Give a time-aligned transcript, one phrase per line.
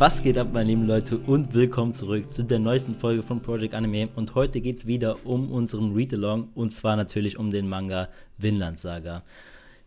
[0.00, 3.74] Was geht ab, meine lieben Leute, und willkommen zurück zu der neuesten Folge von Project
[3.74, 4.08] Anime.
[4.16, 8.08] Und heute geht es wieder um unseren Read-Along und zwar natürlich um den Manga
[8.38, 9.22] Vinland Saga.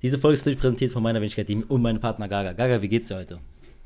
[0.04, 2.54] Diese Folge ist natürlich präsentiert von meiner Wenigkeit und meinem Partner Gaga.
[2.54, 3.40] Gaga, wie geht's dir heute?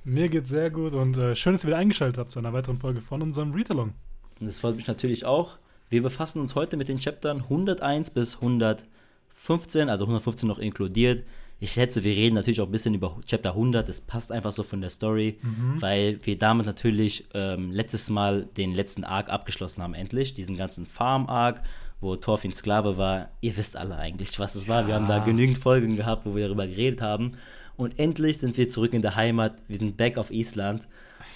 [0.04, 2.78] Mir geht's sehr gut und äh, schön, dass ihr wieder eingeschaltet habt zu einer weiteren
[2.78, 3.94] Folge von unserem Read-Along.
[4.42, 5.60] Und das freut mich natürlich auch.
[5.90, 11.24] Wir befassen uns heute mit den Chaptern 101 bis 115, also 115 noch inkludiert
[11.60, 13.88] ich schätze, wir reden natürlich auch ein bisschen über Chapter 100.
[13.90, 15.82] Das passt einfach so von der Story, mhm.
[15.82, 20.36] weil wir damit natürlich ähm, letztes Mal den letzten Arc abgeschlossen haben, endlich.
[20.36, 21.64] Diesen ganzen Farm-Arc,
[22.00, 23.30] wo Thorfinn Sklave war.
[23.42, 24.86] Ihr wisst alle eigentlich, was es war.
[24.86, 27.34] Wir haben da genügend Folgen gehabt, wo wir darüber geredet haben.
[27.76, 29.56] Und endlich sind wir zurück in der Heimat.
[29.68, 30.88] Wir sind back auf Island.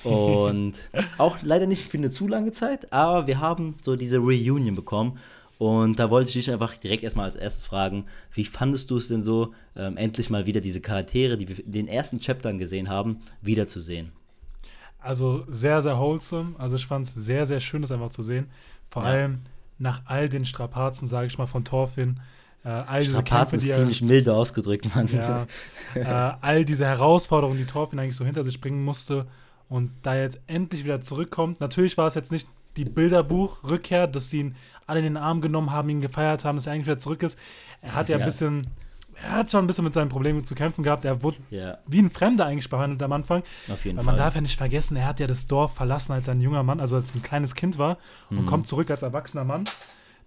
[0.04, 0.74] Und
[1.18, 5.18] auch leider nicht für eine zu lange Zeit, aber wir haben so diese Reunion bekommen.
[5.62, 9.10] Und da wollte ich dich einfach direkt erstmal als erstes fragen, wie fandest du es
[9.10, 12.90] denn so, ähm, endlich mal wieder diese Charaktere, die wir in den ersten Chaptern gesehen
[12.90, 14.12] haben, wiederzusehen?
[14.98, 16.56] Also sehr, sehr wholesome.
[16.58, 18.48] Also ich fand es sehr, sehr schön, das einfach zu sehen.
[18.90, 19.10] Vor ja.
[19.10, 19.42] allem
[19.78, 22.20] nach all den Strapazen, sage ich mal, von Thorfinn.
[22.66, 25.10] Äh, all Strapazen Kämpfe, ist ziemlich milde ausgedrückt, Mann.
[25.14, 25.46] Ja,
[25.94, 29.28] äh, all diese Herausforderungen, die Thorfinn eigentlich so hinter sich bringen musste
[29.70, 31.60] und da jetzt endlich wieder zurückkommt.
[31.60, 34.56] Natürlich war es jetzt nicht die Bilderbuch-Rückkehr, dass sie ihn
[34.88, 37.38] alle in den Arm genommen haben, ihn gefeiert haben, dass er eigentlich wieder zurück ist.
[37.82, 38.24] Er hat ja, ja.
[38.24, 38.62] ein bisschen,
[39.24, 41.06] er hat schon ein bisschen mit seinen Problemen zu kämpfen gehabt.
[41.06, 41.78] Er wurde ja.
[41.88, 43.44] wie ein Fremder eigentlich behandelt am Anfang.
[43.72, 46.28] Auf jeden Weil man darf ja nicht vergessen, er hat ja das Dorf verlassen, als
[46.30, 47.98] ein junger Mann, also als ein kleines Kind war
[48.30, 48.40] mhm.
[48.40, 49.64] und kommt zurück als erwachsener Mann.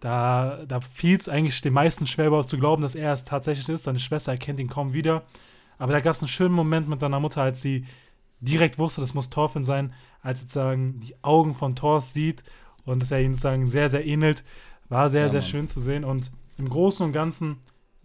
[0.00, 3.68] Da, da fiel es eigentlich den meisten schwer überhaupt zu glauben, dass er es tatsächlich
[3.68, 3.84] ist.
[3.84, 5.22] Seine Schwester erkennt ihn kaum wieder.
[5.78, 7.86] Aber da gab es einen schönen Moment mit seiner Mutter, als sie
[8.40, 12.42] direkt wusste, das muss Thorfinn sein, als sozusagen die Augen von Thors sieht
[12.84, 14.44] und dass er ihn sozusagen sehr, sehr ähnelt.
[14.88, 15.50] War sehr, ja, sehr Mann.
[15.50, 17.56] schön zu sehen und im Großen und Ganzen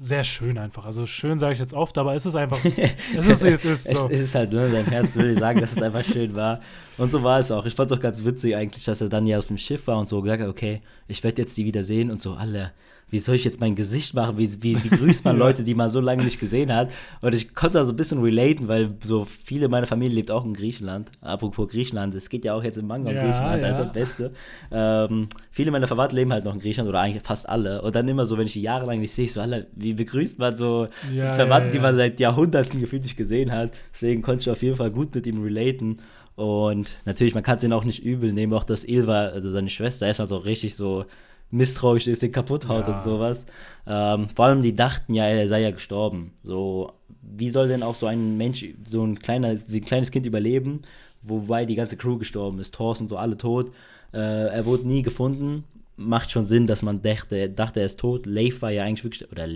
[0.02, 0.85] sehr schön einfach.
[0.85, 4.07] Also schön sage ich jetzt oft, aber es ist einfach, es ist, es ist so.
[4.09, 6.61] es ist halt, ne, dein Herz will sagen, dass es einfach schön war.
[6.97, 7.66] Und so war es auch.
[7.66, 10.00] Ich fand es auch ganz witzig eigentlich, dass er dann ja auf dem Schiff war
[10.00, 12.72] und so gesagt hat, okay, ich werde jetzt die wieder sehen und so alle
[13.09, 14.38] wie soll ich jetzt mein Gesicht machen?
[14.38, 16.92] Wie, wie, wie grüßt man Leute, die man so lange nicht gesehen hat?
[17.22, 20.46] Und ich konnte da so ein bisschen relaten, weil so viele meiner Familie lebt auch
[20.46, 21.12] in Griechenland.
[21.22, 23.68] Apropos Griechenland, es geht ja auch jetzt im Manga ja, um Griechenland, ja.
[23.69, 24.31] halt das Beste.
[24.72, 27.81] Ähm, viele meiner Verwandten leben halt noch in Griechenland oder eigentlich fast alle.
[27.81, 30.56] Und dann immer so, wenn ich die jahrelang nicht sehe, so, alle, wie begrüßt man
[30.56, 33.72] so ja, Verwandten, die man seit Jahrhunderten gefühlt nicht gesehen hat.
[33.94, 36.00] Deswegen konnte ich auf jeden Fall gut mit ihm relaten.
[36.36, 39.69] Und natürlich, man kann es ihn auch nicht übel nehmen, auch dass Ilva, also seine
[39.69, 41.06] Schwester, erstmal so richtig so
[41.52, 42.96] misstrauisch ist, den kaputt haut ja.
[42.96, 43.46] und sowas.
[43.88, 46.34] Ähm, vor allem, die dachten ja, er sei ja gestorben.
[46.44, 50.26] So, wie soll denn auch so ein Mensch, so ein, kleiner, wie ein kleines Kind
[50.26, 50.82] überleben,
[51.22, 53.72] wobei die ganze Crew gestorben ist, Thorsten so alle tot.
[54.14, 55.64] Äh, er wurde nie gefunden.
[55.96, 58.26] Macht schon Sinn, dass man dachte, dachte, er ist tot.
[58.26, 59.48] Leif war ja eigentlich wirklich, oder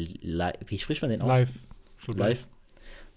[0.68, 1.40] wie spricht man den aus?
[1.40, 1.50] Live.
[2.16, 2.48] Live.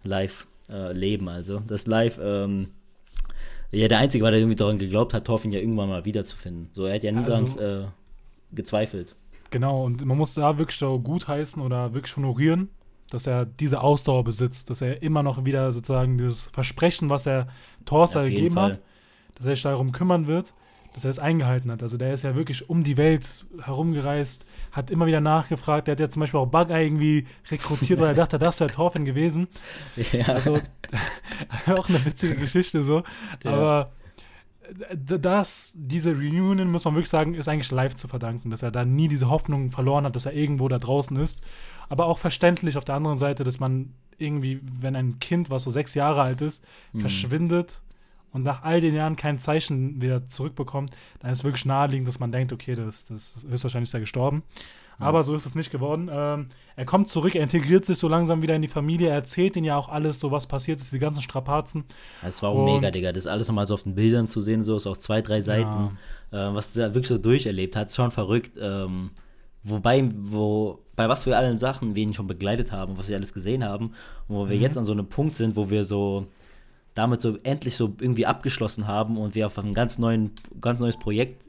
[0.05, 0.47] Live.
[0.71, 1.61] Äh, Leben also.
[1.67, 2.69] Das Live, ähm,
[3.71, 6.69] ja, der Einzige war, der irgendwie daran geglaubt hat, Thorfinn ja irgendwann mal wiederzufinden.
[6.73, 7.89] So, er hat ja nie also, daran, äh,
[8.53, 9.15] gezweifelt.
[9.51, 12.69] Genau, und man muss da wirklich so gut heißen oder wirklich honorieren,
[13.11, 17.49] dass er diese Ausdauer besitzt, dass er immer noch wieder sozusagen dieses Versprechen, was er
[17.85, 18.81] Torsa gegeben hat,
[19.37, 20.55] dass er sich darum kümmern wird,
[20.95, 21.83] dass er es eingehalten hat.
[21.83, 25.87] Also der ist ja wirklich um die Welt herumgereist, hat immer wieder nachgefragt.
[25.87, 29.05] Der hat ja zum Beispiel auch Bugeye irgendwie rekrutiert, weil er dachte, das wäre Thorfinn
[29.05, 29.49] gewesen.
[30.13, 30.27] Ja.
[30.27, 30.59] Also
[31.67, 33.03] auch eine witzige Geschichte so.
[33.45, 33.53] Ja.
[33.53, 33.93] Aber
[34.95, 38.85] das, diese Reunion, muss man wirklich sagen, ist eigentlich live zu verdanken, dass er da
[38.85, 41.41] nie diese Hoffnung verloren hat, dass er irgendwo da draußen ist.
[41.89, 45.71] Aber auch verständlich auf der anderen Seite, dass man irgendwie, wenn ein Kind, was so
[45.71, 47.01] sechs Jahre alt ist, mhm.
[47.01, 47.83] verschwindet
[48.33, 52.19] und nach all den Jahren kein Zeichen wieder zurückbekommt, dann ist es wirklich naheliegend, dass
[52.19, 54.43] man denkt, okay, das, das ist höchstwahrscheinlich ist er gestorben.
[54.99, 56.09] Aber so ist es nicht geworden.
[56.11, 59.57] Ähm, er kommt zurück, er integriert sich so langsam wieder in die Familie, er erzählt
[59.57, 61.85] ihnen ja auch alles, so was passiert ist, die ganzen Strapazen.
[62.27, 63.13] Es war auch und, mega, Digga.
[63.13, 65.43] Das ist alles nochmal so auf den Bildern zu sehen, so ist auch zwei, drei
[65.43, 65.91] Seiten,
[66.33, 66.51] ja.
[66.51, 67.93] äh, was er wirklich so durcherlebt hat.
[67.93, 68.53] Schon verrückt.
[68.59, 69.11] Ähm,
[69.63, 73.35] wobei, wo, bei was für allen Sachen wir ihn schon begleitet haben, was wir alles
[73.35, 73.93] gesehen haben,
[74.29, 74.63] und wo wir mhm.
[74.63, 76.27] jetzt an so einem Punkt sind, wo wir so
[76.95, 80.31] damit so endlich so irgendwie abgeschlossen haben und wir auf ein ganz, neuen,
[80.63, 81.45] ganz neues Projekt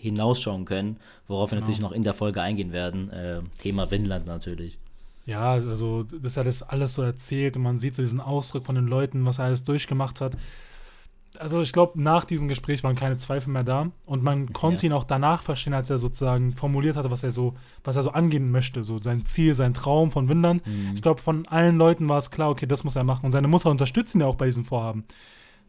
[0.00, 0.96] hinausschauen können,
[1.28, 1.60] worauf wir genau.
[1.60, 3.10] natürlich noch in der Folge eingehen werden.
[3.10, 4.78] Äh, Thema Windland natürlich.
[5.26, 8.74] Ja, also das hat das alles so erzählt und man sieht so diesen Ausdruck von
[8.74, 10.36] den Leuten, was er alles durchgemacht hat.
[11.38, 14.90] Also ich glaube, nach diesem Gespräch waren keine Zweifel mehr da und man konnte ja.
[14.90, 17.54] ihn auch danach verstehen, als er sozusagen formuliert hatte, was er so,
[17.84, 20.66] was er so angehen möchte, so sein Ziel, sein Traum von Windland.
[20.66, 20.92] Mhm.
[20.94, 23.46] Ich glaube, von allen Leuten war es klar, okay, das muss er machen und seine
[23.46, 25.04] Mutter unterstützt ihn ja auch bei diesem Vorhaben.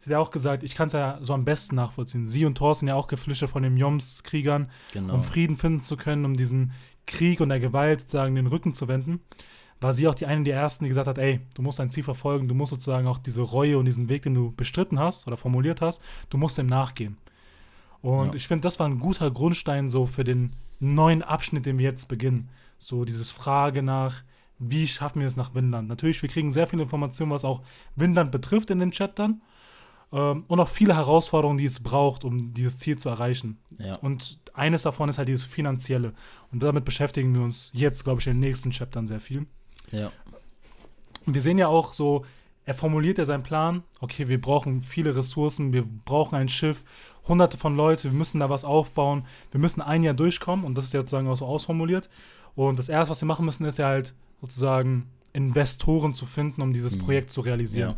[0.02, 2.26] Sie hat ja auch gesagt, ich kann es ja so am besten nachvollziehen.
[2.26, 5.14] Sie und Thor sind ja auch geflüchtet von den Joms-Kriegern, genau.
[5.14, 6.72] um Frieden finden zu können, um diesen
[7.06, 9.20] Krieg und der Gewalt sozusagen den Rücken zu wenden.
[9.80, 12.02] war sie auch die eine der ersten, die gesagt hat, ey, du musst dein Ziel
[12.02, 15.36] verfolgen, du musst sozusagen auch diese Reue und diesen Weg, den du bestritten hast oder
[15.36, 17.16] formuliert hast, du musst dem nachgehen.
[18.00, 18.34] Und ja.
[18.34, 22.08] ich finde, das war ein guter Grundstein so für den neuen Abschnitt, den wir jetzt
[22.08, 22.48] beginnen.
[22.76, 24.24] So dieses Frage nach,
[24.58, 25.86] wie schaffen wir es nach Windland?
[25.86, 27.62] Natürlich, wir kriegen sehr viele Informationen, was auch
[27.94, 29.42] Windland betrifft in den Chat dann.
[30.12, 33.58] Ähm, und auch viele Herausforderungen, die es braucht, um dieses Ziel zu erreichen.
[33.78, 33.96] Ja.
[33.96, 36.12] Und eines davon ist halt dieses Finanzielle.
[36.50, 39.46] Und damit beschäftigen wir uns jetzt, glaube ich, in den nächsten Chaptern sehr viel.
[39.90, 40.12] Ja.
[41.26, 42.24] Und wir sehen ja auch so,
[42.64, 46.84] er formuliert ja seinen Plan, okay, wir brauchen viele Ressourcen, wir brauchen ein Schiff,
[47.26, 50.84] hunderte von Leuten, wir müssen da was aufbauen, wir müssen ein Jahr durchkommen und das
[50.84, 52.08] ist ja sozusagen auch so ausformuliert.
[52.54, 56.72] Und das erste, was wir machen müssen, ist ja halt sozusagen Investoren zu finden, um
[56.72, 57.00] dieses mhm.
[57.00, 57.90] Projekt zu realisieren.
[57.90, 57.96] Ja.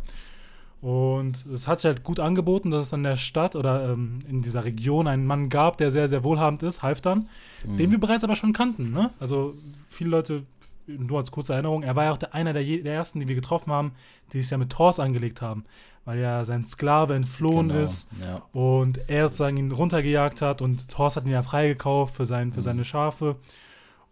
[0.85, 4.43] Und es hat sich halt gut angeboten, dass es in der Stadt oder ähm, in
[4.43, 7.27] dieser Region einen Mann gab, der sehr, sehr wohlhabend ist, Halfdan,
[7.65, 7.77] mhm.
[7.77, 8.91] den wir bereits aber schon kannten.
[8.91, 9.09] Ne?
[9.19, 9.55] Also
[9.89, 10.43] viele Leute
[10.85, 13.33] nur als kurze Erinnerung, er war ja auch der, einer der, der, ersten, die wir
[13.33, 13.93] getroffen haben,
[14.31, 15.65] die sich ja mit Thors angelegt haben,
[16.05, 18.43] weil ja sein Sklave entflohen genau, ist ja.
[18.53, 22.59] und er sozusagen ihn runtergejagt hat und Thors hat ihn ja freigekauft für, sein, für
[22.59, 22.63] mhm.
[22.63, 23.37] seine Schafe.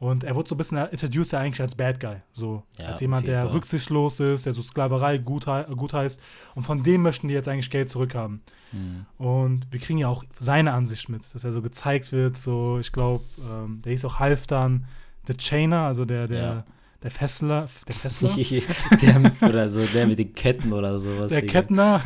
[0.04, 2.18] Und er wurde so ein bisschen introduced ja eigentlich als Bad Guy.
[2.34, 3.54] So, ja, als jemand, der Fall.
[3.54, 5.46] rücksichtslos ist, der so Sklaverei gut,
[5.78, 6.20] gut heißt.
[6.56, 8.42] Und von dem möchten die jetzt eigentlich Geld zurückhaben.
[8.74, 9.06] Mhm.
[9.18, 12.36] Und wir kriegen ja auch seine Ansicht mit, dass er so gezeigt wird.
[12.36, 14.88] So, ich glaube, ähm, der hieß auch Halfdan
[15.26, 16.66] The Chainer, also der, der, ja.
[17.02, 18.32] der Fessler, der Fessler?
[19.02, 21.30] der, oder so, der mit den Ketten oder sowas.
[21.30, 21.46] Der.
[21.46, 22.02] Kettner.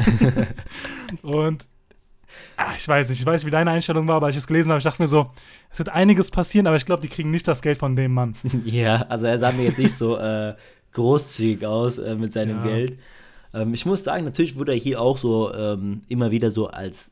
[1.23, 1.65] und
[2.55, 4.47] ach, ich weiß nicht, ich weiß nicht, wie deine Einstellung war, aber als ich es
[4.47, 5.31] gelesen habe, ich dachte mir so,
[5.71, 8.35] es wird einiges passieren, aber ich glaube, die kriegen nicht das Geld von dem Mann.
[8.65, 10.55] ja, also er sah mir jetzt nicht so äh,
[10.93, 12.63] großzügig aus äh, mit seinem ja.
[12.63, 12.99] Geld.
[13.53, 17.11] Ähm, ich muss sagen, natürlich wurde er hier auch so ähm, immer wieder so als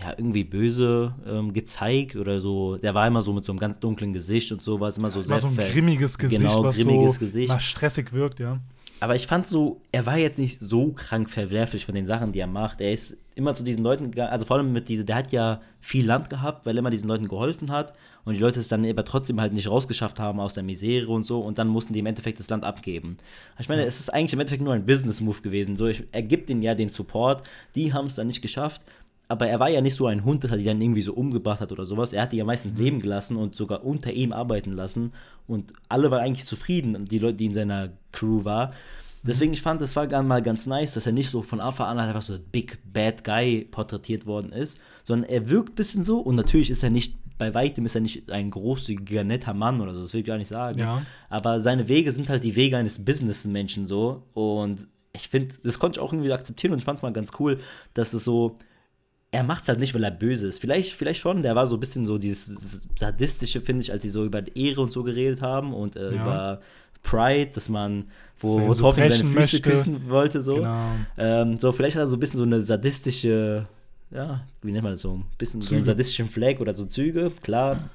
[0.00, 2.76] ja, irgendwie böse ähm, gezeigt oder so.
[2.76, 5.38] Der war immer so mit so einem ganz dunklen Gesicht und sowas, immer so immer
[5.38, 7.62] so ein grimmiges Gesicht, genau, was grimmiges so Gesicht.
[7.62, 8.58] Stressig wirkt, ja.
[9.00, 12.40] Aber ich fand so, er war jetzt nicht so krank verwerflich von den Sachen, die
[12.40, 12.80] er macht.
[12.80, 15.60] Er ist immer zu diesen Leuten gegangen, also vor allem mit diese, der hat ja
[15.80, 18.84] viel Land gehabt, weil er immer diesen Leuten geholfen hat und die Leute es dann
[18.84, 22.00] aber trotzdem halt nicht rausgeschafft haben aus der Misere und so und dann mussten die
[22.00, 23.16] im Endeffekt das Land abgeben.
[23.60, 25.76] Ich meine, es ist eigentlich im Endeffekt nur ein Business-Move gewesen.
[25.76, 28.82] So, ich, er gibt ihnen ja den Support, die haben es dann nicht geschafft
[29.28, 31.60] aber er war ja nicht so ein Hund, dass er die dann irgendwie so umgebracht
[31.60, 32.14] hat oder sowas.
[32.14, 32.78] Er hat die ja meistens mhm.
[32.78, 35.12] leben gelassen und sogar unter ihm arbeiten lassen.
[35.46, 38.72] Und alle waren eigentlich zufrieden, die Leute, die in seiner Crew waren.
[39.22, 41.88] Deswegen, ich fand, es war gar mal ganz nice, dass er nicht so von Anfang
[41.88, 46.20] an einfach so Big Bad Guy porträtiert worden ist, sondern er wirkt ein bisschen so
[46.20, 49.92] und natürlich ist er nicht, bei weitem ist er nicht ein großzügiger, netter Mann oder
[49.92, 50.78] so, das will ich gar nicht sagen.
[50.78, 51.02] Ja.
[51.28, 55.98] Aber seine Wege sind halt die Wege eines Businessmenschen so und ich finde, das konnte
[55.98, 57.58] ich auch irgendwie akzeptieren und ich fand es mal ganz cool,
[57.94, 58.56] dass es so,
[59.30, 60.58] er macht es halt nicht, weil er böse ist.
[60.58, 64.10] Vielleicht, vielleicht schon, der war so ein bisschen so dieses Sadistische, finde ich, als sie
[64.10, 66.22] so über Ehre und so geredet haben und äh, ja.
[66.22, 66.60] über
[67.02, 68.10] Pride, dass man,
[68.40, 69.60] wo, wo so Torfin seine Füße möchte.
[69.60, 70.56] küssen wollte, so.
[70.56, 70.90] Genau.
[71.18, 73.66] Ähm, so, vielleicht hat er so ein bisschen so eine sadistische,
[74.10, 75.68] ja, wie nennt man das so, ein bisschen Züge.
[75.68, 77.90] so einen sadistischen Flag oder so Züge, klar.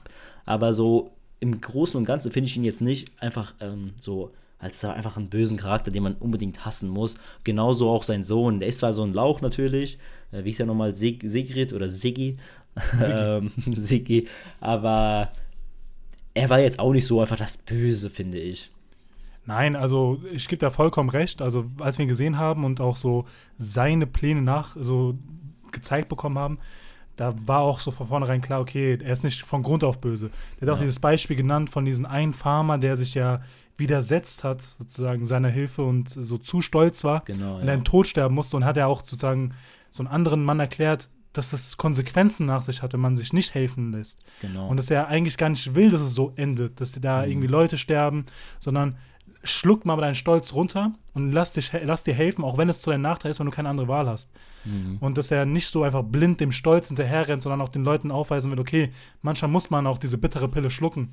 [0.46, 4.32] Aber so im Großen und Ganzen finde ich ihn jetzt nicht einfach ähm, so
[4.64, 7.16] als einfach einen bösen Charakter, den man unbedingt hassen muss.
[7.44, 8.60] Genauso auch sein Sohn.
[8.60, 9.98] Der ist zwar so ein Lauch natürlich,
[10.32, 12.38] äh, wie ist er nochmal, Sig Sigrid oder Siggi?
[13.08, 14.28] Ähm, Siggi.
[14.60, 15.32] Aber
[16.34, 18.72] er war jetzt auch nicht so einfach das Böse, finde ich.
[19.46, 21.42] Nein, also ich gebe da vollkommen recht.
[21.42, 23.26] Also als wir ihn gesehen haben und auch so
[23.58, 25.20] seine Pläne nach so
[25.72, 26.58] gezeigt bekommen haben,
[27.16, 30.32] da war auch so von vornherein klar, okay, er ist nicht von Grund auf böse.
[30.60, 30.74] Der hat ja.
[30.74, 33.42] auch dieses Beispiel genannt von diesem einen Farmer, der sich ja
[33.78, 37.66] widersetzt hat, sozusagen seiner Hilfe und so zu stolz war genau, und ja.
[37.68, 39.54] dann tot sterben musste und hat er auch sozusagen
[39.90, 43.56] so einen anderen Mann erklärt, dass das Konsequenzen nach sich hat, wenn man sich nicht
[43.56, 44.24] helfen lässt.
[44.42, 44.68] Genau.
[44.68, 47.32] Und dass er eigentlich gar nicht will, dass es so endet, dass da mhm.
[47.32, 48.26] irgendwie Leute sterben,
[48.60, 48.98] sondern
[49.44, 52.92] schluck mal deinen Stolz runter und lass, dich, lass dir helfen, auch wenn es zu
[52.92, 54.32] deinem Nachteil ist, wenn du keine andere Wahl hast.
[54.64, 54.98] Mhm.
[55.02, 58.52] Und dass er nicht so einfach blind dem Stolz hinterherrennt, sondern auch den Leuten aufweisen
[58.52, 61.10] wird, okay, manchmal muss man auch diese bittere Pille schlucken.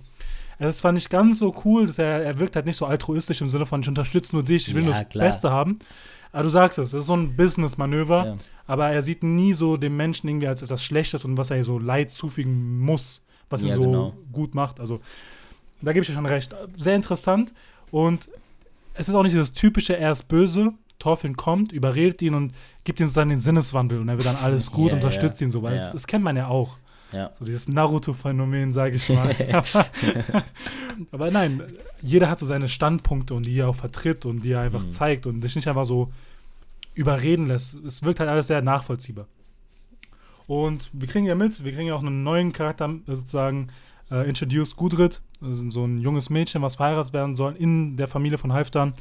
[0.69, 3.49] Es war nicht ganz so cool, dass er, er wirkt halt nicht so altruistisch im
[3.49, 5.25] Sinne von, ich unterstütze nur dich, ich will ja, nur das klar.
[5.25, 5.79] Beste haben.
[6.33, 8.35] Aber du sagst es, das ist so ein Business-Manöver, ja.
[8.67, 11.79] aber er sieht nie so den Menschen irgendwie als etwas Schlechtes und was er so
[11.79, 14.13] Leid zufügen muss, was ja, ihn so genau.
[14.33, 14.81] gut macht.
[14.81, 15.01] Also,
[15.81, 16.55] da gebe ich dir schon recht.
[16.77, 17.55] Sehr interessant
[17.91, 18.29] und
[18.95, 22.53] es ist auch nicht das typische, er ist böse, Thorfinn kommt, überredet ihn und
[22.85, 25.63] gibt ihm sozusagen den Sinneswandel und er wird dann alles gut, ja, unterstützt ihn so,
[25.63, 26.77] weil das, das kennt man ja auch.
[27.13, 27.31] Ja.
[27.39, 29.35] So dieses Naruto-Phänomen, sage ich mal.
[31.13, 31.63] aber, nein,
[32.03, 34.91] jeder hat so seine Standpunkte und die er auch vertritt und die er einfach mhm.
[34.91, 36.13] zeigt und sich nicht einfach so
[36.95, 37.77] überreden lässt.
[37.85, 39.27] Es wirkt halt alles sehr nachvollziehbar.
[40.47, 43.69] Und wir kriegen ja mit, wir kriegen ja auch einen neuen Charakter sozusagen
[44.11, 48.53] äh, introduced Gudrid, so ein junges Mädchen, was verheiratet werden soll in der Familie von
[48.53, 48.95] Halfdan.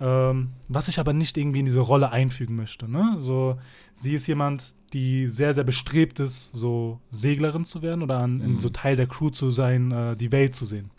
[0.00, 2.88] Ähm, was ich aber nicht irgendwie in diese Rolle einfügen möchte.
[2.88, 3.18] Ne?
[3.20, 3.58] So,
[3.96, 8.60] sie ist jemand, die sehr, sehr bestrebt ist, so Seglerin zu werden oder an, mhm.
[8.60, 10.90] so Teil der Crew zu sein, äh, die Welt zu sehen.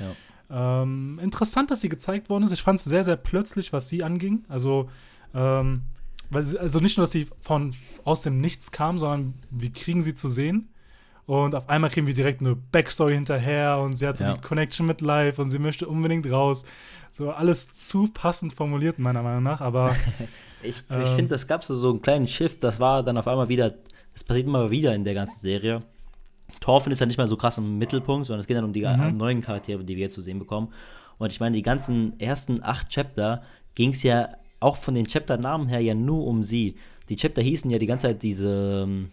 [0.00, 0.82] Ja.
[0.82, 2.52] Ähm, interessant, dass sie gezeigt worden ist.
[2.52, 4.44] Ich fand es sehr, sehr plötzlich, was sie anging.
[4.48, 4.88] Also,
[5.34, 5.82] ähm,
[6.32, 7.74] also nicht nur, dass sie von
[8.04, 10.68] aus dem Nichts kam, sondern wir kriegen sie zu sehen.
[11.26, 14.34] Und auf einmal kriegen wir direkt eine Backstory hinterher und sie hat so ja.
[14.34, 16.64] die Connection mit Live und sie möchte unbedingt raus.
[17.10, 19.96] So alles zu passend formuliert, meiner Meinung nach, aber.
[20.62, 23.26] ich ähm, ich finde, das gab so, so einen kleinen Shift, das war dann auf
[23.26, 23.74] einmal wieder,
[24.12, 25.82] das passiert immer wieder in der ganzen Serie.
[26.60, 28.86] Thorfinn ist ja nicht mehr so krass im Mittelpunkt, sondern es geht dann um die
[28.86, 29.16] mhm.
[29.16, 30.72] neuen Charaktere, die wir jetzt zu sehen bekommen.
[31.18, 33.42] Und ich meine, die ganzen ersten acht Chapter
[33.74, 34.28] ging es ja
[34.60, 36.76] auch von den Chapter-Namen her ja nur um sie.
[37.08, 39.10] Die Chapter hießen ja die ganze Zeit diese ähm,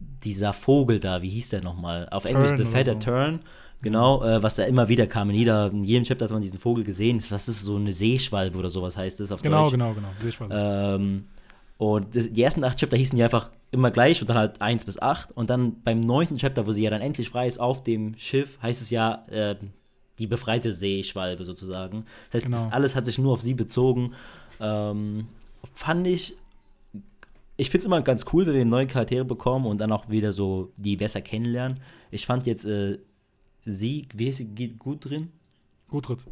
[0.00, 2.08] dieser Vogel da, wie hieß der nochmal?
[2.10, 2.98] Auf Turn Englisch The Feather so.
[2.98, 3.40] Turn.
[3.82, 5.28] Genau, äh, was da immer wieder kam.
[5.28, 7.22] In, jeder, in jedem Chapter hat man diesen Vogel gesehen.
[7.28, 9.72] Was ist so eine Seeschwalbe oder sowas heißt das auf genau, Deutsch?
[9.72, 10.22] Genau, genau, genau.
[10.22, 10.54] Seeschwalbe.
[10.56, 11.24] Ähm,
[11.76, 14.84] und das, die ersten acht Chapter hießen die einfach immer gleich und dann halt eins
[14.86, 15.32] bis acht.
[15.32, 18.58] Und dann beim neunten Chapter, wo sie ja dann endlich frei ist auf dem Schiff,
[18.62, 19.56] heißt es ja äh,
[20.18, 22.06] die befreite Seeschwalbe sozusagen.
[22.26, 22.56] Das heißt, genau.
[22.56, 24.14] das alles hat sich nur auf sie bezogen.
[24.60, 25.26] Ähm,
[25.74, 26.36] fand ich
[27.56, 30.32] ich finde es immer ganz cool, wenn wir neue Charaktere bekommen und dann auch wieder
[30.32, 31.80] so die besser kennenlernen.
[32.10, 32.98] Ich fand jetzt äh,
[33.64, 35.30] sie, wie ist sie, gut drin?
[35.88, 36.24] Gutrit.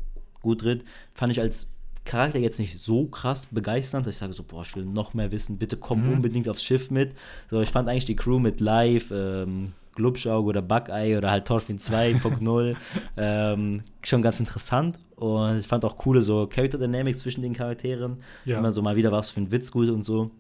[0.43, 1.69] Gutrit, fand ich als
[2.05, 5.31] Charakter jetzt nicht so krass begeisternd, dass ich sage so, boah, ich will noch mehr
[5.31, 6.15] wissen, bitte komm mhm.
[6.15, 7.15] unbedingt aufs Schiff mit.
[7.49, 11.79] So, ich fand eigentlich die Crew mit Live, ähm, Glubschauge oder Buckeye oder halt Torfin
[11.79, 12.75] 2.0
[13.17, 18.17] ähm, schon ganz interessant und ich fand auch coole so Character Dynamics zwischen den Charakteren.
[18.45, 18.59] Ja.
[18.59, 20.31] Immer so mal wieder was für ein Witz gut und so.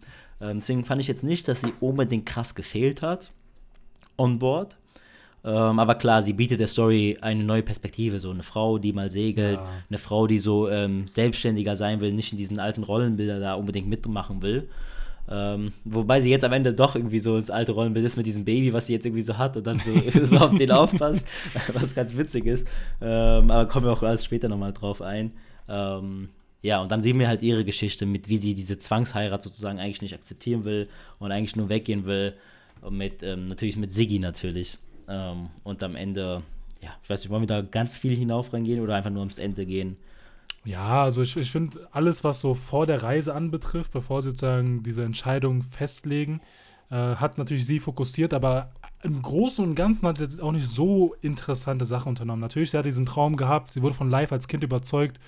[0.43, 3.31] Ähm, deswegen fand ich jetzt nicht, dass sie unbedingt krass gefehlt hat
[4.19, 4.77] on board.
[5.45, 8.21] Ähm, aber klar, sie bietet der Story eine neue Perspektive.
[8.21, 9.69] So eine Frau, die mal segelt, ja.
[9.89, 13.89] eine Frau, die so ähm, selbstständiger sein will, nicht in diesen alten Rollenbilder da unbedingt
[13.89, 14.69] mitmachen will.
[15.29, 18.45] Ähm, wobei sie jetzt am Ende doch irgendwie so ins alte Rollenbild ist mit diesem
[18.45, 19.93] Baby, was sie jetzt irgendwie so hat und dann so,
[20.25, 21.27] so auf den aufpasst,
[21.73, 22.67] was ganz witzig ist.
[23.01, 25.33] Ähm, aber kommen wir auch alles später nochmal drauf ein.
[25.69, 26.29] Ähm,
[26.62, 30.00] ja, und dann sehen wir halt ihre Geschichte mit, wie sie diese Zwangsheirat sozusagen eigentlich
[30.00, 30.88] nicht akzeptieren will
[31.19, 32.35] und eigentlich nur weggehen will.
[32.88, 34.78] Mit, ähm, natürlich mit Siggi natürlich.
[35.09, 36.42] Ähm, und am Ende,
[36.83, 39.38] ja, ich weiß nicht, wollen wir da ganz viel hinauf reingehen oder einfach nur ums
[39.38, 39.97] Ende gehen?
[40.64, 44.83] Ja, also ich, ich finde, alles, was so vor der Reise anbetrifft, bevor sie sozusagen
[44.83, 46.40] diese Entscheidung festlegen,
[46.90, 48.71] äh, hat natürlich sie fokussiert, aber
[49.02, 52.40] im Großen und Ganzen hat sie jetzt auch nicht so interessante Sachen unternommen.
[52.40, 55.19] Natürlich, sie hat diesen Traum gehabt, sie wurde von Live als Kind überzeugt,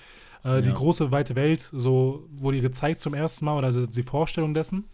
[0.45, 0.61] äh, ja.
[0.61, 4.53] Die große, weite Welt, so wurde ihr gezeigt zum ersten Mal, oder also die Vorstellung
[4.53, 4.85] dessen.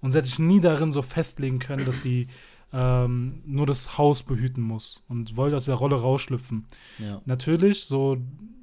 [0.00, 2.28] Und sie hat sich nie darin so festlegen können, dass sie
[2.72, 6.66] ähm, nur das Haus behüten muss und wollte aus der Rolle rausschlüpfen.
[6.98, 7.20] Ja.
[7.24, 8.16] Natürlich, so,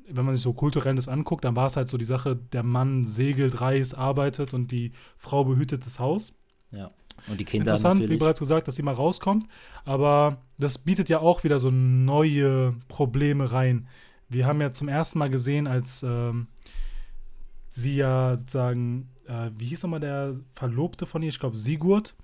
[0.10, 2.64] wenn man sich so kulturell das anguckt, dann war es halt so die Sache, der
[2.64, 6.34] Mann segelt, reist, arbeitet und die Frau behütet das Haus.
[6.72, 6.92] Ja.
[7.28, 8.16] Und die Kinder Interessant, natürlich.
[8.16, 9.46] wie bereits gesagt, dass sie mal rauskommt.
[9.84, 13.88] Aber das bietet ja auch wieder so neue Probleme rein.
[14.30, 16.48] Wir haben ja zum ersten Mal gesehen, als ähm,
[17.72, 21.30] sie ja sozusagen, äh, wie hieß nochmal der Verlobte von ihr?
[21.30, 22.16] Ich glaube, Sigurd.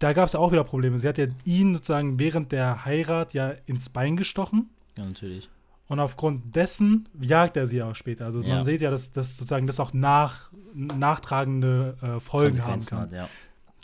[0.00, 0.98] Da gab es ja auch wieder Probleme.
[0.98, 4.70] Sie hat ja ihn sozusagen während der Heirat ja ins Bein gestochen.
[4.98, 5.48] Ja, natürlich.
[5.86, 8.24] Und aufgrund dessen jagt er sie auch später.
[8.24, 8.56] Also ja.
[8.56, 13.00] man sieht ja, dass, dass sozusagen das auch nach, nachtragende äh, Folgen haben kann.
[13.00, 13.28] Hat, ja.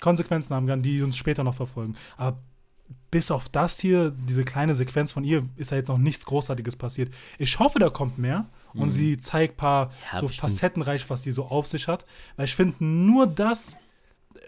[0.01, 1.95] Konsequenzen haben kann, die uns später noch verfolgen.
[2.17, 2.39] Aber
[3.11, 6.77] bis auf das hier, diese kleine Sequenz von ihr, ist ja jetzt noch nichts Großartiges
[6.77, 7.13] passiert.
[7.39, 8.91] Ich hoffe, da kommt mehr und mhm.
[8.91, 10.51] sie zeigt ein paar ja, so bestimmt.
[10.51, 12.07] facettenreich, was sie so auf sich hat.
[12.37, 13.77] Weil ich finde, nur das,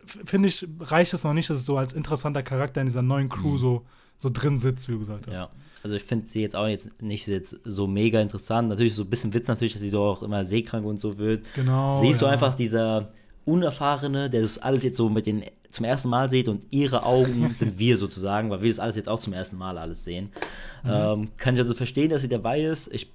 [0.05, 3.29] finde ich, reicht es noch nicht, dass es so als interessanter Charakter in dieser neuen
[3.29, 3.59] Crew mhm.
[3.59, 5.35] so, so drin sitzt, wie du gesagt hast.
[5.35, 5.51] Ja,
[5.83, 8.69] also ich finde sie jetzt auch jetzt nicht jetzt so mega interessant.
[8.69, 11.45] Natürlich so ein bisschen Witz natürlich, dass sie so auch immer seekrank und so wird.
[11.55, 12.01] Genau.
[12.01, 12.21] Sie ist ja.
[12.21, 13.13] so einfach dieser
[13.45, 17.49] Unerfahrene, der das alles jetzt so mit den zum ersten Mal seht und ihre Augen
[17.55, 20.31] sind wir sozusagen, weil wir das alles jetzt auch zum ersten Mal alles sehen.
[20.83, 20.91] Mhm.
[20.91, 22.93] Ähm, kann ich also verstehen, dass sie dabei ist.
[22.93, 23.11] Ich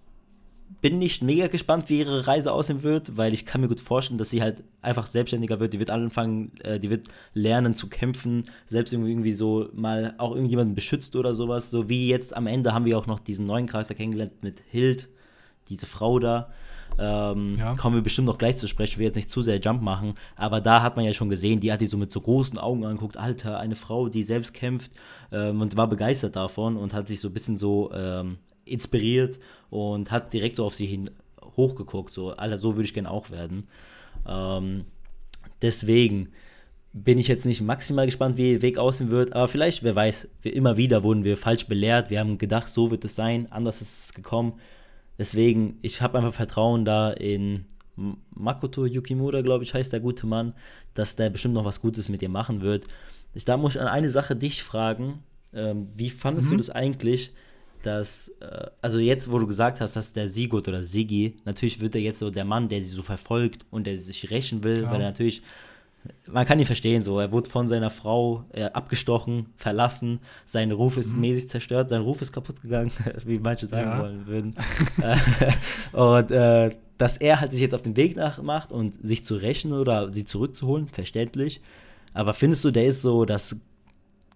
[0.82, 4.18] bin nicht mega gespannt, wie ihre Reise aussehen wird, weil ich kann mir gut vorstellen,
[4.18, 5.74] dass sie halt einfach selbstständiger wird.
[5.74, 10.76] Die wird anfangen, äh, die wird lernen zu kämpfen, selbst irgendwie so mal auch irgendjemanden
[10.76, 11.72] beschützt oder sowas.
[11.72, 15.08] So wie jetzt am Ende haben wir auch noch diesen neuen Charakter kennengelernt mit Hild,
[15.70, 16.52] diese Frau da.
[17.00, 17.76] Ähm, ja.
[17.76, 20.16] Kommen wir bestimmt noch gleich zu sprechen, ich will jetzt nicht zu sehr Jump machen,
[20.36, 22.86] aber da hat man ja schon gesehen, die hat die so mit so großen Augen
[22.86, 24.92] angeguckt, Alter, eine Frau, die selbst kämpft
[25.32, 29.40] ähm, und war begeistert davon und hat sich so ein bisschen so ähm, inspiriert
[29.70, 31.12] und hat direkt so auf sie hin
[31.56, 33.68] hochgeguckt, so, Alter, so würde ich gerne auch werden.
[34.28, 34.84] Ähm,
[35.62, 36.30] deswegen,
[37.04, 40.30] bin ich jetzt nicht maximal gespannt, wie der Weg aussehen wird, aber vielleicht, wer weiß,
[40.42, 42.10] wir, immer wieder wurden wir falsch belehrt.
[42.10, 44.54] Wir haben gedacht, so wird es sein, anders ist es gekommen.
[45.18, 47.66] Deswegen, ich habe einfach Vertrauen da in
[48.36, 50.54] Makoto Yukimura, glaube ich, heißt der gute Mann,
[50.94, 52.86] dass der bestimmt noch was Gutes mit dir machen wird.
[53.34, 55.24] Ich, da muss ich an eine Sache dich fragen.
[55.54, 56.52] Ähm, wie fandest mhm.
[56.52, 57.34] du das eigentlich,
[57.82, 61.96] dass, äh, also jetzt, wo du gesagt hast, dass der Sigurd oder Sigi, natürlich wird
[61.96, 64.92] er jetzt so der Mann, der sie so verfolgt und der sich rächen will, ja.
[64.92, 65.42] weil er natürlich
[66.28, 67.20] man kann ihn verstehen, so.
[67.20, 71.22] Er wurde von seiner Frau äh, abgestochen, verlassen, sein Ruf ist mhm.
[71.22, 72.92] mäßig zerstört, sein Ruf ist kaputt gegangen,
[73.26, 74.02] wie manche sagen ja.
[74.02, 74.56] wollen würden.
[75.94, 79.36] und äh, dass er halt sich jetzt auf den Weg nach macht und sich zu
[79.36, 81.62] rächen oder sie zurückzuholen, verständlich.
[82.14, 83.56] Aber findest du, der ist so das,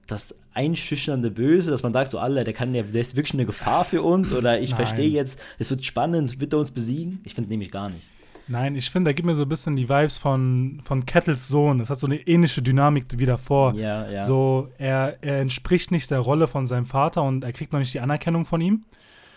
[0.05, 3.85] das einschüchternde Böse, dass man sagt, so alle, der kann der ist wirklich eine Gefahr
[3.85, 7.21] für uns oder ich verstehe jetzt, es wird spannend, wird er uns besiegen?
[7.23, 8.07] Ich finde nämlich gar nicht.
[8.51, 11.79] Nein, ich finde, da gibt mir so ein bisschen die Vibes von, von Kettles Sohn.
[11.79, 13.73] Das hat so eine ähnliche Dynamik wie davor.
[13.75, 14.25] Ja, ja.
[14.25, 17.93] So, er, er entspricht nicht der Rolle von seinem Vater und er kriegt noch nicht
[17.93, 18.83] die Anerkennung von ihm.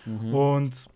[0.04, 0.34] Mhm.
[0.34, 0.88] Und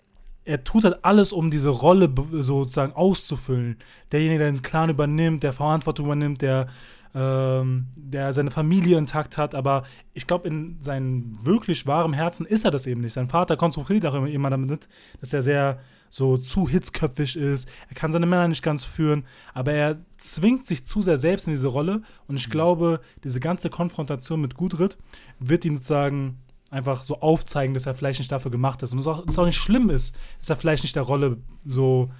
[0.44, 3.76] er tut halt alles, um diese Rolle sozusagen auszufüllen.
[4.10, 6.66] Derjenige, der den Clan übernimmt, der Verantwortung übernimmt, der,
[7.14, 9.54] ähm, der seine Familie intakt hat.
[9.54, 13.12] Aber ich glaube, in seinem wirklich wahren Herzen ist er das eben nicht.
[13.12, 14.88] Sein Vater konstruiert auch immer damit,
[15.20, 15.78] dass er sehr
[16.10, 17.68] so zu hitzköpfig ist.
[17.88, 19.24] Er kann seine Männer nicht ganz führen,
[19.54, 22.02] aber er zwingt sich zu sehr selbst in diese Rolle.
[22.26, 22.52] Und ich mhm.
[22.52, 24.98] glaube, diese ganze Konfrontation mit Gudrit
[25.38, 26.38] wird ihn sozusagen
[26.70, 28.92] einfach so aufzeigen, dass er vielleicht nicht dafür gemacht ist.
[28.92, 32.10] Und es auch, auch nicht schlimm ist, dass er vielleicht nicht der Rolle so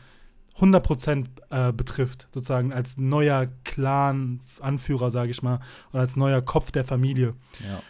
[0.59, 5.61] 100% äh, betrifft, sozusagen als neuer Clan-Anführer, sage ich mal,
[5.92, 7.35] oder als neuer Kopf der Familie.
[7.61, 7.80] Ja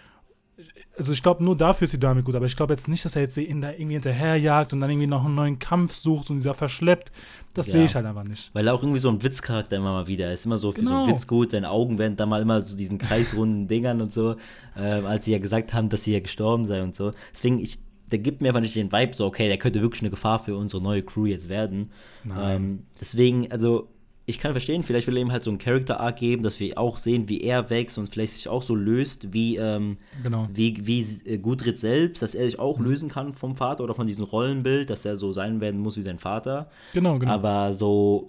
[0.96, 3.14] also ich glaube, nur dafür ist die Dynamik gut, aber ich glaube jetzt nicht, dass
[3.14, 6.36] er jetzt ihn da irgendwie hinterherjagt und dann irgendwie noch einen neuen Kampf sucht und
[6.36, 7.12] dieser verschleppt.
[7.54, 7.72] Das ja.
[7.72, 8.50] sehe ich halt einfach nicht.
[8.54, 10.46] Weil er auch irgendwie so ein Witzcharakter immer mal wieder ist.
[10.46, 10.90] Immer so für genau.
[10.90, 14.12] so einen Witz gut, seine Augen werden dann mal immer so diesen kreisrunden Dingern und
[14.12, 14.36] so,
[14.76, 17.12] äh, als sie ja gesagt haben, dass sie ja gestorben sei und so.
[17.32, 17.78] Deswegen, ich,
[18.10, 20.56] der gibt mir einfach nicht den Vibe so, okay, der könnte wirklich eine Gefahr für
[20.56, 21.92] unsere neue Crew jetzt werden.
[22.36, 23.88] Ähm, deswegen, also
[24.28, 26.76] ich kann verstehen, vielleicht will er ihm halt so einen Character Arc geben, dass wir
[26.76, 30.46] auch sehen, wie er wächst und vielleicht sich auch so löst, wie, ähm, genau.
[30.52, 32.84] wie, wie äh, Gudrid selbst, dass er sich auch mhm.
[32.84, 36.02] lösen kann vom Vater oder von diesem Rollenbild, dass er so sein werden muss wie
[36.02, 36.70] sein Vater.
[36.92, 37.32] Genau, genau.
[37.32, 38.28] Aber so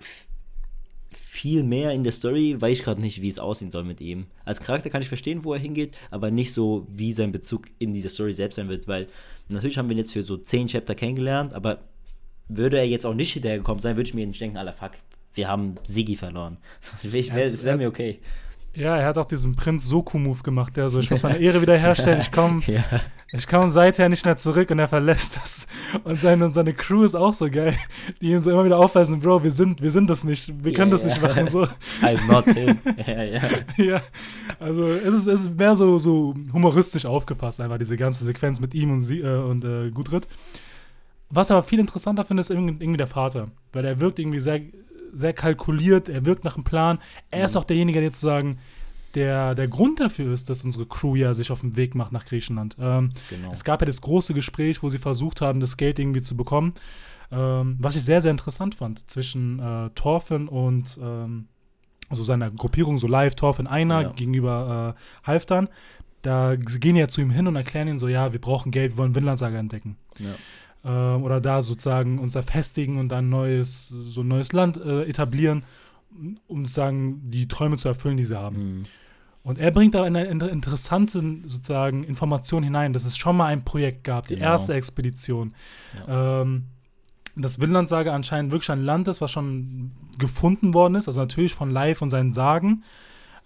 [1.11, 4.27] viel mehr in der Story weiß ich gerade nicht, wie es aussehen soll mit ihm.
[4.45, 7.91] Als Charakter kann ich verstehen, wo er hingeht, aber nicht so, wie sein Bezug in
[7.91, 9.07] diese Story selbst sein wird, weil
[9.49, 11.79] natürlich haben wir ihn jetzt für so zehn Chapter kennengelernt, aber
[12.47, 14.91] würde er jetzt auch nicht hinterhergekommen sein, würde ich mir nicht denken, aller fuck,
[15.33, 16.57] wir haben Sigi verloren.
[17.01, 18.19] Das wäre wär mir okay.
[18.75, 22.21] Ja, er hat auch diesen Prinz Soku-Move gemacht, der so, ich muss meine Ehre wiederherstellen,
[22.21, 22.83] ich komme ja.
[23.49, 25.67] komm seither nicht mehr zurück und er verlässt das.
[26.03, 27.75] Und seine, und seine Crew ist auch so geil,
[28.21, 30.91] die ihn so immer wieder aufweisen, Bro, wir sind, wir sind das nicht, wir können
[30.91, 31.47] yeah, das nicht machen.
[31.47, 31.63] So.
[32.01, 32.77] I'm not him.
[33.05, 33.41] ja, ja.
[33.77, 34.01] ja,
[34.59, 38.75] also es ist, es ist mehr so, so humoristisch aufgepasst, einfach diese ganze Sequenz mit
[38.75, 40.27] ihm und, sie, äh, und äh, Gudrit.
[41.31, 44.61] Was aber viel interessanter finde, ist irgendwie, irgendwie der Vater, weil er wirkt irgendwie sehr
[45.13, 46.99] sehr kalkuliert, er wirkt nach einem Plan.
[47.31, 47.45] Er mhm.
[47.45, 48.59] ist auch derjenige, der sozusagen
[49.15, 52.25] der, der Grund dafür ist, dass unsere Crew ja sich auf den Weg macht nach
[52.25, 52.77] Griechenland.
[52.79, 53.51] Ähm, genau.
[53.51, 56.73] Es gab ja das große Gespräch, wo sie versucht haben, das Geld irgendwie zu bekommen,
[57.31, 61.47] ähm, was ich sehr, sehr interessant fand zwischen äh, Thorfinn und ähm,
[62.09, 64.09] also seiner Gruppierung, so live, Thorfinn einer ja.
[64.09, 65.69] gegenüber äh, Halfdan.
[66.21, 68.97] Da gehen ja zu ihm hin und erklären ihn so, ja, wir brauchen Geld, wir
[68.97, 69.95] wollen Vinlandsaga entdecken.
[70.17, 70.35] Ja
[70.83, 75.63] äh, oder da sozusagen uns verfestigen und dann neues, so ein neues Land äh, etablieren,
[76.47, 78.79] um sozusagen die Träume zu erfüllen, die sie haben.
[78.79, 78.83] Mhm.
[79.41, 84.03] Und er bringt da eine interessante sozusagen Information hinein, dass es schon mal ein Projekt
[84.03, 84.47] gab, die genau.
[84.47, 85.55] erste Expedition.
[86.07, 86.41] Ja.
[86.41, 86.65] Ähm,
[87.35, 91.71] dass Vinland-Sage anscheinend wirklich ein Land ist, was schon gefunden worden ist, also natürlich von
[91.71, 92.83] Live und seinen Sagen,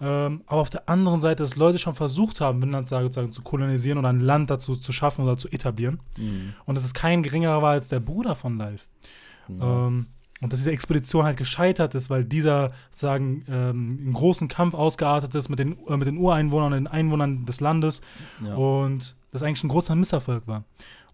[0.06, 3.98] ähm, aber auf der anderen Seite, dass Leute schon versucht haben, Vinlandsage sozusagen zu kolonisieren
[3.98, 6.02] oder ein Land dazu zu schaffen oder zu etablieren.
[6.18, 6.54] Mhm.
[6.66, 8.89] Und dass es kein geringerer war als der Bruder von Live.
[9.48, 9.88] Genau.
[9.88, 10.08] Ähm,
[10.42, 15.34] und dass diese Expedition halt gescheitert ist, weil dieser sozusagen ähm, einen großen Kampf ausgeartet
[15.36, 18.02] ist mit den, äh, mit den Ureinwohnern und den Einwohnern des Landes.
[18.46, 18.56] Ja.
[18.56, 20.66] Und das eigentlich ein großer Misserfolg war.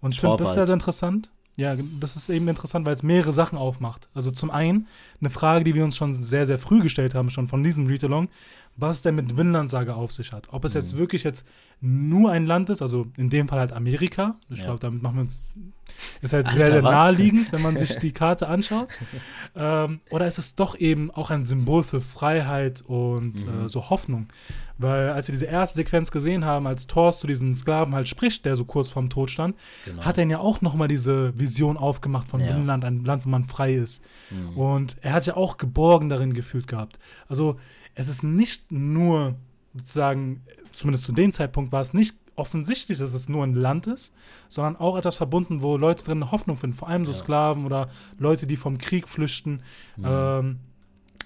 [0.02, 1.30] Und ich finde das sehr, sehr interessant.
[1.60, 4.08] Ja, das ist eben interessant, weil es mehrere Sachen aufmacht.
[4.13, 4.88] Also zum einen
[5.19, 8.30] eine Frage, die wir uns schon sehr, sehr früh gestellt haben, schon von diesem Read-Along,
[8.78, 10.48] was es denn mit Vinlandsage auf sich hat.
[10.54, 10.80] Ob es mhm.
[10.80, 11.45] jetzt wirklich jetzt
[11.82, 14.38] nur ein Land ist, also in dem Fall halt Amerika.
[14.50, 14.65] Ich ja.
[14.67, 15.50] glaube, damit machen wir uns
[16.21, 18.88] Ist halt Alter, sehr, sehr naheliegend, wenn man sich die Karte anschaut.
[19.56, 23.65] ähm, oder ist es doch eben auch ein Symbol für Freiheit und mhm.
[23.65, 24.28] äh, so Hoffnung?
[24.78, 28.45] Weil als wir diese erste Sequenz gesehen haben, als Thor zu diesen Sklaven halt spricht,
[28.45, 30.04] der so kurz vorm Tod stand, genau.
[30.04, 32.47] hat er ihn ja auch nochmal diese Vision aufgemacht von ja.
[32.47, 34.02] Finnland, ein Land, wo man frei ist.
[34.30, 34.58] Mhm.
[34.58, 36.97] Und er hat ja auch geborgen darin gefühlt gehabt.
[37.28, 37.60] Also
[37.95, 39.36] es ist nicht nur
[39.73, 44.13] sozusagen, zumindest zu dem Zeitpunkt war es nicht offensichtlich, dass es nur ein Land ist,
[44.47, 47.17] sondern auch etwas verbunden, wo Leute drin Hoffnung finden, vor allem so ja.
[47.17, 49.62] Sklaven oder Leute, die vom Krieg flüchten.
[49.97, 50.06] Mhm.
[50.06, 50.60] Ähm,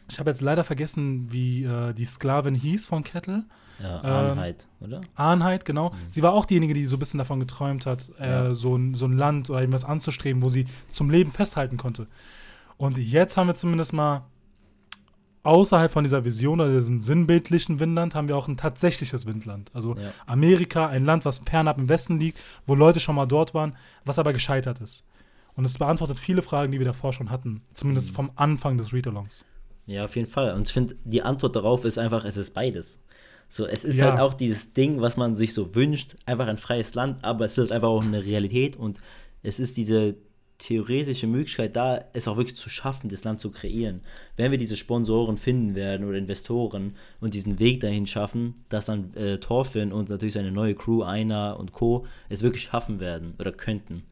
[0.09, 3.45] ich habe jetzt leider vergessen, wie äh, die Sklavin hieß von Kettle.
[3.81, 5.01] Ja, Arnheit, ähm, oder?
[5.15, 5.89] Arnheit, genau.
[5.89, 5.95] Mhm.
[6.07, 8.53] Sie war auch diejenige, die so ein bisschen davon geträumt hat, äh, ja.
[8.53, 12.07] so, ein, so ein Land oder irgendwas anzustreben, wo sie zum Leben festhalten konnte.
[12.77, 14.25] Und jetzt haben wir zumindest mal
[15.43, 19.71] außerhalb von dieser Vision oder diesem sinnbildlichen Windland haben wir auch ein tatsächliches Windland.
[19.73, 20.11] Also ja.
[20.25, 23.75] Amerika, ein Land, was fernab im Westen liegt, wo Leute schon mal dort waren,
[24.05, 25.03] was aber gescheitert ist.
[25.55, 27.61] Und es beantwortet viele Fragen, die wir davor schon hatten.
[27.73, 28.15] Zumindest mhm.
[28.15, 29.45] vom Anfang des Read-Alongs.
[29.85, 30.53] Ja, auf jeden Fall.
[30.53, 33.03] Und ich finde, die Antwort darauf ist einfach, es ist beides.
[33.49, 34.11] So, es ist ja.
[34.11, 37.57] halt auch dieses Ding, was man sich so wünscht, einfach ein freies Land, aber es
[37.57, 38.99] ist einfach auch eine Realität und
[39.43, 40.15] es ist diese
[40.63, 43.99] theoretische Möglichkeit da, es auch wirklich zu schaffen, das Land zu kreieren.
[44.37, 49.13] Wenn wir diese Sponsoren finden werden oder Investoren und diesen Weg dahin schaffen, dass dann
[49.15, 52.05] äh, Thorfinn und natürlich seine neue Crew, Einer und Co.
[52.29, 54.03] es wirklich schaffen werden oder könnten.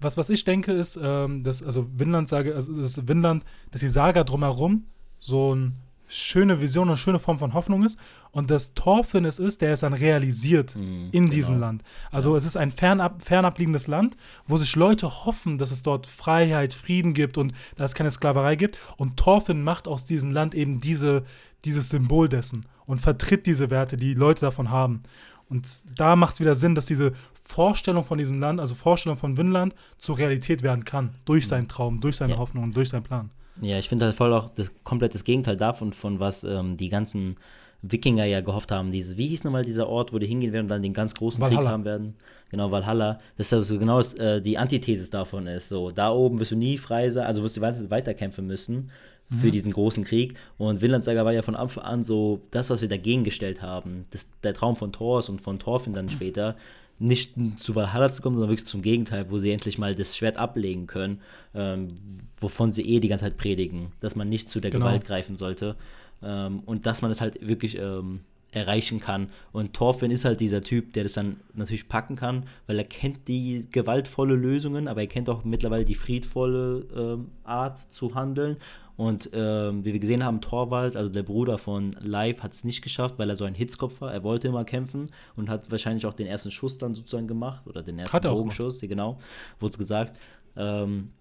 [0.00, 3.88] Was, was ich denke, ist, ähm, dass, also Vinland sage, also das Vinland, dass die
[3.88, 4.86] Saga drumherum
[5.18, 5.74] so ein
[6.08, 7.98] schöne Vision, eine schöne Form von Hoffnung ist.
[8.30, 11.34] Und das Thorfinn es ist, der es dann realisiert mhm, in genau.
[11.34, 11.82] diesem Land.
[12.10, 12.36] Also ja.
[12.38, 14.16] es ist ein fernab, fernab liegendes Land,
[14.46, 18.56] wo sich Leute hoffen, dass es dort Freiheit, Frieden gibt und dass es keine Sklaverei
[18.56, 18.78] gibt.
[18.96, 21.24] Und Thorfinn macht aus diesem Land eben diese,
[21.64, 25.02] dieses Symbol dessen und vertritt diese Werte, die Leute davon haben.
[25.48, 29.36] Und da macht es wieder Sinn, dass diese Vorstellung von diesem Land, also Vorstellung von
[29.36, 31.14] Vinland, zur Realität werden kann.
[31.24, 31.48] Durch mhm.
[31.48, 32.38] seinen Traum, durch seine ja.
[32.38, 33.30] Hoffnung und durch seinen Plan.
[33.60, 36.88] Ja, ich finde halt voll auch das komplett das Gegenteil davon, von was ähm, die
[36.88, 37.36] ganzen
[37.82, 38.90] Wikinger ja gehofft haben.
[38.90, 41.40] Dieses, wie hieß nochmal dieser Ort, wo die hingehen werden und dann den ganz großen
[41.40, 41.60] Valhalla.
[41.60, 42.14] Krieg haben werden?
[42.50, 43.20] Genau, Valhalla.
[43.36, 45.68] Das ist also genau das, äh, die Antithese davon ist.
[45.68, 48.90] So, da oben wirst du nie frei sein, also wirst du weiterkämpfen müssen
[49.30, 49.52] für mhm.
[49.52, 50.34] diesen großen Krieg.
[50.56, 54.06] Und Vinlandsaga war ja von Anfang an so das, was wir dagegen gestellt haben.
[54.10, 56.56] Das, der Traum von Thors und von Thorfinn dann später,
[56.98, 60.36] nicht zu Valhalla zu kommen, sondern wirklich zum Gegenteil, wo sie endlich mal das Schwert
[60.36, 61.20] ablegen können,
[61.54, 61.94] ähm,
[62.40, 64.86] wovon sie eh die ganze Zeit predigen, dass man nicht zu der genau.
[64.86, 65.76] Gewalt greifen sollte
[66.22, 69.28] ähm, und dass man es halt wirklich ähm, erreichen kann.
[69.52, 73.28] Und Thorfinn ist halt dieser Typ, der das dann natürlich packen kann, weil er kennt
[73.28, 78.56] die gewaltvolle Lösungen, aber er kennt auch mittlerweile die friedvolle ähm, Art zu handeln
[78.98, 82.82] und ähm, wie wir gesehen haben, Torwald, also der Bruder von Leib, hat es nicht
[82.82, 84.12] geschafft, weil er so ein Hitzkopf war.
[84.12, 87.84] Er wollte immer kämpfen und hat wahrscheinlich auch den ersten Schuss dann sozusagen gemacht oder
[87.84, 89.18] den ersten Bogenschuss, genau,
[89.60, 90.18] wurde es gesagt.
[90.56, 91.12] Ähm,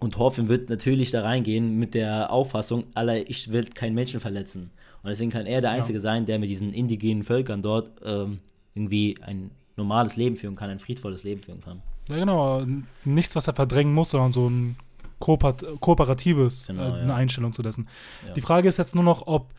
[0.00, 4.70] und Thorfinn wird natürlich da reingehen mit der Auffassung, aller, ich will keinen Menschen verletzen.
[5.08, 6.02] Und deswegen kann er der Einzige ja.
[6.02, 8.40] sein, der mit diesen indigenen Völkern dort ähm,
[8.74, 11.80] irgendwie ein normales Leben führen kann, ein friedvolles Leben führen kann.
[12.10, 12.62] Ja, genau.
[13.06, 14.76] Nichts, was er verdrängen muss, sondern so ein
[15.18, 17.14] kooperatives genau, äh, eine ja.
[17.14, 17.88] Einstellung zu dessen.
[18.26, 18.34] Ja.
[18.34, 19.54] Die Frage ist jetzt nur noch, ob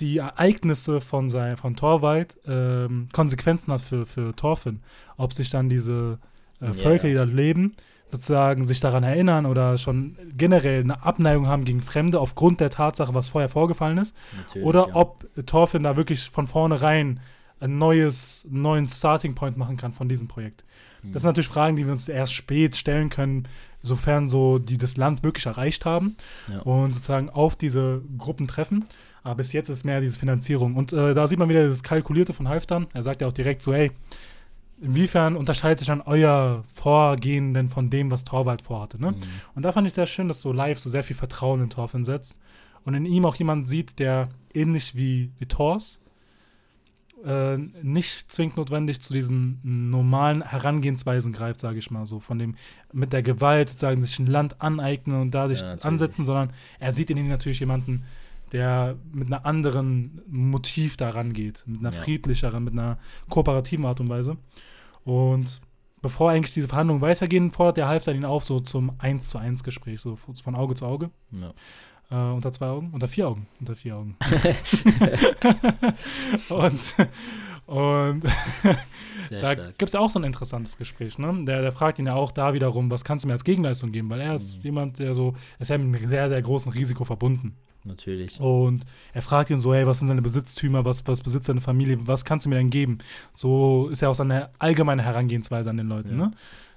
[0.00, 4.80] die Ereignisse von, sein, von Torwald ähm, Konsequenzen hat für, für Thorfinn.
[5.16, 6.18] Ob sich dann diese
[6.60, 7.74] äh, Völker, die da leben,
[8.10, 13.14] sozusagen sich daran erinnern oder schon generell eine Abneigung haben gegen Fremde aufgrund der Tatsache,
[13.14, 14.16] was vorher vorgefallen ist.
[14.36, 14.94] Natürlich, oder ja.
[14.94, 17.20] ob Thorfinn da wirklich von vornherein
[17.60, 20.64] ein neues, neuen Starting Point machen kann von diesem Projekt.
[21.02, 23.48] Das sind natürlich Fragen, die wir uns erst spät stellen können,
[23.82, 26.16] sofern so die das Land wirklich erreicht haben
[26.48, 26.60] ja.
[26.60, 28.84] und sozusagen auf diese Gruppen treffen.
[29.22, 30.74] Aber bis jetzt ist mehr diese Finanzierung.
[30.74, 32.86] Und äh, da sieht man wieder das Kalkulierte von Halfdan.
[32.92, 33.90] Er sagt ja auch direkt so, hey,
[34.80, 39.00] inwiefern unterscheidet sich dann euer Vorgehen denn von dem, was Torwald vorhatte?
[39.00, 39.12] Ne?
[39.12, 39.16] Mhm.
[39.54, 42.04] Und da fand ich sehr schön, dass so live so sehr viel Vertrauen in Thorfinn
[42.04, 42.38] setzt
[42.84, 46.00] und in ihm auch jemand sieht, der ähnlich wie, wie Thors
[47.24, 52.56] äh, nicht zwingend notwendig zu diesen normalen Herangehensweisen greift, sage ich mal so, von dem
[52.92, 57.10] mit der Gewalt sozusagen sich ein Land aneignen und dadurch ja, ansetzen, sondern er sieht
[57.10, 58.04] in ihnen natürlich jemanden,
[58.52, 62.00] der mit einer anderen Motiv daran geht, mit einer ja.
[62.00, 64.36] friedlicheren, mit einer kooperativen Art und Weise.
[65.04, 65.60] Und
[66.02, 69.64] bevor eigentlich diese Verhandlungen weitergehen, fordert der Halfter ihn auf, so zum 1 zu 1
[69.64, 71.10] Gespräch, so von Auge zu Auge.
[71.38, 71.52] Ja.
[72.10, 72.90] Äh, unter zwei Augen?
[72.92, 73.46] Unter vier Augen.
[73.60, 74.16] Unter vier Augen.
[76.48, 76.94] und
[77.70, 78.24] und
[79.30, 81.18] da gibt es ja auch so ein interessantes Gespräch.
[81.18, 81.44] Ne?
[81.44, 84.10] Der, der fragt ihn ja auch da wiederum, was kannst du mir als Gegenleistung geben?
[84.10, 84.62] Weil er ist mhm.
[84.64, 87.56] jemand, der so, er ist ja mit einem sehr, sehr großen Risiko verbunden.
[87.84, 88.38] Natürlich.
[88.40, 91.98] Und er fragt ihn so, hey, was sind deine Besitztümer, was, was besitzt deine Familie,
[92.06, 92.98] was kannst du mir denn geben?
[93.32, 96.10] So ist ja auch seine allgemeine Herangehensweise an den Leuten.
[96.10, 96.16] Ja.
[96.16, 96.32] Ne?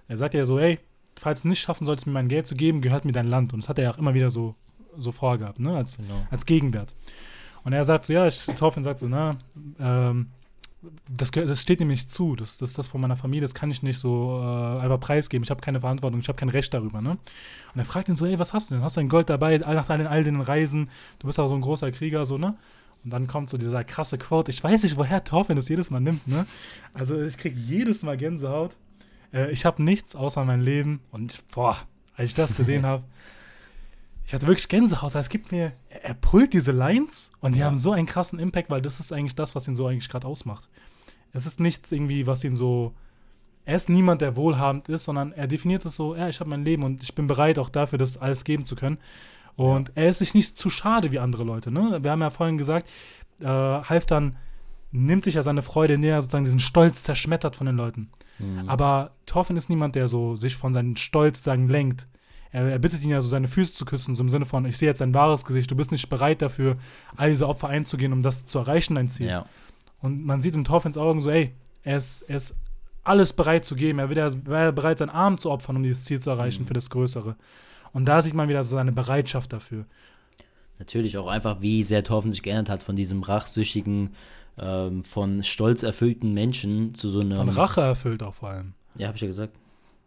[0.07, 0.79] Er sagt ja so, hey,
[1.19, 3.53] falls du nicht schaffen solltest, mir mein Geld zu geben, gehört mir dein Land.
[3.53, 4.55] Und das hat er ja auch immer wieder so,
[4.97, 5.75] so vorgehabt, ne?
[5.75, 6.25] als, genau.
[6.31, 6.95] als Gegenwert.
[7.63, 9.37] Und er sagt so, ja, ich, Torfin sagt so, na,
[9.79, 10.27] ähm,
[11.09, 13.71] das, das steht ihm nicht zu, das, das ist das von meiner Familie, das kann
[13.71, 15.43] ich nicht so äh, einfach preisgeben.
[15.43, 17.01] Ich habe keine Verantwortung, ich habe kein Recht darüber.
[17.01, 17.11] Ne?
[17.11, 18.83] Und er fragt ihn so, ey, was hast du denn?
[18.83, 20.89] Hast du ein Gold dabei, nach all den, all den Reisen?
[21.19, 22.55] Du bist auch so ein großer Krieger, so, ne?
[23.03, 24.49] Und dann kommt so dieser krasse Quote.
[24.49, 26.45] Ich weiß nicht, woher Torfin das jedes Mal nimmt, ne?
[26.93, 28.77] Also ich kriege jedes Mal Gänsehaut.
[29.33, 31.01] Äh, ich habe nichts außer mein Leben.
[31.11, 31.77] Und boah,
[32.15, 33.03] als ich das gesehen habe,
[34.25, 35.15] ich hatte wirklich Gänsehaut.
[35.15, 37.65] Es gibt mir, er pullt diese Lines und die ja.
[37.65, 40.27] haben so einen krassen Impact, weil das ist eigentlich das, was ihn so eigentlich gerade
[40.27, 40.69] ausmacht.
[41.33, 42.93] Es ist nichts irgendwie, was ihn so.
[43.65, 46.65] Er ist niemand, der wohlhabend ist, sondern er definiert es so, ja, ich habe mein
[46.65, 48.97] Leben und ich bin bereit auch dafür, das alles geben zu können.
[49.55, 49.93] Und ja.
[50.03, 51.71] er ist sich nicht zu schade wie andere Leute.
[51.71, 51.99] Ne?
[52.01, 52.89] Wir haben ja vorhin gesagt,
[53.39, 54.35] äh, Halfdan
[54.91, 58.09] nimmt sich ja seine Freude, indem er sozusagen diesen Stolz zerschmettert von den Leuten.
[58.37, 58.69] Mhm.
[58.69, 62.07] Aber Torfin ist niemand, der so sich von seinem Stolz sozusagen lenkt.
[62.53, 64.77] Er, er, bittet ihn ja so, seine Füße zu küssen, so im Sinne von, ich
[64.77, 66.77] sehe jetzt dein wahres Gesicht, du bist nicht bereit dafür,
[67.17, 69.27] all diese Opfer einzugehen, um das zu erreichen, dein Ziel.
[69.27, 69.45] Ja.
[70.01, 72.55] Und man sieht in Torfins Augen so, ey, er ist, er ist
[73.03, 73.99] alles bereit zu geben.
[73.99, 76.67] Er wäre bereit, seinen Arm zu opfern, um dieses Ziel zu erreichen mhm.
[76.67, 77.35] für das Größere.
[77.91, 79.85] Und da sieht man wieder so seine Bereitschaft dafür.
[80.79, 84.15] Natürlich auch einfach, wie sehr Torfen sich geändert hat von diesem rachsüchtigen,
[84.57, 87.37] ähm, von stolz erfüllten Menschen zu so einem.
[87.37, 88.73] Von Rache erfüllt auch vor allem.
[88.95, 89.55] Ja, habe ich ja gesagt.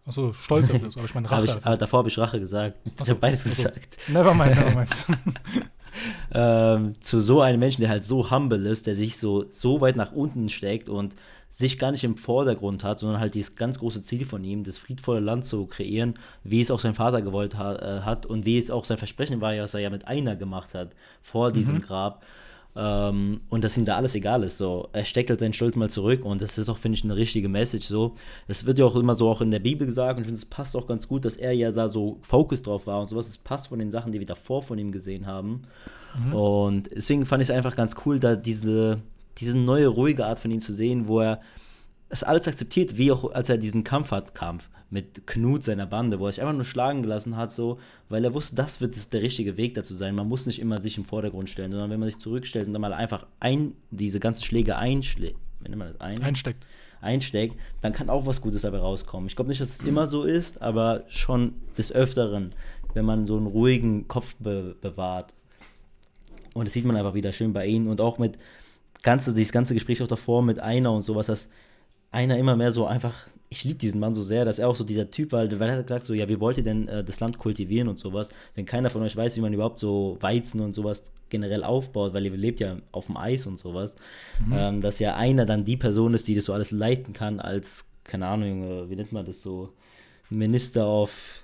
[0.07, 1.45] Achso, stolz auf das, aber ich meine Rache.
[1.45, 2.77] ich, aber davor habe ich Rache gesagt.
[2.85, 3.65] Achso, ich habe beides achso.
[3.65, 4.09] gesagt.
[4.09, 5.07] Nevermind, nevermind.
[6.33, 9.97] ähm, zu so einem Menschen, der halt so humble ist, der sich so, so weit
[9.97, 11.15] nach unten steckt und
[11.51, 14.79] sich gar nicht im Vordergrund hat, sondern halt dieses ganz große Ziel von ihm, das
[14.79, 16.15] friedvolle Land zu kreieren,
[16.45, 19.41] wie es auch sein Vater gewollt ha äh, hat und wie es auch sein Versprechen
[19.41, 20.91] war, was er ja mit einer gemacht hat
[21.23, 21.83] vor diesem mhm.
[21.83, 22.23] Grab.
[22.79, 24.59] Ähm, und dass ihm da alles egal ist.
[24.59, 27.17] So, er steckt halt seinen Stolz mal zurück und das ist auch, finde ich, eine
[27.17, 27.87] richtige Message.
[27.87, 28.15] So,
[28.49, 30.45] das wird ja auch immer so auch in der Bibel gesagt und ich finde, es
[30.45, 33.29] passt auch ganz gut, dass er ja da so Fokus drauf war und sowas.
[33.29, 35.63] Es passt von den Sachen, die wir davor von ihm gesehen haben.
[36.19, 36.35] Mhm.
[36.35, 39.01] Und deswegen fand ich es einfach ganz cool, da diese,
[39.39, 41.41] diese neue, ruhige Art von ihm zu sehen, wo er
[42.09, 46.21] es alles akzeptiert, wie auch als er diesen Kampf hat, Kampf mit Knut seiner Bande,
[46.21, 49.23] wo er sich einfach nur schlagen gelassen hat, so, weil er wusste, das wird der
[49.23, 50.15] richtige Weg dazu sein.
[50.15, 52.83] Man muss nicht immer sich im Vordergrund stellen, sondern wenn man sich zurückstellt und dann
[52.83, 56.67] mal einfach ein, diese ganzen Schläge einschlägt, wenn man das ein, einsteckt.
[57.01, 59.29] einsteckt, dann kann auch was Gutes dabei rauskommen.
[59.29, 62.53] Ich glaube nicht, dass es immer so ist, aber schon des Öfteren,
[62.95, 65.35] wenn man so einen ruhigen Kopf be bewahrt.
[66.55, 68.39] Und das sieht man einfach wieder schön bei ihnen und auch mit
[69.03, 71.49] ganze, dieses ganze Gespräch auch davor mit einer und sowas, dass
[72.13, 74.85] einer immer mehr so einfach ich liebe diesen Mann so sehr, dass er auch so
[74.85, 77.21] dieser Typ war, weil er hat gesagt so, ja, wie wollt ihr denn äh, das
[77.21, 80.75] Land kultivieren und sowas, wenn keiner von euch weiß, wie man überhaupt so Weizen und
[80.75, 83.97] sowas generell aufbaut, weil ihr lebt ja auf dem Eis und sowas,
[84.45, 84.53] mhm.
[84.55, 87.87] ähm, dass ja einer dann die Person ist, die das so alles leiten kann, als,
[88.05, 89.71] keine Ahnung, äh, wie nennt man das so,
[90.29, 91.43] Minister auf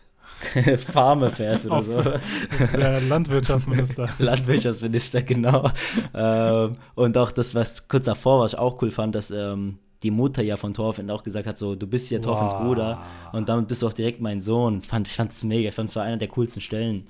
[0.93, 2.03] Farm Affairs oder so.
[2.77, 4.09] der Landwirtschaftsminister.
[4.19, 5.71] Landwirtschaftsminister, genau.
[6.15, 10.11] ähm, und auch das, was kurz davor, was ich auch cool fand, dass ähm, die
[10.11, 12.63] Mutter ja von Thorfinn auch gesagt hat, so, du bist ja Thorfinns wow.
[12.63, 14.77] Bruder und damit bist du auch direkt mein Sohn.
[14.77, 17.05] Das fand, ich fand es mega, ich fand es war einer der coolsten Stellen.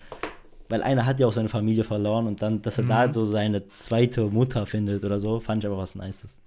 [0.68, 2.88] Weil einer hat ja auch seine Familie verloren und dann, dass er mhm.
[2.88, 6.38] da so seine zweite Mutter findet oder so, fand ich aber was Nices.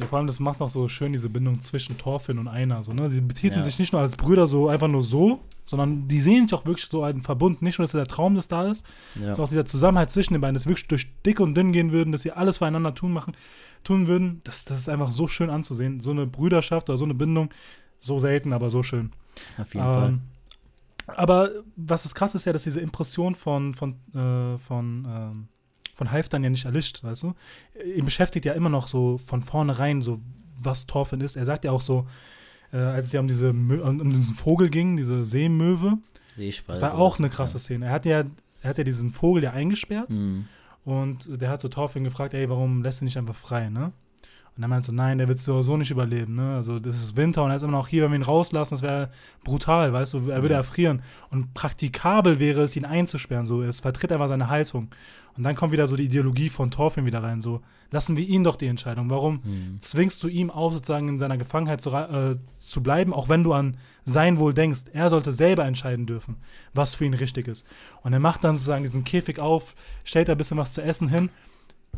[0.00, 2.82] Ja, vor allem, das macht noch so schön diese Bindung zwischen Thorfinn und Einer.
[2.82, 3.08] So, ne?
[3.08, 3.62] Die betiteln ja.
[3.62, 6.86] sich nicht nur als Brüder so einfach nur so, sondern die sehen sich auch wirklich
[6.86, 7.62] so einen Verbund.
[7.62, 8.84] Nicht nur, dass der Traum, das da ist,
[9.14, 9.26] ja.
[9.26, 11.92] sondern auch dieser Zusammenhalt zwischen den beiden, dass sie wirklich durch dick und dünn gehen
[11.92, 13.34] würden, dass sie alles füreinander tun machen
[13.84, 14.40] tun würden.
[14.44, 16.00] Das, das ist einfach so schön anzusehen.
[16.00, 17.50] So eine Brüderschaft oder so eine Bindung.
[17.98, 19.12] So selten, aber so schön.
[19.58, 20.18] Auf jeden ähm, Fall.
[21.06, 25.48] Aber was ist krass ist ja, dass diese Impression von, von, äh, von, ähm,
[26.00, 27.34] von Halfdan ja nicht erlischt, weißt du?
[27.94, 30.18] Ihn beschäftigt ja immer noch so von vornherein, so
[30.58, 31.36] was Thorfinn ist.
[31.36, 32.06] Er sagt ja auch so,
[32.72, 35.98] äh, als es ja um, diese um diesen Vogel ging, diese Seemöwe,
[36.66, 37.84] das war auch eine krasse Szene.
[37.84, 38.24] Er hat ja,
[38.62, 40.46] er hat ja diesen Vogel ja eingesperrt mhm.
[40.82, 43.92] Und der hat so Thorfinn gefragt, ey, warum lässt du nicht einfach frei, ne?
[44.56, 46.54] Und er meint so, nein, der wird so, so nicht überleben, ne?
[46.56, 48.82] Also das ist Winter und er ist immer noch hier, wenn wir ihn rauslassen, das
[48.82, 49.10] wäre
[49.44, 50.58] brutal, weißt du, er würde ja.
[50.58, 51.02] erfrieren.
[51.30, 54.88] Und praktikabel wäre es, ihn einzusperren, so, es vertritt einfach seine Haltung.
[55.36, 58.44] Und dann kommt wieder so die Ideologie von Thorfinn wieder rein, so, lassen wir ihn
[58.44, 59.10] doch die Entscheidung.
[59.10, 59.80] Warum mhm.
[59.80, 63.52] zwingst du ihm auf, sozusagen in seiner Gefangenheit zu, äh, zu bleiben, auch wenn du
[63.52, 64.82] an sein Wohl denkst?
[64.92, 66.36] Er sollte selber entscheiden dürfen,
[66.74, 67.66] was für ihn richtig ist.
[68.02, 71.08] Und er macht dann sozusagen diesen Käfig auf, stellt da ein bisschen was zu essen
[71.08, 71.30] hin.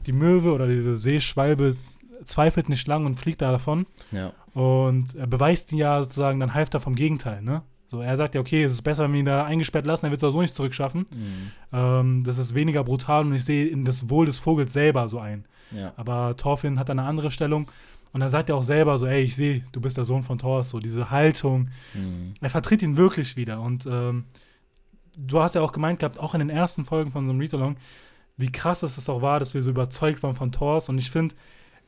[0.06, 1.76] Die Möwe oder diese Seeschwalbe
[2.24, 3.86] zweifelt nicht lang und fliegt da davon.
[4.10, 4.32] Ja.
[4.54, 7.62] Und er beweist ihn ja sozusagen dann halb da vom Gegenteil, ne?
[7.88, 10.10] So, er sagt ja, okay, es ist besser, wenn wir ihn da eingesperrt lassen, er
[10.10, 11.00] wird es auch so nicht zurückschaffen.
[11.14, 11.52] Mhm.
[11.72, 15.18] Ähm, das ist weniger brutal und ich sehe in das Wohl des Vogels selber so
[15.18, 15.44] ein.
[15.70, 15.92] Ja.
[15.96, 17.68] Aber Thorfinn hat eine andere Stellung
[18.12, 20.38] Und dann sagt er auch selber so, ey, ich sehe, du bist der Sohn von
[20.38, 21.70] Thor, so diese Haltung.
[21.94, 22.34] Mhm.
[22.40, 23.60] Er vertritt ihn wirklich wieder.
[23.60, 24.24] Und ähm,
[25.18, 27.76] du hast ja auch gemeint gehabt, auch in den ersten Folgen von so einem Read-Along,
[28.36, 30.90] wie krass es auch war, dass wir so überzeugt waren von Thors.
[30.90, 31.34] Und ich finde,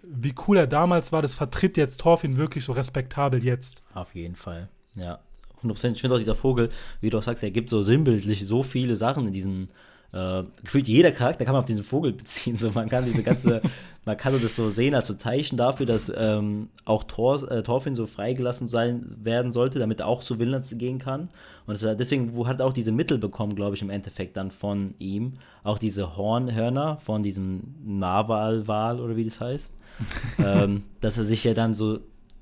[0.08, 3.82] wie cool er damals war, das vertritt jetzt Thorfinn wirklich so respektabel jetzt.
[3.94, 5.18] Auf jeden Fall, ja.
[5.62, 5.92] 100%.
[5.92, 8.96] Ich finde auch dieser Vogel, wie du auch sagst, er gibt so sinnbildlich so viele
[8.96, 9.68] Sachen in diesen
[10.14, 12.56] äh, gefühlt jeder Charakter kann man auf diesen Vogel beziehen.
[12.56, 13.60] So, man kann diese ganze,
[14.04, 17.96] man kann das so sehen als so Zeichen dafür, dass ähm, auch Thor, äh, Thorfinn
[17.96, 21.30] so freigelassen sein werden sollte, damit er auch zu Vinland gehen kann.
[21.66, 24.52] Und es, deswegen wo hat er auch diese Mittel bekommen, glaube ich, im Endeffekt dann
[24.52, 25.34] von ihm.
[25.64, 29.74] Auch diese Hornhörner von diesem Narwal-Wal oder wie das heißt.
[30.38, 32.00] ähm, dass er sich ja dann so,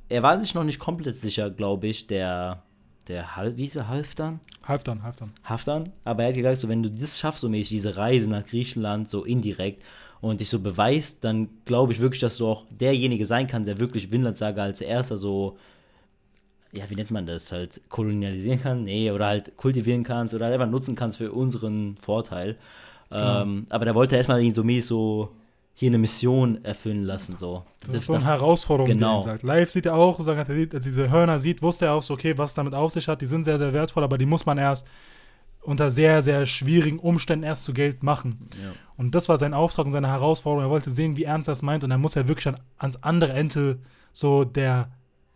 [0.08, 2.62] er war sich noch nicht komplett sicher, glaube ich, der
[3.04, 4.40] der Hal wie ist er, Halfdan?
[4.66, 5.32] Halfdan, Halfdan.
[5.44, 8.46] Halfdan, aber er hat gesagt, so, wenn du das schaffst, so mäßig, diese Reise nach
[8.46, 9.82] Griechenland, so indirekt,
[10.22, 13.80] und dich so beweist, dann glaube ich wirklich, dass du auch derjenige sein kannst, der
[13.80, 15.58] wirklich Vinland-Saga als erster so,
[16.70, 18.84] ja, wie nennt man das, halt kolonialisieren kann?
[18.84, 22.56] Nee, oder halt kultivieren kannst oder halt einfach nutzen kannst für unseren Vorteil.
[23.10, 23.42] Genau.
[23.42, 25.34] Ähm, aber da wollte er erstmal ihn so mäßig so
[25.74, 27.36] hier eine Mission erfüllen lassen.
[27.36, 27.64] So.
[27.80, 29.22] Das, das ist so eine Herausforderung, genau.
[29.22, 29.42] die er sagt.
[29.42, 32.54] Live sieht er auch, als er diese Hörner sieht, wusste er auch so, okay, was
[32.54, 33.20] damit auf sich hat.
[33.20, 34.86] Die sind sehr, sehr wertvoll, aber die muss man erst
[35.62, 38.48] unter sehr, sehr schwierigen Umständen erst zu Geld machen.
[38.62, 38.72] Ja.
[38.96, 40.68] Und das war sein Auftrag und seine Herausforderung.
[40.68, 43.78] Er wollte sehen, wie ernst das meint und er muss ja wirklich ans andere Ende
[44.12, 44.90] so der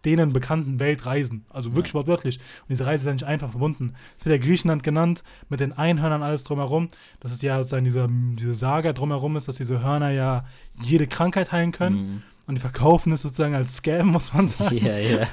[0.07, 1.45] denen bekannten Welt reisen.
[1.51, 1.99] Also wirklich ja.
[1.99, 2.39] wortwörtlich.
[2.39, 3.95] Und diese Reise ist ja nicht einfach verbunden.
[4.19, 6.89] Es wird ja Griechenland genannt, mit den Einhörnern alles drumherum.
[7.21, 10.45] Das ist ja sozusagen diese, diese Saga drumherum ist, dass diese Hörner ja
[10.81, 11.97] jede Krankheit heilen können.
[11.97, 12.23] Mhm.
[12.47, 14.77] Und die verkaufen es sozusagen als Scam, muss man sagen.
[14.77, 15.27] Ja, ja.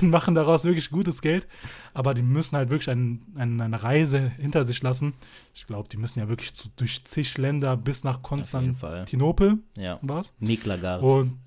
[0.00, 1.46] Und machen daraus wirklich gutes Geld.
[1.92, 5.12] Aber die müssen halt wirklich ein, ein, eine Reise hinter sich lassen.
[5.54, 9.58] Ich glaube, die müssen ja wirklich zu, durch zig Länder bis nach Konstantinopel.
[9.76, 9.98] Ja.
[10.00, 10.34] Was?
[10.38, 11.02] Miklagard.
[11.02, 11.38] Und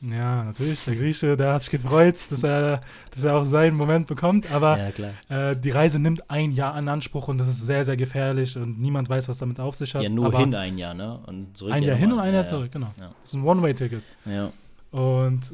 [0.00, 0.84] ja, natürlich.
[0.84, 4.50] Der Grieche, der hat sich gefreut, dass er, dass er auch seinen Moment bekommt.
[4.52, 7.96] Aber ja, äh, die Reise nimmt ein Jahr in Anspruch und das ist sehr, sehr
[7.96, 10.02] gefährlich und niemand weiß, was damit auf sich hat.
[10.02, 11.18] Ja, nur aber hin ein Jahr, ne?
[11.26, 12.92] Und zurück ein Jahr hin und ein Jahr zurück, genau.
[12.98, 13.08] Ja.
[13.08, 14.04] Das ist ein One-Way-Ticket.
[14.26, 14.52] Ja.
[14.92, 15.52] Und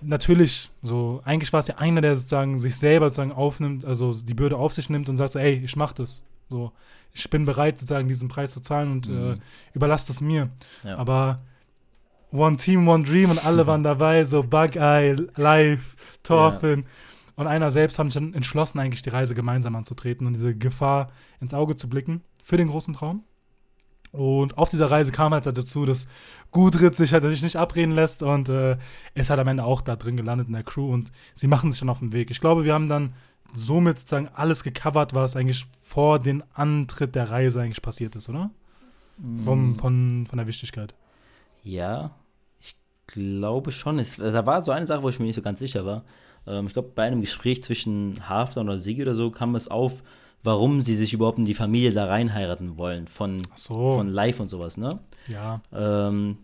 [0.00, 4.34] natürlich, so, eigentlich war es ja einer, der sozusagen sich selber sozusagen aufnimmt, also die
[4.34, 6.22] Bürde auf sich nimmt und sagt so, ey, ich mach das.
[6.48, 6.72] So,
[7.12, 9.32] ich bin bereit, sozusagen diesen Preis zu zahlen und mhm.
[9.32, 9.36] äh,
[9.74, 10.50] überlasse das mir.
[10.84, 10.96] Ja.
[10.98, 11.40] Aber
[12.36, 16.80] One Team, One Dream und alle waren dabei, so Bug-Eye, Live, Torfin.
[16.80, 16.86] Ja.
[17.36, 21.10] Und einer selbst hat sich dann entschlossen, eigentlich die Reise gemeinsam anzutreten und diese Gefahr
[21.40, 23.24] ins Auge zu blicken für den großen Traum.
[24.12, 26.08] Und auf dieser Reise kam halt dazu, dass
[26.50, 28.78] Gudrit sich halt sich nicht abreden lässt und äh,
[29.14, 31.80] ist halt am Ende auch da drin gelandet in der Crew und sie machen sich
[31.80, 32.30] dann auf den Weg.
[32.30, 33.12] Ich glaube, wir haben dann
[33.54, 38.50] somit sozusagen alles gecovert, was eigentlich vor dem Antritt der Reise eigentlich passiert ist, oder?
[39.18, 39.38] Mhm.
[39.38, 40.94] Vom, von, von der Wichtigkeit.
[41.62, 42.12] Ja,
[43.06, 43.98] glaube schon.
[43.98, 46.04] Es, da war so eine Sache, wo ich mir nicht so ganz sicher war.
[46.46, 50.02] Ähm, ich glaube, bei einem Gespräch zwischen Hafner oder Sigi oder so kam es auf,
[50.42, 53.08] warum sie sich überhaupt in die Familie da reinheiraten wollen.
[53.08, 53.94] Von, so.
[53.94, 54.98] von Live und sowas, ne?
[55.28, 55.60] Ja.
[55.72, 56.38] Ähm,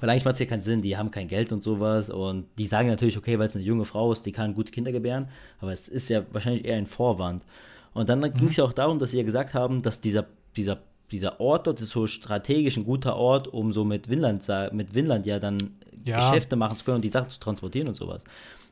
[0.00, 2.66] weil eigentlich macht es ja keinen Sinn, die haben kein Geld und sowas und die
[2.66, 5.28] sagen natürlich, okay, weil es eine junge Frau ist, die kann gute Kinder gebären,
[5.60, 7.44] aber es ist ja wahrscheinlich eher ein Vorwand.
[7.92, 8.32] Und dann mhm.
[8.32, 10.78] ging es ja auch darum, dass sie ja gesagt haben, dass dieser, dieser
[11.12, 15.26] dieser Ort dort ist so strategisch ein guter Ort, um so mit Winland, mit Winland
[15.26, 15.58] ja dann
[16.04, 16.16] ja.
[16.16, 18.24] Geschäfte machen zu können und die Sachen zu transportieren und sowas.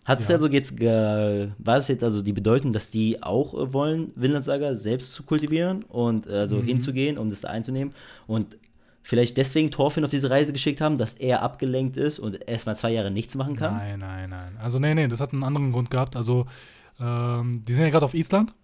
[0.05, 0.37] Hat es ja.
[0.37, 5.12] also jetzt, war es jetzt also die Bedeutung, dass die auch äh, wollen, Winlandsager selbst
[5.12, 6.64] zu kultivieren und äh, also mhm.
[6.64, 7.95] hinzugehen, um das da einzunehmen
[8.27, 8.57] und
[9.03, 12.93] vielleicht deswegen Thorfinn auf diese Reise geschickt haben, dass er abgelenkt ist und erstmal zwei
[12.93, 13.77] Jahre nichts machen kann?
[13.77, 14.57] Nein, nein, nein.
[14.61, 16.16] Also nee, nee, das hat einen anderen Grund gehabt.
[16.16, 16.47] Also
[16.99, 18.55] ähm, die sind ja gerade auf Island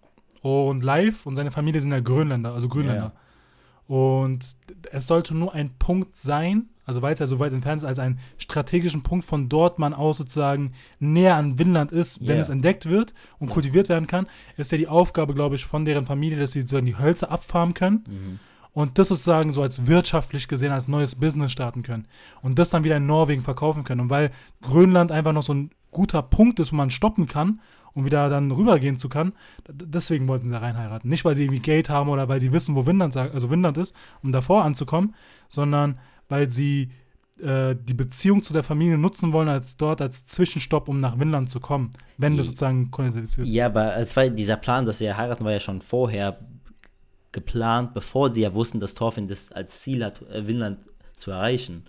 [0.41, 3.13] und live und seine Familie sind ja Grönländer, also Grönländer.
[3.15, 3.26] Ja.
[3.87, 4.57] Und
[4.91, 7.99] es sollte nur ein Punkt sein, also weil es ja so weit entfernt ist, als
[7.99, 12.41] einen strategischen Punkt von dort man aus sozusagen näher an Winland ist, wenn yeah.
[12.41, 16.05] es entdeckt wird und kultiviert werden kann, ist ja die Aufgabe, glaube ich, von deren
[16.05, 18.03] Familie, dass sie sozusagen die Hölzer abfarmen können.
[18.07, 18.39] Mhm.
[18.73, 22.07] Und das sozusagen so als wirtschaftlich gesehen als neues Business starten können.
[22.41, 24.01] Und das dann wieder in Norwegen verkaufen können.
[24.01, 27.59] Und weil Grönland einfach noch so ein guter Punkt ist, wo man stoppen kann
[27.97, 29.33] und wieder dann rübergehen zu kann.
[29.67, 31.09] Deswegen wollten sie da reinheiraten.
[31.09, 33.95] Nicht, weil sie irgendwie Geld haben oder weil sie wissen, wo Windland, also Windland ist,
[34.21, 35.15] um davor anzukommen,
[35.49, 35.97] sondern
[36.29, 36.91] weil sie
[37.41, 41.49] äh, die Beziehung zu der Familie nutzen wollen, als dort als Zwischenstopp, um nach Windland
[41.49, 43.47] zu kommen, wenn das sozusagen kondensiert wird.
[43.47, 46.37] Ja, aber als war dieser Plan, dass sie heiraten, war ja schon vorher
[47.31, 50.77] geplant, bevor sie ja wussten, dass Thorfinn das als Ziel hat, äh, Windland
[51.15, 51.85] zu erreichen.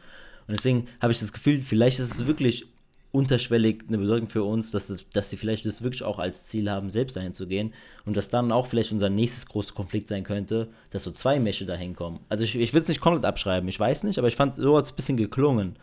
[0.47, 2.67] Und deswegen habe ich das Gefühl, vielleicht ist es wirklich
[3.11, 6.71] unterschwellig eine Bedeutung für uns, dass, es, dass sie vielleicht das wirklich auch als Ziel
[6.71, 7.73] haben, selbst dahin zu gehen
[8.05, 11.65] und dass dann auch vielleicht unser nächstes großes Konflikt sein könnte, dass so zwei Mächte
[11.65, 12.21] dahin kommen.
[12.29, 14.77] Also ich, ich will es nicht komplett abschreiben, ich weiß nicht, aber ich fand, so
[14.77, 15.77] hat es ein bisschen geklungen.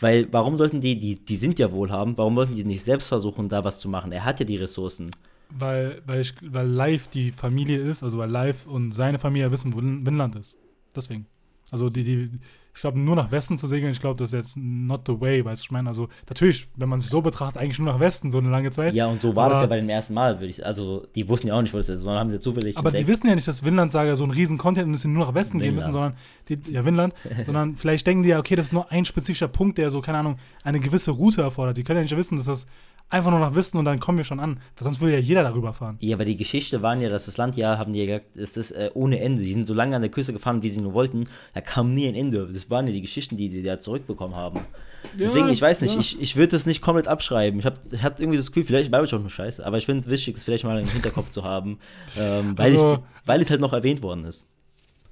[0.00, 3.48] Weil warum sollten die, die, die sind ja wohlhabend, warum wollten die nicht selbst versuchen,
[3.48, 4.10] da was zu machen?
[4.10, 5.12] Er hat ja die Ressourcen.
[5.50, 9.72] Weil, weil, ich, weil Live die Familie ist, also weil Live und seine Familie wissen,
[9.72, 10.58] wo Winland ist.
[10.96, 11.26] Deswegen.
[11.70, 12.30] Also die, die,
[12.74, 15.44] ich glaube, nur nach Westen zu segeln, ich glaube, das ist jetzt not the way,
[15.44, 18.32] weißt du, ich meine, also natürlich, wenn man sich so betrachtet, eigentlich nur nach Westen
[18.32, 18.94] so eine lange Zeit.
[18.94, 21.46] Ja, und so war das ja bei dem ersten Mal, würde ich, also die wussten
[21.46, 23.08] ja auch nicht, wo das ist, sondern haben sie zufällig Aber entdeckt.
[23.08, 25.24] die wissen ja nicht, dass Winland Saga so ein riesen Content ist, dass sie nur
[25.24, 25.68] nach Westen Winland.
[25.68, 26.14] gehen müssen, sondern,
[26.48, 29.78] die, ja, Winland, sondern vielleicht denken die ja, okay, das ist nur ein spezifischer Punkt,
[29.78, 31.76] der so, keine Ahnung, eine gewisse Route erfordert.
[31.76, 32.66] Die können ja nicht wissen, dass das
[33.08, 34.60] einfach nur nach Wissen und dann kommen wir schon an.
[34.76, 35.96] Weil sonst würde ja jeder darüber fahren.
[36.00, 38.56] Ja, aber die Geschichte waren ja, dass das Land ja, haben die ja gesagt, es
[38.56, 39.42] ist äh, ohne Ende.
[39.42, 41.24] Die sind so lange an der Küste gefahren, wie sie nur wollten.
[41.54, 42.48] Da kam nie ein Ende.
[42.52, 44.58] Das waren ja die Geschichten, die die da zurückbekommen haben.
[44.58, 46.00] Ja, Deswegen, ich weiß nicht, ja.
[46.00, 47.60] ich, ich würde das nicht komplett abschreiben.
[47.60, 50.08] Ich hatte irgendwie das Gefühl, vielleicht war ich auch nur scheiße, aber ich finde es
[50.08, 51.78] wichtig, das vielleicht mal im Hinterkopf zu haben,
[52.18, 54.46] ähm, weil, also, ich, weil es halt noch erwähnt worden ist.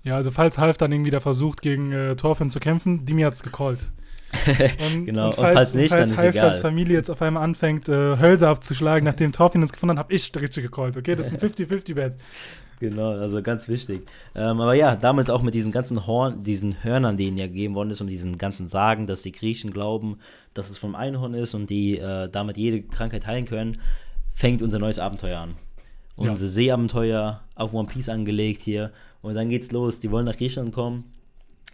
[0.05, 3.35] Ja, also falls Half dann irgendwie da versucht, gegen äh, Thorfinn zu kämpfen, Dimi hat
[3.35, 3.93] es gecallt.
[4.95, 6.49] Und, genau, und falls, und falls nicht, falls dann ist Half egal.
[6.49, 10.15] als Familie jetzt auf einmal anfängt, äh, Hölzer abzuschlagen, nachdem Thorfinn es gefunden hat, habe
[10.15, 11.15] ich richtig gecallt, okay?
[11.15, 12.15] Das ist ein 50-50-Bet.
[12.81, 14.07] Genau, also ganz wichtig.
[14.35, 17.75] Ähm, aber ja, damit auch mit diesen ganzen Horn, diesen Hörnern, die ihnen ja gegeben
[17.75, 20.19] worden ist und diesen ganzen Sagen, dass die Griechen glauben,
[20.53, 23.81] dass es vom Einhorn ist und die äh, damit jede Krankheit heilen können,
[24.35, 25.55] fängt unser neues Abenteuer an.
[26.17, 26.51] Unser ja.
[26.51, 28.93] Seeabenteuer auf One Piece angelegt hier.
[29.23, 30.01] Und dann geht's los.
[30.01, 31.13] Die wollen nach Griechenland kommen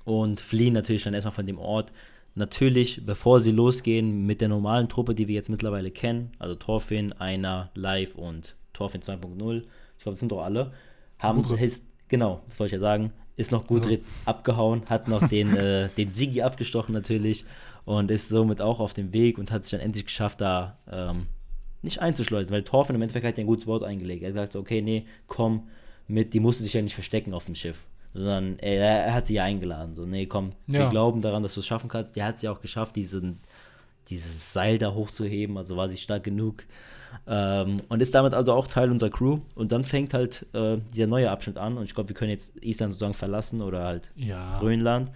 [0.04, 1.92] und fliehen natürlich dann erstmal von dem Ort
[2.38, 7.12] natürlich, bevor sie losgehen mit der normalen Truppe, die wir jetzt mittlerweile kennen, also Thorfinn,
[7.12, 10.72] Einer, Live und Thorfinn 2.0, ich glaube, das sind doch alle,
[11.18, 13.98] haben, ist, genau, das wollte ich ja sagen, ist noch gut also.
[14.24, 17.44] abgehauen, hat noch den, äh, den Sigi abgestochen natürlich
[17.84, 21.26] und ist somit auch auf dem Weg und hat sich dann endlich geschafft, da ähm,
[21.82, 24.22] nicht einzuschleusen, weil Thorfinn im Endeffekt hat ja ein gutes Wort eingelegt.
[24.22, 25.68] Er sagt, okay, nee, komm
[26.06, 29.34] mit, die musste sich ja nicht verstecken auf dem Schiff sondern er, er, hat sie
[29.34, 29.94] ja eingeladen.
[29.94, 30.80] So, nee, komm, ja.
[30.80, 32.16] wir glauben daran, dass du es schaffen kannst.
[32.16, 33.40] Die hat sie auch geschafft, diesen,
[34.08, 36.64] dieses Seil da hochzuheben, also war sie stark genug.
[37.26, 39.40] Ähm, und ist damit also auch Teil unserer Crew.
[39.54, 41.78] Und dann fängt halt äh, dieser neue Abschnitt an.
[41.78, 44.58] Und ich glaube, wir können jetzt Island sozusagen verlassen oder halt ja.
[44.58, 45.10] Grönland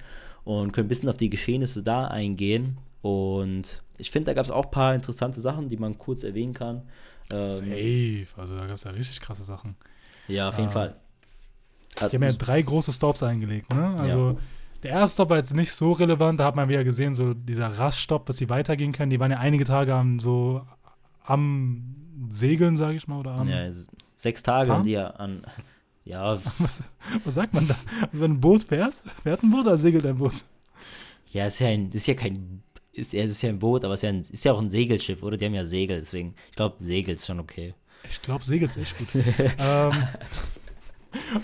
[0.45, 2.79] und können ein bisschen auf die Geschehnisse da eingehen.
[3.03, 6.55] Und ich finde, da gab es auch ein paar interessante Sachen, die man kurz erwähnen
[6.55, 6.83] kann.
[7.33, 9.77] Ähm, Safe, also da gab es ja richtig krasse Sachen.
[10.27, 10.97] Ja, auf jeden ähm, Fall.
[12.01, 13.95] Die haben ja drei große Stops eingelegt, ne?
[14.01, 14.37] Also ja.
[14.83, 17.69] der erste Stop war jetzt nicht so relevant, da hat man wieder gesehen, so dieser
[17.69, 19.11] Raststopp, dass sie weitergehen können.
[19.11, 20.63] Die waren ja einige Tage am so
[21.25, 21.95] am
[22.29, 23.49] Segeln, sage ich mal, oder am.
[23.49, 23.71] Ja,
[24.17, 24.85] sechs Tage Fahren?
[24.85, 25.47] die ja an.
[26.05, 26.41] Ja.
[26.59, 26.83] Was,
[27.25, 27.77] was sagt man da?
[28.01, 30.35] Also wenn ein Boot fährt, fährt ein Boot oder segelt ein Boot?
[31.31, 32.65] Ja, ist ja, ein, ist ja kein.
[32.93, 35.23] Ist, ist ja ein Boot, aber es ist ja, ein, ist ja auch ein Segelschiff,
[35.23, 35.37] oder?
[35.37, 36.35] Die haben ja Segel, deswegen.
[36.51, 37.75] Ich glaube, Segel ist schon okay.
[38.09, 39.09] Ich glaube, Segel ist echt gut.
[39.59, 39.93] ähm,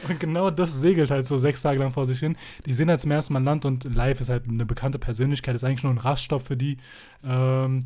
[0.08, 2.36] und genau das segelt halt so sechs Tage lang vor sich hin.
[2.66, 5.64] Die sehen halt zum ersten Mal Land und Live ist halt eine bekannte Persönlichkeit, ist
[5.64, 6.78] eigentlich nur ein Raststopp für die.
[7.24, 7.80] Ähm,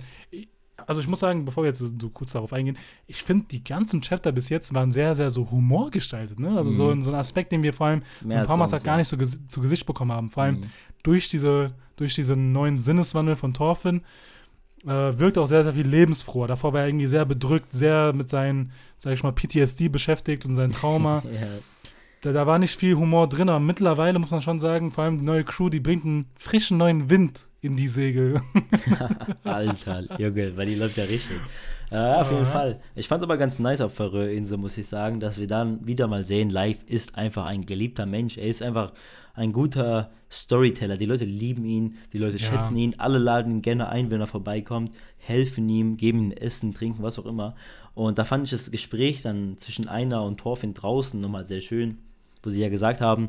[0.87, 3.63] also ich muss sagen, bevor wir jetzt so, so kurz darauf eingehen, ich finde, die
[3.63, 6.39] ganzen Chapter bis jetzt waren sehr, sehr so humorgestaltet.
[6.39, 6.57] Ne?
[6.57, 6.75] Also mhm.
[6.75, 9.61] so, so, ein Aspekt, den wir vor allem so Farmers halt gar nicht so zu
[9.61, 10.31] Gesicht bekommen haben.
[10.31, 10.71] Vor allem mhm.
[11.03, 14.03] Durch, diese, durch diesen neuen Sinneswandel von Thorfinn
[14.85, 16.49] äh, wirkt auch sehr, sehr viel lebensfroher.
[16.49, 20.55] Davor war er irgendwie sehr bedrückt, sehr mit seinen, sag ich mal, PTSD beschäftigt und
[20.55, 21.23] seinem Trauma.
[21.33, 21.47] ja.
[22.23, 25.19] da, da war nicht viel Humor drin, aber mittlerweile muss man schon sagen, vor allem
[25.19, 28.43] die neue Crew, die bringt einen frischen neuen Wind in die Segel.
[29.45, 31.39] Alter, Junge, weil die läuft ja richtig.
[31.93, 32.81] Ja, auf jeden Fall.
[32.95, 36.09] Ich fand es aber ganz nice auf Färöer-Insel, muss ich sagen, dass wir dann wieder
[36.09, 38.39] mal sehen, Live ist einfach ein geliebter Mensch.
[38.39, 38.93] Er ist einfach
[39.35, 40.97] ein guter Storyteller.
[40.97, 42.51] Die Leute lieben ihn, die Leute ja.
[42.51, 46.75] schätzen ihn, alle laden ihn gerne ein, wenn er vorbeikommt, helfen ihm, geben ihm Essen,
[46.75, 47.55] Trinken, was auch immer.
[47.95, 51.99] Und da fand ich das Gespräch dann zwischen Einer und Thorfinn draußen nochmal sehr schön,
[52.43, 53.29] wo sie ja gesagt haben,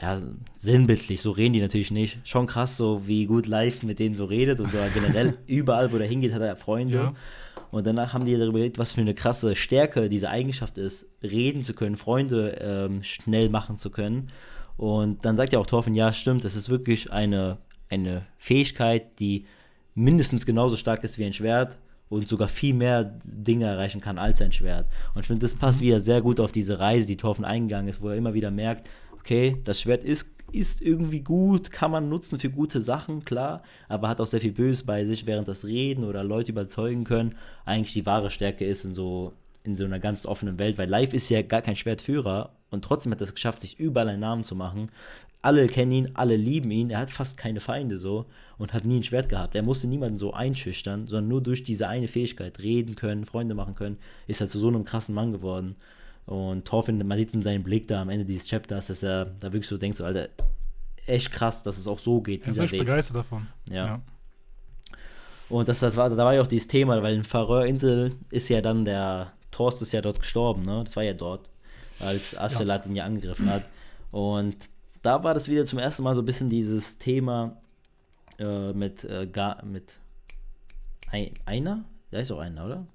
[0.00, 0.18] ja,
[0.56, 2.26] sinnbildlich, so reden die natürlich nicht.
[2.26, 6.06] Schon krass, so wie gut live mit denen so redet und generell überall, wo er
[6.06, 6.94] hingeht, hat er Freunde.
[6.94, 7.14] Ja.
[7.70, 11.62] Und danach haben die darüber geredet, was für eine krasse Stärke diese Eigenschaft ist, reden
[11.62, 14.28] zu können, Freunde ähm, schnell machen zu können.
[14.80, 17.58] Und dann sagt ja auch Thorfinn, ja, stimmt, das ist wirklich eine,
[17.90, 19.44] eine Fähigkeit, die
[19.94, 21.76] mindestens genauso stark ist wie ein Schwert
[22.08, 24.88] und sogar viel mehr Dinge erreichen kann als ein Schwert.
[25.14, 25.84] Und ich finde, das passt mhm.
[25.84, 28.88] wieder sehr gut auf diese Reise, die Thorfinn eingegangen ist, wo er immer wieder merkt,
[29.18, 34.08] okay, das Schwert ist, ist irgendwie gut, kann man nutzen für gute Sachen, klar, aber
[34.08, 37.34] hat auch sehr viel Böses bei sich, während das Reden oder Leute überzeugen können,
[37.66, 41.12] eigentlich die wahre Stärke ist in so, in so einer ganz offenen Welt, weil Live
[41.12, 44.44] ist ja gar kein Schwertführer und trotzdem hat er es geschafft, sich überall einen Namen
[44.44, 44.90] zu machen.
[45.42, 46.90] Alle kennen ihn, alle lieben ihn.
[46.90, 48.26] Er hat fast keine Feinde so
[48.58, 49.54] und hat nie ein Schwert gehabt.
[49.54, 53.74] Er musste niemanden so einschüchtern, sondern nur durch diese eine Fähigkeit, reden können, Freunde machen
[53.74, 53.96] können,
[54.26, 55.76] ist er zu so einem krassen Mann geworden.
[56.26, 59.52] Und Thorfinn, man sieht in seinem Blick da am Ende dieses Chapters, dass er da
[59.52, 60.28] wirklich so denkt, so, Alter,
[61.06, 62.42] echt krass, dass es auch so geht.
[62.44, 62.80] Er ist echt Weg.
[62.80, 63.46] begeistert davon.
[63.68, 63.86] Ja.
[63.86, 64.02] ja.
[65.48, 68.60] Und das, das war, da war ja auch dieses Thema, weil in Färöerinseln ist ja
[68.60, 70.82] dann der Torst ist ja dort gestorben, ne?
[70.84, 71.48] Das war ja dort,
[72.00, 72.90] als Astelat ja.
[72.90, 73.64] ihn ja angegriffen hat.
[74.10, 74.56] Und
[75.02, 77.56] da war das wieder zum ersten Mal so ein bisschen dieses Thema
[78.38, 79.26] äh, mit, äh,
[79.64, 80.00] mit
[81.10, 81.84] ein, einer?
[82.10, 82.86] Da ist auch einer, oder?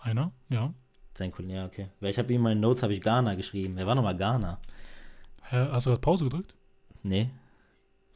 [0.00, 0.72] Einer, ja.
[1.16, 1.88] Sein Kollege, ja, okay.
[2.00, 3.74] Weil ich habe ihm in meinen Notes habe ich Ghana geschrieben.
[3.76, 4.58] Wer war nochmal Ghana?
[5.50, 6.54] Hä, hast du gerade Pause gedrückt?
[7.02, 7.30] Nee.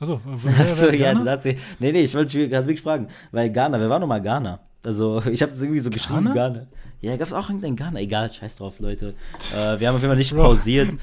[0.01, 0.21] Achso,
[0.61, 4.23] Achso ja, das nee, nee, ich wollte gerade wirklich fragen, weil Ghana, wer war nochmal
[4.23, 4.61] Ghana?
[4.85, 6.35] Also, ich habe das irgendwie so geschrieben, Ghana.
[6.35, 6.67] Ghana.
[7.01, 8.01] Ja, gab es auch irgendein Ghana?
[8.01, 9.15] Egal, scheiß drauf, Leute.
[9.57, 10.91] Äh, wir haben auf jeden Fall nicht pausiert.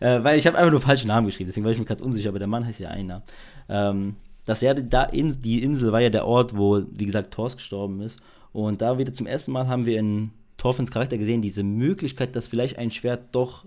[0.00, 2.28] äh, weil ich habe einfach nur falschen Namen geschrieben, deswegen war ich mir gerade unsicher,
[2.28, 3.22] aber der Mann heißt ja einer.
[3.68, 7.56] Ähm, das ja, da in, die Insel war ja der Ort, wo, wie gesagt, Thors
[7.56, 8.20] gestorben ist.
[8.52, 12.48] Und da wieder zum ersten Mal haben wir in Thorfinns Charakter gesehen, diese Möglichkeit, dass
[12.48, 13.66] vielleicht ein Schwert doch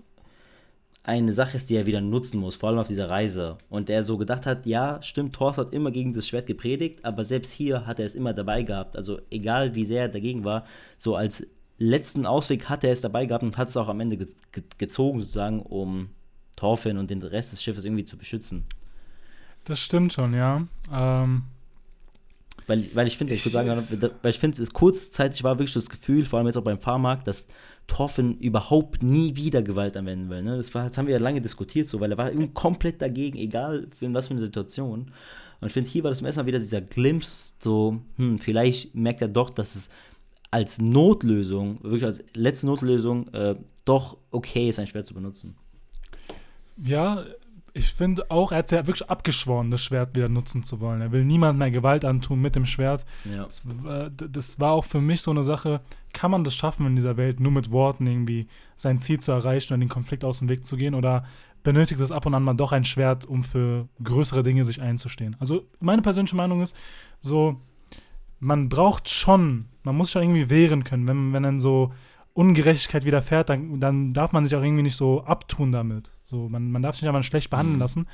[1.02, 3.56] eine Sache ist, die er wieder nutzen muss, vor allem auf dieser Reise.
[3.70, 7.24] Und er so gedacht hat, ja, stimmt, Thor hat immer gegen das Schwert gepredigt, aber
[7.24, 8.96] selbst hier hat er es immer dabei gehabt.
[8.96, 10.66] Also egal wie sehr er dagegen war,
[10.98, 11.46] so als
[11.78, 14.62] letzten Ausweg hat er es dabei gehabt und hat es auch am Ende ge ge
[14.76, 16.10] gezogen, sozusagen, um
[16.56, 18.64] Thorfinn und den Rest des Schiffes irgendwie zu beschützen.
[19.64, 20.66] Das stimmt schon, ja.
[20.92, 21.44] Ähm,
[22.66, 26.24] weil, weil ich finde, ich, ich, weil ich finde, es kurzzeitig war wirklich das Gefühl,
[26.24, 27.48] vor allem jetzt auch beim Fahrmarkt, dass
[27.90, 30.42] Torfin überhaupt nie wieder Gewalt anwenden will.
[30.42, 30.56] Ne?
[30.56, 33.88] Das, war, das haben wir ja lange diskutiert, so, weil er war komplett dagegen, egal
[34.00, 35.10] in was für eine Situation.
[35.60, 38.94] Und ich finde, hier war das zum ersten Mal wieder dieser Glimpse, so, hm, vielleicht
[38.94, 39.88] merkt er doch, dass es
[40.50, 45.56] als Notlösung, wirklich als letzte Notlösung, äh, doch okay ist, ein Schwert zu benutzen.
[46.82, 47.24] Ja,
[47.72, 51.00] ich finde auch, er hat ja wirklich abgeschworen, das Schwert wieder nutzen zu wollen.
[51.00, 53.04] Er will niemand mehr Gewalt antun mit dem Schwert.
[53.24, 53.44] Ja.
[53.44, 55.80] Das, äh, das, war auch für mich so eine Sache,
[56.12, 58.46] kann man das schaffen in dieser Welt, nur mit Worten irgendwie
[58.76, 60.94] sein Ziel zu erreichen und den Konflikt aus dem Weg zu gehen?
[60.94, 61.24] Oder
[61.62, 65.36] benötigt es ab und an mal doch ein Schwert, um für größere Dinge sich einzustehen?
[65.38, 66.76] Also meine persönliche Meinung ist
[67.20, 67.60] so,
[68.40, 71.92] man braucht schon, man muss schon irgendwie wehren können, wenn, wenn dann so
[72.32, 76.12] Ungerechtigkeit widerfährt, dann, dann darf man sich auch irgendwie nicht so abtun damit.
[76.24, 77.80] So, man, man darf sich nicht einfach schlecht behandeln mhm.
[77.80, 78.06] lassen.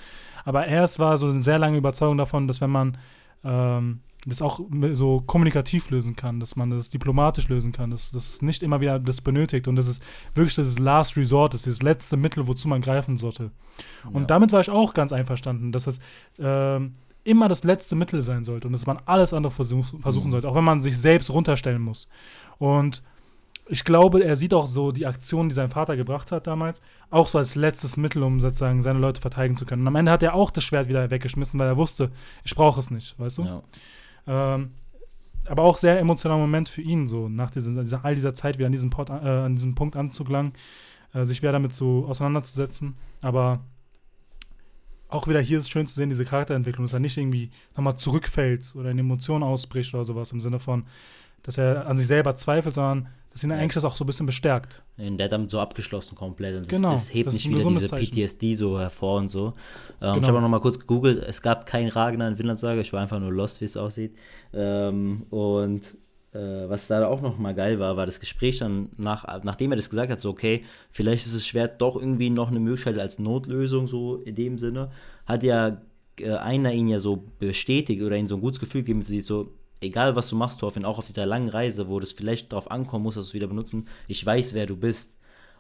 [0.45, 2.97] Aber erst war so eine sehr lange Überzeugung davon, dass wenn man
[3.45, 4.61] ähm, das auch
[4.95, 8.81] so kommunikativ lösen kann, dass man das diplomatisch lösen kann, dass, dass es nicht immer
[8.81, 10.01] wieder das benötigt und dass es
[10.35, 13.53] wirklich das Last Resort ist, das letzte Mittel, wozu man greifen sollte.
[14.13, 14.27] Und ja.
[14.27, 16.01] damit war ich auch ganz einverstanden, dass es
[16.41, 20.33] ähm, immer das letzte Mittel sein sollte und dass man alles andere versuch, versuchen mhm.
[20.33, 22.09] sollte, auch wenn man sich selbst runterstellen muss.
[22.59, 23.03] Und
[23.69, 27.29] ich glaube, er sieht auch so die Aktion, die sein Vater gebracht hat damals, auch
[27.29, 29.83] so als letztes Mittel, um sozusagen seine Leute verteidigen zu können.
[29.83, 32.13] Und am Ende hat er auch das Schwert wieder weggeschmissen, weil er wusste,
[32.45, 33.45] ich brauche es nicht, weißt du?
[33.45, 33.63] Ja.
[34.27, 34.71] Ähm,
[35.47, 38.67] aber auch sehr emotionaler Moment für ihn, so nach diesen, dieser, all dieser Zeit wieder
[38.67, 40.53] an diesem, Port, äh, an diesem Punkt anzugelangen,
[41.13, 42.97] äh, sich wieder damit so auseinanderzusetzen.
[43.23, 43.61] Aber
[45.09, 47.97] auch wieder hier ist es schön zu sehen, diese Charakterentwicklung, dass er nicht irgendwie nochmal
[47.97, 50.85] zurückfällt oder in Emotionen ausbricht oder sowas im Sinne von,
[51.47, 54.27] dass er an sich selber zweifelt, sondern dass ihn eigentlich das auch so ein bisschen
[54.27, 54.83] bestärkt.
[54.97, 56.57] Und der hat damit so abgeschlossen komplett.
[56.57, 56.95] Und genau.
[56.95, 57.89] Es hebt nicht wieder diese.
[57.89, 59.49] PTSD so hervor und so.
[60.01, 60.19] Ähm, genau.
[60.19, 61.23] Ich habe auch noch mal kurz gegoogelt.
[61.23, 62.81] Es gab keinen Ragnar in Vinland Saga.
[62.81, 64.17] Ich war einfach nur lost, wie es aussieht.
[64.55, 65.83] Ähm, und
[66.33, 69.77] äh, was da auch noch mal geil war, war das Gespräch dann, nach, nachdem er
[69.77, 73.19] das gesagt hat, so okay, vielleicht ist das Schwert doch irgendwie noch eine Möglichkeit als
[73.19, 74.91] Notlösung, so in dem Sinne,
[75.27, 75.83] hat ja
[76.19, 80.17] äh, einer ihn ja so bestätigt oder ihm so ein gutes Gefühl gegeben, so, egal
[80.17, 83.15] was du machst, Thorfinn, auch auf dieser langen Reise, wo das vielleicht darauf ankommen muss,
[83.15, 85.16] dass du es wieder benutzen, ich weiß, wer du bist.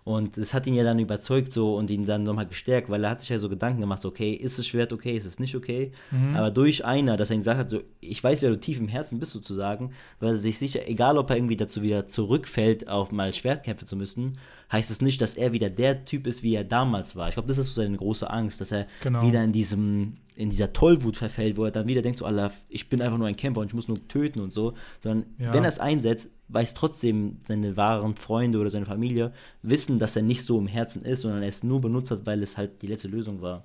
[0.07, 3.11] Und das hat ihn ja dann überzeugt so und ihn dann nochmal gestärkt, weil er
[3.11, 5.57] hat sich ja so Gedanken gemacht, so, okay, ist es Schwert okay, ist es nicht
[5.57, 5.91] okay?
[6.13, 6.37] Mhm.
[6.37, 8.87] Aber durch einer, dass er ihm gesagt hat, so, ich weiß, wer du tief im
[8.87, 9.91] Herzen bist sozusagen,
[10.21, 13.97] weil er sich sicher, egal ob er irgendwie dazu wieder zurückfällt, auf mal Schwertkämpfe zu
[13.97, 14.35] müssen,
[14.71, 17.27] heißt es nicht, dass er wieder der Typ ist, wie er damals war.
[17.27, 19.27] Ich glaube, das ist so seine große Angst, dass er genau.
[19.27, 22.91] wieder in diesem in dieser Tollwut verfällt, wo er dann wieder denkt, so, Allah, ich
[22.91, 25.53] bin einfach nur ein Kämpfer und ich muss nur töten und so, sondern ja.
[25.53, 29.32] wenn er es einsetzt, weiß trotzdem seine wahren Freunde oder seine Familie,
[29.62, 32.42] wissen, dass er nicht so im Herzen ist, sondern er es nur benutzt hat, weil
[32.42, 33.64] es halt die letzte Lösung war.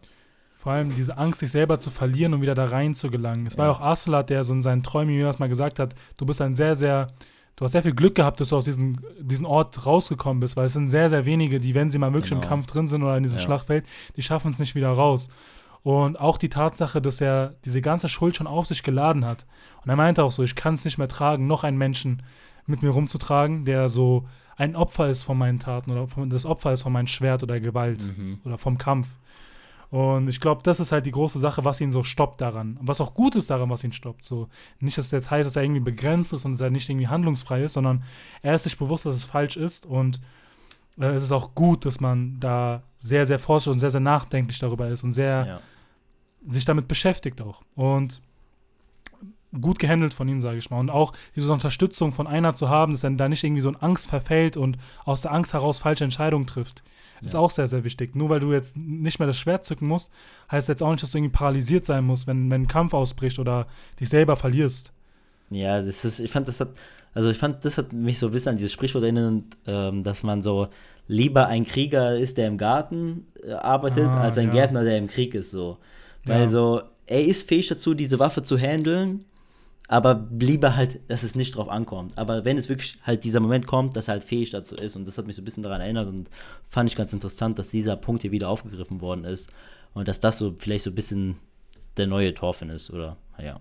[0.56, 3.48] Vor allem diese Angst, sich selber zu verlieren und wieder da rein zu gelangen.
[3.48, 3.60] Es ja.
[3.60, 6.42] war ja auch Aslat, der so in seinen Träumen mir mal gesagt hat, du bist
[6.42, 7.08] ein sehr, sehr
[7.56, 10.66] du hast sehr viel Glück gehabt, dass du aus diesem, diesem Ort rausgekommen bist, weil
[10.66, 12.42] es sind sehr, sehr wenige, die, wenn sie mal wirklich genau.
[12.42, 13.46] im Kampf drin sind oder in diesem ja.
[13.46, 15.30] Schlachtfeld, die schaffen es nicht wieder raus.
[15.84, 19.46] Und auch die Tatsache, dass er diese ganze Schuld schon auf sich geladen hat.
[19.84, 22.24] Und er meinte auch so, ich kann es nicht mehr tragen, noch einen Menschen
[22.72, 26.84] mit mir rumzutragen, der so ein Opfer ist von meinen Taten oder das Opfer ist
[26.84, 28.40] von meinem Schwert oder Gewalt mhm.
[28.44, 29.18] oder vom Kampf.
[29.90, 32.78] Und ich glaube, das ist halt die große Sache, was ihn so stoppt daran.
[32.82, 34.24] Was auch gut ist daran, was ihn stoppt.
[34.24, 34.48] So,
[34.80, 37.10] nicht, dass es jetzt heißt, dass er irgendwie begrenzt ist und dass er nicht irgendwie
[37.10, 38.04] handlungsfrei ist, sondern
[38.42, 40.22] er ist sich bewusst, dass es falsch ist und
[40.98, 44.60] äh, es ist auch gut, dass man da sehr, sehr forschend und sehr, sehr nachdenklich
[44.60, 45.60] darüber ist und sehr ja
[46.48, 47.62] sich damit beschäftigt auch.
[47.76, 48.22] Und
[49.60, 50.80] gut gehandelt von ihnen, sage ich mal.
[50.80, 53.76] Und auch diese Unterstützung von einer zu haben, dass er da nicht irgendwie so in
[53.76, 56.84] Angst verfällt und aus der Angst heraus falsche Entscheidungen trifft,
[57.20, 57.26] ja.
[57.26, 58.16] ist auch sehr, sehr wichtig.
[58.16, 60.10] Nur weil du jetzt nicht mehr das Schwert zücken musst,
[60.52, 63.40] heißt jetzt auch nicht, dass du irgendwie paralysiert sein musst, wenn, wenn ein Kampf ausbricht
[63.40, 63.68] oder
[64.00, 64.94] dich selber verlierst.
[65.50, 66.70] Ja, das ist, ich fand, das hat,
[67.14, 70.24] also ich fand, das hat mich so ein bisschen an dieses Sprichwort erinnert, ähm, dass
[70.24, 70.70] man so
[71.08, 74.54] lieber ein Krieger ist, der im Garten äh, arbeitet, ah, als ein ja.
[74.54, 75.78] Gärtner, der im Krieg ist, so.
[76.24, 76.50] Weil ja.
[76.50, 79.26] so, er ist fähig dazu, diese Waffe zu handeln,
[79.92, 82.18] aber lieber halt, dass es nicht drauf ankommt.
[82.18, 85.06] Aber wenn es wirklich halt dieser Moment kommt, dass er halt fähig dazu ist und
[85.06, 86.30] das hat mich so ein bisschen daran erinnert und
[86.70, 89.50] fand ich ganz interessant, dass dieser Punkt hier wieder aufgegriffen worden ist
[89.94, 91.36] und dass das so vielleicht so ein bisschen
[91.98, 93.18] der neue Torfin ist, oder?
[93.38, 93.60] Ja.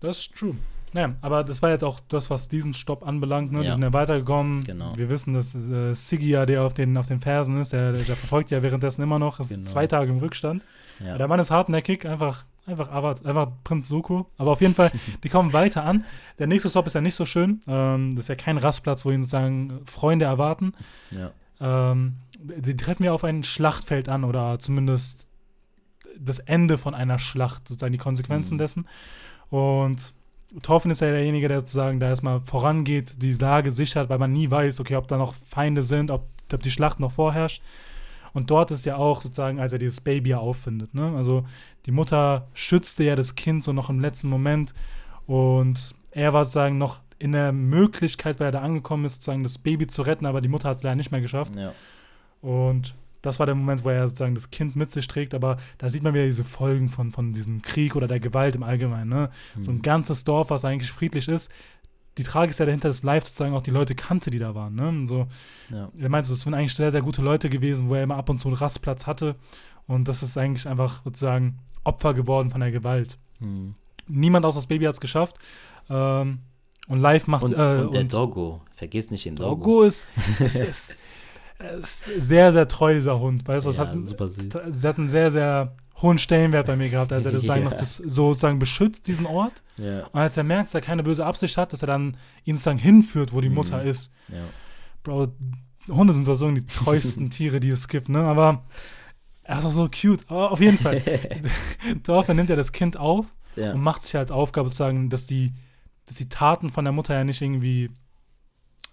[0.00, 0.56] Das ist true.
[0.92, 3.52] Naja, aber das war jetzt auch das, was diesen Stopp anbelangt.
[3.52, 3.58] Ne?
[3.58, 3.64] Ja.
[3.64, 4.64] Die sind ja weitergekommen.
[4.64, 4.96] Genau.
[4.96, 7.72] Wir wissen, dass äh, Siggy ja der auf den, auf den Fersen ist.
[7.72, 9.40] Der, der, verfolgt ja währenddessen immer noch.
[9.40, 9.68] Ist genau.
[9.68, 10.64] zwei Tage im Rückstand.
[11.04, 11.18] Ja.
[11.18, 14.26] Der Mann ist hartnäckig, einfach Einfach, Avat, einfach Prinz Suko.
[14.36, 14.92] Aber auf jeden Fall,
[15.24, 16.04] die kommen weiter an.
[16.38, 17.62] Der nächste Stop ist ja nicht so schön.
[17.66, 20.74] Ähm, das ist ja kein Rastplatz, wo ihn sozusagen Freunde erwarten.
[21.10, 21.32] Ja.
[21.60, 25.30] Ähm, die treffen wir auf ein Schlachtfeld an oder zumindest
[26.18, 28.58] das Ende von einer Schlacht, sozusagen die Konsequenzen mhm.
[28.58, 28.88] dessen.
[29.48, 30.12] Und
[30.62, 34.50] Torfin ist ja derjenige, der sozusagen da erstmal vorangeht, die Lage sichert, weil man nie
[34.50, 37.62] weiß, okay, ob da noch Feinde sind, ob, ob die Schlacht noch vorherrscht.
[38.32, 40.94] Und dort ist ja auch sozusagen, als er dieses Baby auffindet.
[40.94, 41.14] Ne?
[41.16, 41.44] Also
[41.86, 44.74] die Mutter schützte ja das Kind so noch im letzten Moment.
[45.26, 49.58] Und er war sozusagen noch in der Möglichkeit, weil er da angekommen ist, sozusagen das
[49.58, 51.54] Baby zu retten, aber die Mutter hat es leider nicht mehr geschafft.
[51.56, 51.72] Ja.
[52.40, 52.94] Und
[53.28, 56.02] das war der Moment, wo er sozusagen das Kind mit sich trägt, aber da sieht
[56.02, 59.08] man wieder diese Folgen von, von diesem Krieg oder der Gewalt im Allgemeinen.
[59.08, 59.30] Ne?
[59.54, 59.62] Mhm.
[59.62, 61.50] So ein ganzes Dorf, was eigentlich friedlich ist,
[62.18, 64.74] die Tragik ist ja dahinter, dass Live sozusagen auch die Leute kannte, die da waren.
[64.74, 65.06] Ne?
[65.06, 65.28] So,
[65.70, 65.88] ja.
[65.96, 68.40] Er meinte, es sind eigentlich sehr, sehr gute Leute gewesen, wo er immer ab und
[68.40, 69.36] zu einen Rastplatz hatte.
[69.86, 73.18] Und das ist eigentlich einfach sozusagen Opfer geworden von der Gewalt.
[73.38, 73.74] Hm.
[74.08, 75.36] Niemand außer das Baby hat es geschafft.
[75.88, 76.40] Ähm,
[76.88, 77.44] und Live macht.
[77.44, 78.62] Und, äh, und der und Doggo.
[78.74, 79.54] Vergiss nicht den Doggo.
[79.54, 80.04] Doggo ist,
[80.40, 80.94] ist, ist, ist,
[82.18, 83.46] sehr, sehr treu, dieser Hund.
[83.46, 84.48] Weißt du, ja, hat, super süß.
[84.68, 87.70] Sie hat einen sehr, sehr hohen Stellenwert bei mir gehabt, als er das, sagen, ja.
[87.70, 89.62] das sozusagen beschützt, diesen Ort.
[89.76, 90.06] Ja.
[90.06, 92.78] Und als er merkt, dass er keine böse Absicht hat, dass er dann ihn sozusagen
[92.78, 93.88] hinführt, wo die Mutter mhm.
[93.88, 94.10] ist.
[94.28, 94.38] Ja.
[95.02, 95.28] Bro,
[95.88, 98.20] Hunde sind sozusagen die treuesten Tiere, die es gibt, ne?
[98.20, 98.64] Aber
[99.42, 100.24] er ist auch so cute.
[100.28, 101.02] Aber auf jeden Fall.
[102.02, 103.72] Dorf, nimmt ja das Kind auf ja.
[103.72, 105.52] und macht sich als Aufgabe sozusagen, dass die,
[106.06, 107.90] dass die Taten von der Mutter ja nicht irgendwie,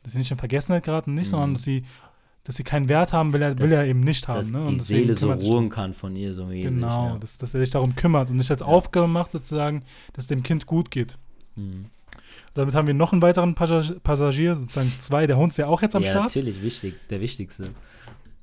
[0.04, 1.32] dass sie nicht in Vergessenheit geraten, nicht, mhm.
[1.32, 1.86] sondern dass sie
[2.46, 4.38] dass sie keinen Wert haben, will er, will er eben nicht haben.
[4.38, 4.64] Dass ne?
[4.70, 6.66] die Seele so ruhen kann von ihr, so mäßig.
[6.66, 7.18] Genau, ja.
[7.18, 8.68] dass, dass er sich darum kümmert und nicht als ja.
[8.68, 9.84] Aufgabe macht, sozusagen,
[10.14, 11.18] dass dem Kind gut geht.
[11.56, 11.86] Mhm.
[12.54, 15.26] Damit haben wir noch einen weiteren Passagier, sozusagen zwei.
[15.26, 16.36] Der Hund ist ja auch jetzt am ja, Start.
[16.36, 17.72] Ja, natürlich, wichtig, der wichtigste.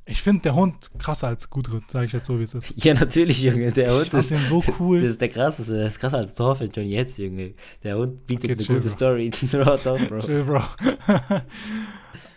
[0.05, 2.75] Ich finde der Hund krasser als Gudrun, sage ich jetzt so, wie es ist.
[2.85, 3.71] Ja, natürlich, Junge.
[3.71, 5.01] Der Hund ist so cool.
[5.03, 7.55] Das ist der krasseste, der ist krasser als Torfeld schon jetzt, Junge.
[7.85, 8.95] Der Hund bietet okay, eine chill, gute Bro.
[8.97, 9.31] Story.
[10.27, 10.63] Chill, Bro.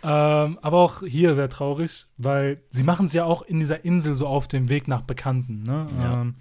[0.02, 4.14] Ähm, aber auch hier sehr traurig, weil sie machen es ja auch in dieser Insel
[4.14, 5.62] so auf dem Weg nach Bekannten.
[5.62, 5.86] Ne?
[5.98, 6.22] Ja.
[6.22, 6.34] Ähm,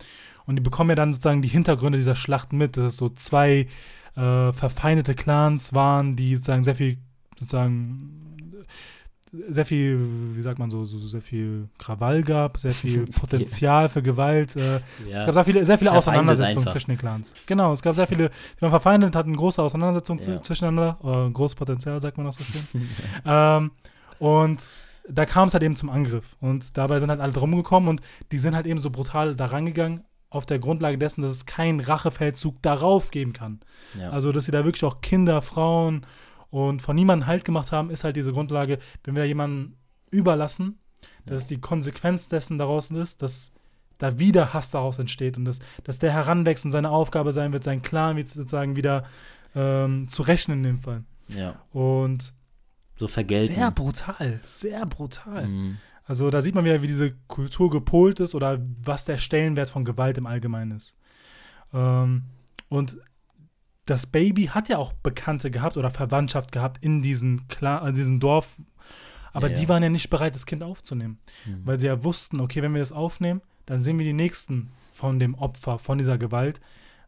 [0.45, 3.67] und die bekommen ja dann sozusagen die Hintergründe dieser Schlachten mit, dass es so zwei
[4.15, 6.97] äh, verfeindete Clans waren, die sozusagen sehr viel
[7.37, 8.65] sozusagen
[9.49, 9.99] sehr viel,
[10.33, 14.55] wie sagt man so, so sehr viel Krawall gab, sehr viel Potenzial für Gewalt.
[14.55, 14.79] Äh,
[15.09, 15.17] ja.
[15.17, 17.33] Es gab sehr viele, sehr viele Auseinandersetzungen zwischen den Clans.
[17.45, 20.41] Genau, es gab sehr viele, die waren verfeindet, hatten große Auseinandersetzungen ja.
[20.41, 22.65] zwischeneinander, oder großes Potenzial, sagt man auch so schön.
[23.25, 23.71] ähm,
[24.19, 24.75] und
[25.07, 26.35] da kam es halt eben zum Angriff.
[26.39, 29.45] Und dabei sind halt alle drum gekommen und die sind halt eben so brutal da
[29.45, 33.61] rangegangen, auf der Grundlage dessen, dass es keinen Rachefeldzug darauf geben kann.
[33.97, 34.09] Ja.
[34.09, 36.05] Also, dass sie da wirklich auch Kinder, Frauen
[36.55, 39.75] und von niemandem Halt gemacht haben, ist halt diese Grundlage, wenn wir jemanden
[40.09, 40.79] überlassen,
[41.25, 43.51] dass die Konsequenz dessen daraus ist, dass
[43.97, 47.65] da wieder Hass daraus entsteht und dass, dass der heranwächst und seine Aufgabe sein wird,
[47.65, 49.03] seinen Clan sozusagen wieder
[49.53, 51.03] ähm, zu rechnen in dem Fall.
[51.27, 51.61] Ja.
[51.73, 52.33] Und
[52.95, 53.55] so vergelten.
[53.55, 55.47] Sehr brutal, sehr brutal.
[55.47, 55.77] Mhm.
[56.05, 59.83] Also da sieht man wieder, wie diese Kultur gepolt ist oder was der Stellenwert von
[59.83, 60.95] Gewalt im Allgemeinen ist.
[61.73, 62.23] Ähm,
[62.69, 62.95] und
[63.85, 68.19] das Baby hat ja auch Bekannte gehabt oder Verwandtschaft gehabt in diesem, Kla äh, diesem
[68.19, 68.57] Dorf.
[69.31, 71.19] Aber ja, die waren ja nicht bereit, das Kind aufzunehmen.
[71.45, 71.61] Mhm.
[71.65, 75.19] Weil sie ja wussten, okay, wenn wir das aufnehmen, dann sehen wir die Nächsten von
[75.19, 76.61] dem Opfer, von dieser Gewalt.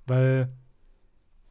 [0.06, 0.52] Weil,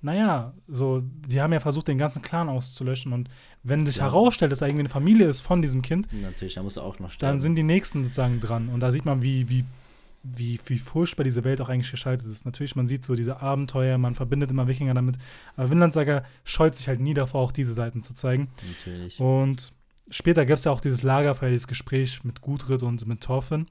[0.01, 3.13] naja, so, die haben ja versucht, den ganzen Clan auszulöschen.
[3.13, 3.29] Und
[3.63, 4.05] wenn sich ja.
[4.05, 6.99] herausstellt, dass er irgendwie eine Familie ist von diesem Kind, natürlich, da muss er auch
[7.01, 7.33] noch sterben.
[7.33, 8.69] Dann sind die Nächsten sozusagen dran.
[8.69, 9.65] Und da sieht man, wie, wie
[10.35, 12.45] wie, wie furchtbar diese Welt auch eigentlich geschaltet ist.
[12.45, 15.17] Natürlich, man sieht so diese Abenteuer, man verbindet immer Wikinger damit,
[15.57, 18.49] aber Vinlandsager scheut sich halt nie davor, auch diese Seiten zu zeigen.
[18.85, 19.21] Natürlich.
[19.21, 19.73] Und
[20.11, 23.67] später gab es ja auch dieses Lagerfeuer, dieses Gespräch mit Gudrid und mit Thorfinn,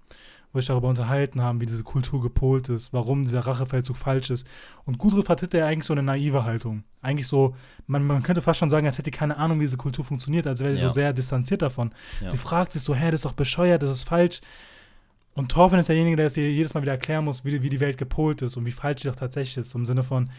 [0.54, 4.48] wo sich darüber unterhalten haben, wie diese Kultur gepolt ist, warum dieser Rachefeldzug falsch ist.
[4.86, 6.84] Und Gudrun vertritt ja eigentlich so eine naive Haltung.
[7.02, 7.56] Eigentlich so,
[7.88, 10.48] man, man könnte fast schon sagen, als hätte die keine Ahnung, wie diese Kultur funktioniert,
[10.48, 10.88] als wäre sie ja.
[10.88, 11.94] so sehr distanziert davon.
[12.22, 12.30] Ja.
[12.30, 14.42] Sie fragt sich so, hä, das ist doch bescheuert, das ist falsch.
[15.36, 17.82] Und Torfin ist derjenige, der es dir jedes Mal wieder erklären muss, wie, wie die
[17.82, 19.76] Welt gepolt ist und wie falsch die doch tatsächlich ist.
[19.76, 20.32] Im Sinne von,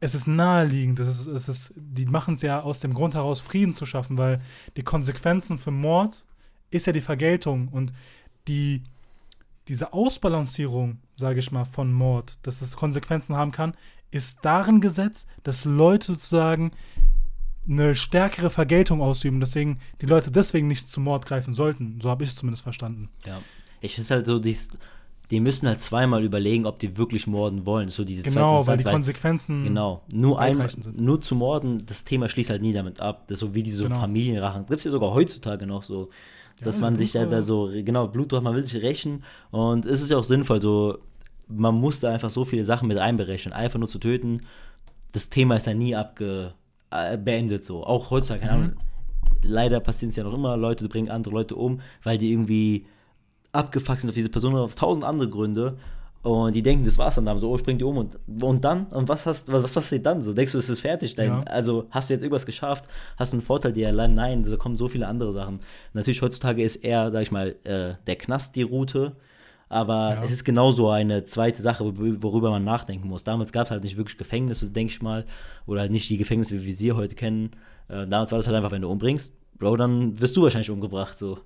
[0.00, 3.40] es ist naheliegend, es ist, es ist, die machen es ja aus dem Grund heraus,
[3.40, 4.40] Frieden zu schaffen, weil
[4.76, 6.24] die Konsequenzen für Mord
[6.70, 7.92] ist ja die Vergeltung und
[8.48, 8.82] die
[9.68, 13.74] diese Ausbalancierung, sage ich mal, von Mord, dass es Konsequenzen haben kann,
[14.10, 16.72] ist darin gesetzt, dass Leute sozusagen
[17.66, 21.98] eine stärkere Vergeltung ausüben, deswegen die Leute deswegen nicht zum Mord greifen sollten.
[22.02, 23.08] So habe ich es zumindest verstanden.
[23.24, 23.40] Ja.
[23.84, 24.68] Ich finde halt so, dies,
[25.30, 27.88] die müssen halt zweimal überlegen, ob die wirklich morden wollen.
[27.88, 32.50] So diese genau, weil die Konsequenzen genau nur einmal nur zu morden, das Thema schließt
[32.50, 33.24] halt nie damit ab.
[33.28, 34.00] Das ist so wie diese genau.
[34.00, 34.66] Familienrachen.
[34.66, 36.10] Gibt es ja sogar heutzutage noch so
[36.62, 40.10] dass man sich ja da so, genau, Blutdruck, man will sich rächen und es ist
[40.10, 40.98] ja auch sinnvoll, so,
[41.48, 44.42] man muss da einfach so viele Sachen mit einberechnen, einfach nur zu töten,
[45.12, 46.54] das Thema ist ja nie abge,
[46.90, 48.76] äh, beendet so, auch heutzutage, keine Ahnung, mhm.
[49.42, 52.86] leider passiert es ja noch immer, Leute bringen andere Leute um, weil die irgendwie
[53.54, 55.76] abgefuckt sind auf diese Person auf tausend andere Gründe
[56.24, 58.86] und die denken, das war's dann, dann so, oh, springt die um und, und dann?
[58.86, 60.24] Und was hast was, was passiert dann?
[60.24, 61.14] So, denkst du, es ist fertig?
[61.14, 61.42] Dein, ja.
[61.42, 62.86] Also hast du jetzt irgendwas geschafft?
[63.18, 64.12] Hast du einen Vorteil dir allein?
[64.12, 65.60] Nein, da kommen so viele andere Sachen.
[65.92, 69.16] Natürlich heutzutage ist eher, sag ich mal, äh, der Knast die Route.
[69.68, 70.22] Aber ja.
[70.24, 71.84] es ist genauso eine zweite Sache,
[72.22, 73.22] worüber man nachdenken muss.
[73.22, 75.26] Damals gab es halt nicht wirklich Gefängnisse, denke ich mal,
[75.66, 77.50] oder halt nicht die Gefängnisse, wie wir sie heute kennen.
[77.88, 81.18] Äh, damals war das halt einfach, wenn du umbringst, Bro, dann wirst du wahrscheinlich umgebracht.
[81.18, 81.38] So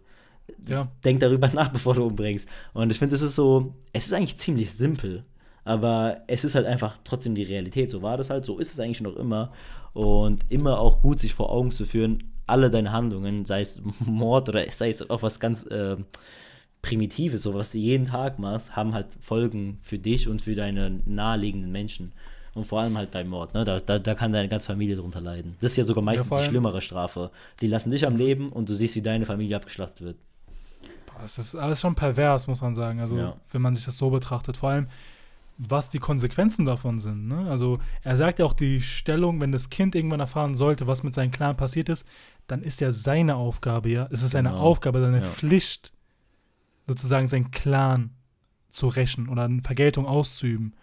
[0.67, 0.89] ja.
[1.05, 2.49] denk darüber nach, bevor du umbringst.
[2.73, 5.25] Und ich finde, es ist so, es ist eigentlich ziemlich simpel,
[5.65, 7.91] aber es ist halt einfach trotzdem die Realität.
[7.91, 9.53] So war das halt, so ist es eigentlich noch immer.
[9.93, 14.49] Und immer auch gut, sich vor Augen zu führen, alle deine Handlungen, sei es Mord
[14.49, 15.97] oder sei es auch was ganz äh,
[16.83, 21.01] Primitives, so was du jeden Tag machst, haben halt Folgen für dich und für deine
[21.05, 22.13] naheliegenden Menschen.
[22.55, 23.65] Und vor allem halt beim Mord, ne?
[23.65, 25.57] Da, da, da kann deine ganze Familie drunter leiden.
[25.61, 27.31] Das ist ja sogar meistens ja, die schlimmere Strafe.
[27.61, 30.17] Die lassen dich am Leben und du siehst, wie deine Familie abgeschlachtet wird.
[31.25, 33.01] Es ist alles schon pervers, muss man sagen.
[33.01, 33.37] Also, ja.
[33.51, 34.57] wenn man sich das so betrachtet.
[34.57, 34.89] Vor allem,
[35.59, 37.27] was die Konsequenzen davon sind.
[37.27, 37.51] Ne?
[37.51, 41.15] Also, er sagt ja auch die Stellung, wenn das Kind irgendwann erfahren sollte, was mit
[41.15, 42.07] seinem Clan passiert ist,
[42.47, 44.09] dann ist ja seine Aufgabe, ja.
[44.11, 44.63] Es ist seine genau.
[44.63, 45.27] Aufgabe, seine ja.
[45.27, 45.93] Pflicht,
[46.87, 48.11] sozusagen seinen Clan
[48.71, 50.75] zu rächen oder eine Vergeltung auszuüben.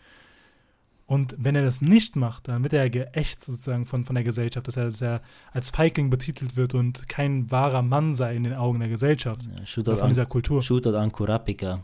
[1.07, 4.67] Und wenn er das nicht macht, dann wird er geächt sozusagen von, von der Gesellschaft,
[4.67, 8.53] dass er, dass er als Feigling betitelt wird und kein wahrer Mann sei in den
[8.53, 9.41] Augen der Gesellschaft.
[9.43, 10.63] Ja, oder von dieser Kultur.
[10.63, 11.83] Shootout an Kurapika.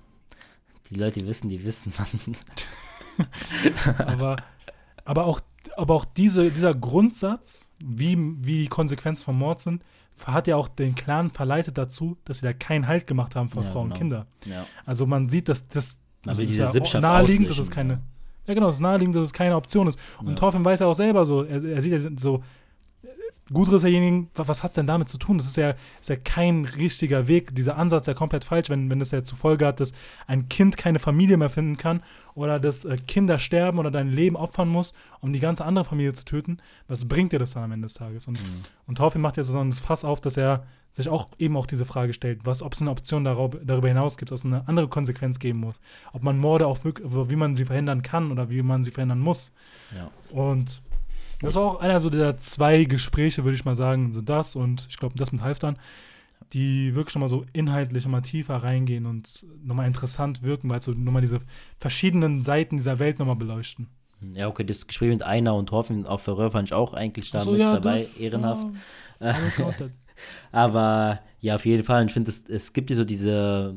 [0.89, 2.36] Die Leute, die wissen, die wissen, Mann.
[3.99, 4.38] aber,
[5.05, 5.39] aber auch,
[5.78, 9.84] aber auch diese, dieser Grundsatz, wie, wie die Konsequenzen vom Mord sind,
[10.26, 13.61] hat ja auch den Clan verleitet dazu, dass sie da keinen Halt gemacht haben für
[13.61, 13.93] ja, Frauen genau.
[13.93, 14.28] und Kinder.
[14.45, 14.65] Ja.
[14.86, 17.99] Also man sieht, dass das man will diese Sippschaft naheliegend, dass es keine ja,
[18.46, 20.00] genau, es ist naheliegend, dass es keine Option ist.
[20.20, 20.36] Und ja.
[20.36, 22.44] Torfin weiß ja auch selber so, er, er sieht ja so,
[23.52, 25.38] Gudre ist derjenige, was hat es denn damit zu tun?
[25.38, 27.54] Das ist ja, ist ja kein richtiger Weg.
[27.56, 29.93] Dieser Ansatz ist ja komplett falsch, wenn, wenn das ja zur Folge hat, dass
[30.28, 32.02] ein Kind keine Familie mehr finden kann
[32.34, 36.14] oder dass äh, Kinder sterben oder dein Leben opfern muss, um die ganze andere Familie
[36.14, 36.60] zu töten.
[36.88, 38.28] Was bringt dir das dann am Ende des Tages?
[38.28, 38.64] Und, mhm.
[38.88, 41.86] und Torfin macht ja so das Fass auf, dass er sich auch eben auch diese
[41.86, 44.88] Frage stellt, was, ob es eine Option darüber, darüber hinaus gibt, ob es eine andere
[44.89, 45.80] Konsequenz geben muss,
[46.12, 49.20] ob man Morde auch wirklich, wie man sie verhindern kann oder wie man sie verhindern
[49.20, 49.54] muss.
[49.95, 50.10] Ja.
[50.36, 50.82] Und
[51.42, 54.88] das war auch einer so der zwei Gespräche, würde ich mal sagen, so das und
[54.89, 55.78] ich glaube das mit Halfdan,
[56.54, 61.22] die wirklich nochmal so inhaltlich nochmal tiefer reingehen und nochmal interessant wirken, weil so nochmal
[61.22, 61.39] diese
[61.78, 63.88] verschiedenen Seiten dieser Welt nochmal beleuchten.
[64.36, 67.39] Ja, okay, das Gespräch mit Einer und Hoffen auf Verröhr fand ich auch eigentlich da
[67.39, 68.68] so, mit ja, dabei, das, ehrenhaft.
[69.20, 69.36] Ja,
[70.52, 72.06] Aber ja, auf jeden Fall.
[72.06, 73.76] Ich finde, es, es gibt ja so diese,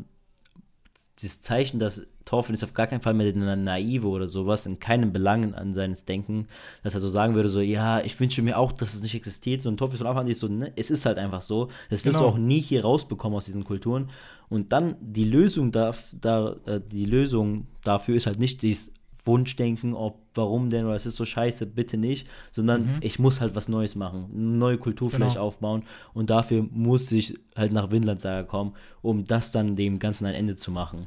[1.20, 4.78] dieses Zeichen, dass Torfin ist auf gar keinen Fall mehr eine Naive oder sowas, in
[4.78, 6.48] keinem Belangen an seines Denken,
[6.82, 9.62] dass er so sagen würde, so, ja, ich wünsche mir auch, dass es nicht existiert.
[9.62, 11.68] So ein Torfin von Anfang an ist so, ne, es ist halt einfach so.
[11.90, 12.30] Das wirst genau.
[12.30, 14.10] du auch nie hier rausbekommen aus diesen Kulturen.
[14.48, 18.92] Und dann die Lösung, da, da, äh, die Lösung dafür ist halt nicht dieses
[19.24, 22.96] Wunschdenken, ob warum denn oder es ist so scheiße, bitte nicht, sondern mhm.
[23.00, 25.18] ich muss halt was Neues machen, eine neue Kultur genau.
[25.18, 30.26] vielleicht aufbauen und dafür muss ich halt nach Windlandsaga kommen, um das dann dem Ganzen
[30.26, 31.06] ein Ende zu machen.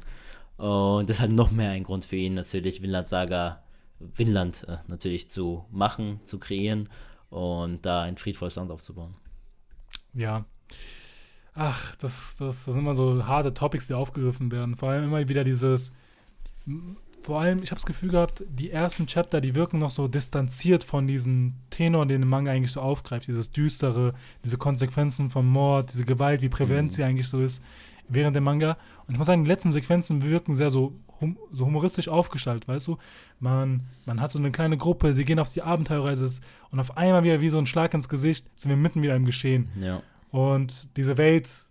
[0.56, 3.62] Und das ist halt noch mehr ein Grund für ihn natürlich, Windlandsaga,
[4.00, 6.88] Windland äh, natürlich zu machen, zu kreieren
[7.30, 9.14] und da ein friedvolles Land aufzubauen.
[10.14, 10.44] Ja.
[11.54, 14.76] Ach, das, das, das sind immer so harte Topics, die aufgegriffen werden.
[14.76, 15.92] Vor allem immer wieder dieses
[17.20, 20.84] vor allem, ich habe das Gefühl gehabt, die ersten Chapter, die wirken noch so distanziert
[20.84, 23.26] von diesem Tenor, den der Manga eigentlich so aufgreift.
[23.26, 24.14] Dieses Düstere,
[24.44, 26.94] diese Konsequenzen vom Mord, diese Gewalt, wie prävalent mhm.
[26.94, 27.62] sie eigentlich so ist
[28.08, 28.76] während dem Manga.
[29.06, 32.88] Und ich muss sagen, die letzten Sequenzen wirken sehr so, hum so humoristisch aufgestaltet, weißt
[32.88, 32.98] du?
[33.38, 36.40] Man, man hat so eine kleine Gruppe, sie gehen auf die Abenteuerreise
[36.70, 39.24] und auf einmal wieder wie so ein Schlag ins Gesicht sind wir mitten wieder im
[39.24, 39.68] Geschehen.
[39.80, 40.02] Ja.
[40.30, 41.66] Und diese Welt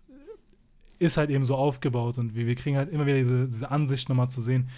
[0.98, 4.08] ist halt eben so aufgebaut und wir, wir kriegen halt immer wieder diese, diese Ansicht
[4.08, 4.68] nochmal zu sehen.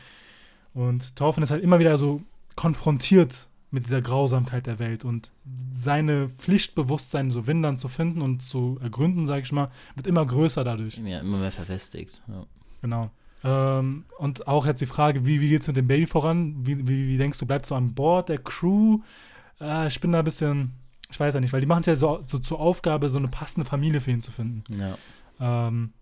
[0.75, 2.23] Und Thorfinn ist halt immer wieder so
[2.57, 5.31] konfrontiert mit dieser Grausamkeit der Welt und
[5.71, 10.65] seine Pflichtbewusstsein, so Windern zu finden und zu ergründen, sage ich mal, wird immer größer
[10.65, 10.99] dadurch.
[10.99, 12.21] Ja, immer mehr verfestigt.
[12.27, 12.47] Ja.
[12.83, 13.11] Genau.
[13.43, 16.57] Ähm, und auch jetzt die Frage, wie, wie geht es mit dem Baby voran?
[16.67, 18.99] Wie, wie, wie denkst du, bleibst du an Bord der Crew?
[19.61, 20.73] Äh, ich bin da ein bisschen,
[21.11, 23.29] ich weiß ja nicht, weil die machen es ja so, so, zur Aufgabe, so eine
[23.29, 24.65] passende Familie für ihn zu finden.
[24.79, 25.69] Ja.
[25.69, 25.93] Ähm,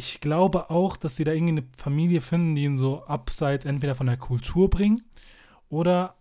[0.00, 3.94] ich glaube auch, dass sie da irgendwie eine Familie finden, die ihn so abseits entweder
[3.94, 5.02] von der Kultur bringen
[5.68, 6.14] oder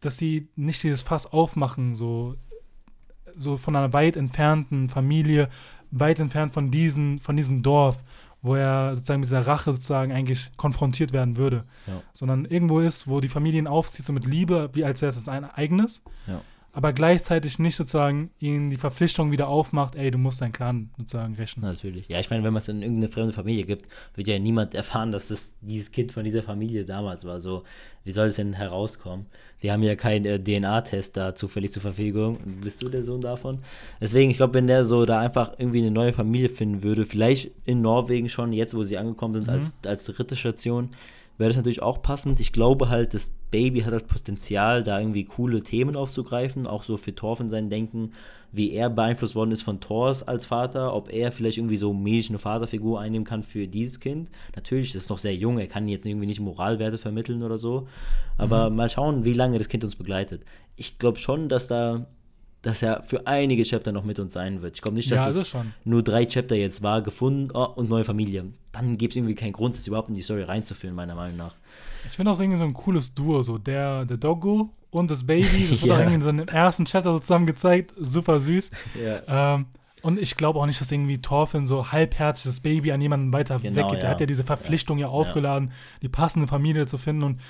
[0.00, 2.34] dass sie nicht dieses Fass aufmachen, so,
[3.36, 5.48] so von einer weit entfernten Familie,
[5.92, 8.02] weit entfernt von, diesen, von diesem Dorf,
[8.42, 11.64] wo er sozusagen mit dieser Rache sozusagen eigentlich konfrontiert werden würde.
[11.86, 12.02] Ja.
[12.12, 15.28] Sondern irgendwo ist, wo die Familie ihn aufzieht, so mit Liebe, wie als wäre es
[15.28, 16.02] ein eigenes.
[16.26, 16.42] Ja
[16.76, 21.34] aber gleichzeitig nicht sozusagen ihnen die Verpflichtung wieder aufmacht, ey, du musst deinen Clan sozusagen
[21.34, 21.62] rächen.
[21.62, 22.06] Natürlich.
[22.08, 25.10] Ja, ich meine, wenn man es in irgendeine fremde Familie gibt, wird ja niemand erfahren,
[25.10, 27.40] dass das dieses Kind von dieser Familie damals war.
[27.40, 27.62] So,
[28.04, 29.24] wie soll es denn herauskommen?
[29.62, 32.40] Die haben ja keinen äh, DNA-Test da zufällig zur Verfügung.
[32.60, 33.60] Bist du der Sohn davon?
[33.98, 37.52] Deswegen, ich glaube, wenn der so da einfach irgendwie eine neue Familie finden würde, vielleicht
[37.64, 39.54] in Norwegen schon, jetzt wo sie angekommen sind, mhm.
[39.54, 40.90] als, als dritte Station,
[41.38, 42.40] wäre das natürlich auch passend.
[42.40, 46.96] Ich glaube halt, das Baby hat das Potenzial, da irgendwie coole Themen aufzugreifen, auch so
[46.96, 48.12] für Thor von sein Denken,
[48.52, 52.30] wie er beeinflusst worden ist von Thors als Vater, ob er vielleicht irgendwie so mäßig
[52.30, 54.30] eine Vaterfigur einnehmen kann für dieses Kind.
[54.54, 57.86] Natürlich, das ist noch sehr jung, er kann jetzt irgendwie nicht Moralwerte vermitteln oder so,
[58.38, 58.76] aber mhm.
[58.76, 60.44] mal schauen, wie lange das Kind uns begleitet.
[60.76, 62.06] Ich glaube schon, dass da
[62.66, 64.74] dass er für einige Chapter noch mit uns sein wird.
[64.74, 65.72] Ich glaube nicht, dass ja, es schon.
[65.84, 68.46] nur drei Chapter jetzt war, gefunden oh, und neue Familie.
[68.72, 71.54] Dann gibt es irgendwie keinen Grund, das überhaupt in die Story reinzuführen, meiner Meinung nach.
[72.06, 75.68] Ich finde auch irgendwie so ein cooles Duo, so der, der Doggo und das Baby.
[75.70, 75.94] Das wird ja.
[75.94, 77.94] auch irgendwie in so einem ersten Chapter so zusammen gezeigt.
[77.96, 78.72] Super süß.
[79.00, 79.54] Ja.
[79.54, 79.66] Ähm,
[80.02, 83.60] und ich glaube auch nicht, dass irgendwie Thorfinn so halbherzig das Baby an jemanden weiter
[83.60, 84.02] genau, weggibt.
[84.02, 84.08] Ja.
[84.08, 85.70] Er hat ja diese Verpflichtung ja, ja aufgeladen,
[86.02, 87.22] die passende Familie zu finden.
[87.22, 87.40] Und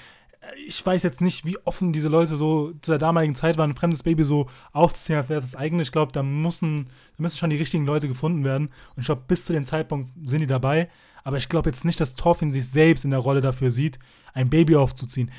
[0.67, 3.77] ich weiß jetzt nicht, wie offen diese Leute so zu der damaligen Zeit waren, ein
[3.77, 5.83] fremdes Baby so aufzuziehen, als wäre es das eigene.
[5.83, 6.87] Ich glaube, da müssen,
[7.17, 8.69] da müssen schon die richtigen Leute gefunden werden.
[8.95, 10.89] Und ich glaube, bis zu dem Zeitpunkt sind die dabei.
[11.25, 13.99] Aber ich glaube jetzt nicht, dass Thorfinn sich selbst in der Rolle dafür sieht,
[14.33, 15.31] ein Baby aufzuziehen.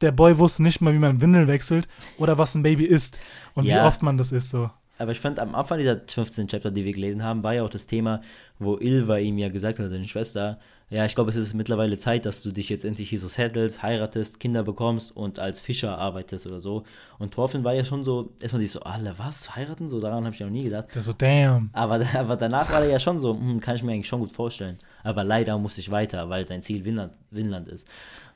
[0.00, 1.88] Der Boy wusste nicht mal, wie man Windel wechselt
[2.18, 3.18] oder was ein Baby ist
[3.54, 3.76] und ja.
[3.76, 4.70] wie oft man das ist so.
[5.02, 7.70] Aber ich fand am Anfang dieser 15 Chapter, die wir gelesen haben, war ja auch
[7.70, 8.20] das Thema,
[8.60, 12.24] wo Ilva ihm ja gesagt hat, seine Schwester, ja, ich glaube, es ist mittlerweile Zeit,
[12.24, 16.46] dass du dich jetzt endlich hier so settelst, heiratest, Kinder bekommst und als Fischer arbeitest
[16.46, 16.84] oder so.
[17.18, 19.88] Und Thorfinn war ja schon so, erstmal sich so, alle was, heiraten?
[19.88, 20.94] So, daran habe ich noch nie gedacht.
[20.94, 21.70] Der so, damn.
[21.72, 24.30] Aber, aber danach war er ja schon so, hm, kann ich mir eigentlich schon gut
[24.30, 24.78] vorstellen.
[25.02, 27.88] Aber leider musste ich weiter, weil sein Ziel Winland, Winland ist.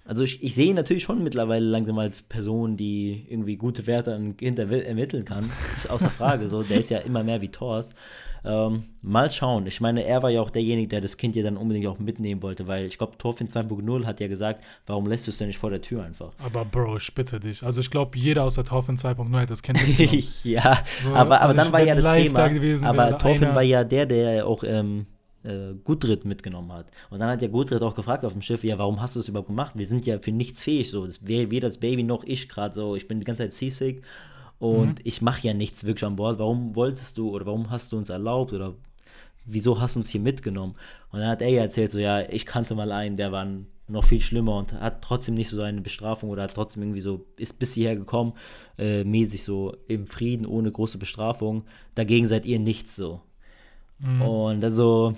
[0.06, 4.14] Also ich, ich sehe ihn natürlich schon mittlerweile langsam als Person, die irgendwie gute Werte
[4.14, 5.50] an Kinder ermitteln kann.
[5.70, 6.48] Das ist außer Frage.
[6.48, 7.94] So, der ist ja immer mehr wie Thorst.
[8.44, 9.66] Ähm, mal schauen.
[9.66, 12.42] Ich meine, er war ja auch derjenige, der das Kind ja dann unbedingt auch mitnehmen
[12.42, 15.58] wollte, weil ich glaube, Thorfinn 2.0 hat ja gesagt, warum lässt du es denn nicht
[15.58, 16.32] vor der Tür einfach?
[16.38, 17.64] Aber Bro, ich bitte dich.
[17.64, 20.28] Also ich glaube, jeder aus der Thorfinn 2.0 hat das Kind mitgenommen.
[20.44, 22.36] ja, so, aber, aber also dann war ja das Thema.
[22.36, 25.06] Da gewesen, aber Thorfinn war ja der, der auch ähm,
[25.46, 26.86] äh, Gudrid mitgenommen hat.
[27.10, 29.28] Und dann hat ja Gudrid auch gefragt auf dem Schiff, ja, warum hast du es
[29.28, 29.72] überhaupt gemacht?
[29.76, 30.90] Wir sind ja für nichts fähig.
[30.90, 32.96] So, das weder das Baby noch ich gerade so.
[32.96, 34.02] Ich bin die ganze Zeit seasick
[34.58, 35.04] und mhm.
[35.04, 36.38] ich mache ja nichts wirklich an Bord.
[36.38, 38.74] Warum wolltest du oder warum hast du uns erlaubt oder
[39.44, 40.74] wieso hast du uns hier mitgenommen?
[41.10, 43.46] Und dann hat er ja erzählt, so, ja, ich kannte mal einen, der war
[43.88, 47.24] noch viel schlimmer und hat trotzdem nicht so eine Bestrafung oder hat trotzdem irgendwie so,
[47.36, 48.32] ist bis hierher gekommen,
[48.78, 51.64] äh, mäßig so im Frieden, ohne große Bestrafung.
[51.94, 53.20] Dagegen seid ihr nichts so.
[53.98, 54.22] Mhm.
[54.22, 55.16] Und also,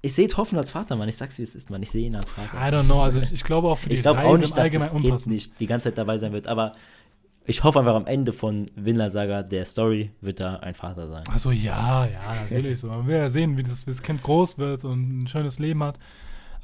[0.00, 1.08] ich sehe Hoffen als Vater, Mann.
[1.08, 1.82] Ich sag's, wie es ist, Mann.
[1.82, 2.56] Ich sehe ihn als Vater.
[2.56, 3.02] I don't know.
[3.02, 5.66] Also ich, glaube auch für die ich Reise auch nicht, dass das Kind nicht die
[5.66, 6.46] ganze Zeit dabei sein wird.
[6.46, 6.72] Aber
[7.44, 11.24] ich hoffe einfach am Ende von Vinland Saga der Story wird da ein Vater sein.
[11.32, 12.88] Also ja, ja, natürlich so.
[12.88, 15.82] Man will ja sehen, wie das, wie das Kind groß wird und ein schönes Leben
[15.82, 15.98] hat.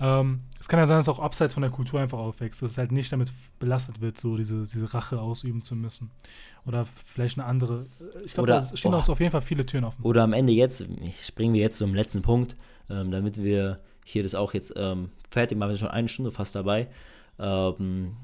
[0.00, 2.72] Ähm, es kann ja sein, dass es auch abseits von der Kultur einfach aufwächst, dass
[2.72, 6.10] es halt nicht damit belastet wird, so diese, diese Rache ausüben zu müssen.
[6.66, 7.86] Oder vielleicht eine andere.
[8.24, 10.02] Ich glaube, da stehen oh, auch auf jeden Fall viele Türen offen.
[10.02, 10.84] Oder am Ende jetzt,
[11.22, 12.56] springen wir jetzt zum letzten Punkt
[12.90, 15.70] ähm, damit wir hier das auch jetzt ähm, fertig machen.
[15.70, 16.88] Wir sind schon eine Stunde fast dabei.
[17.38, 18.16] Ähm,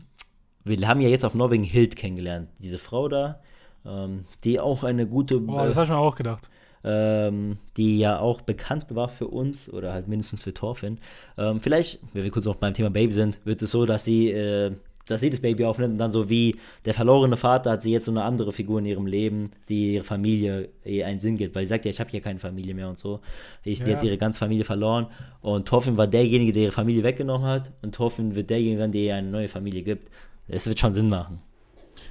[0.64, 3.40] wir haben ja jetzt auf Norwegen Hild kennengelernt, diese Frau da,
[3.86, 5.40] ähm, die auch eine gute.
[5.40, 6.50] Boah, das habe ich mir auch gedacht.
[6.82, 10.98] Ähm, die ja auch bekannt war für uns oder halt mindestens für Thorfinn.
[11.36, 14.30] Ähm, vielleicht, wenn wir kurz noch beim Thema Baby sind, wird es so, dass sie
[14.30, 14.72] äh,
[15.11, 18.04] dass sie das Baby aufnimmt und dann so wie der verlorene Vater hat sie jetzt
[18.06, 21.64] so eine andere Figur in ihrem Leben, die ihre Familie eh einen Sinn gibt, weil
[21.64, 23.20] sie sagt ja, ich habe hier keine Familie mehr und so.
[23.64, 23.86] Ich, ja.
[23.86, 25.06] Die hat ihre ganze Familie verloren
[25.40, 29.00] und Toffin war derjenige, der ihre Familie weggenommen hat und Toffin wird derjenige sein, der
[29.00, 30.11] ihr eine neue Familie gibt.
[30.48, 31.40] Es wird schon Sinn machen.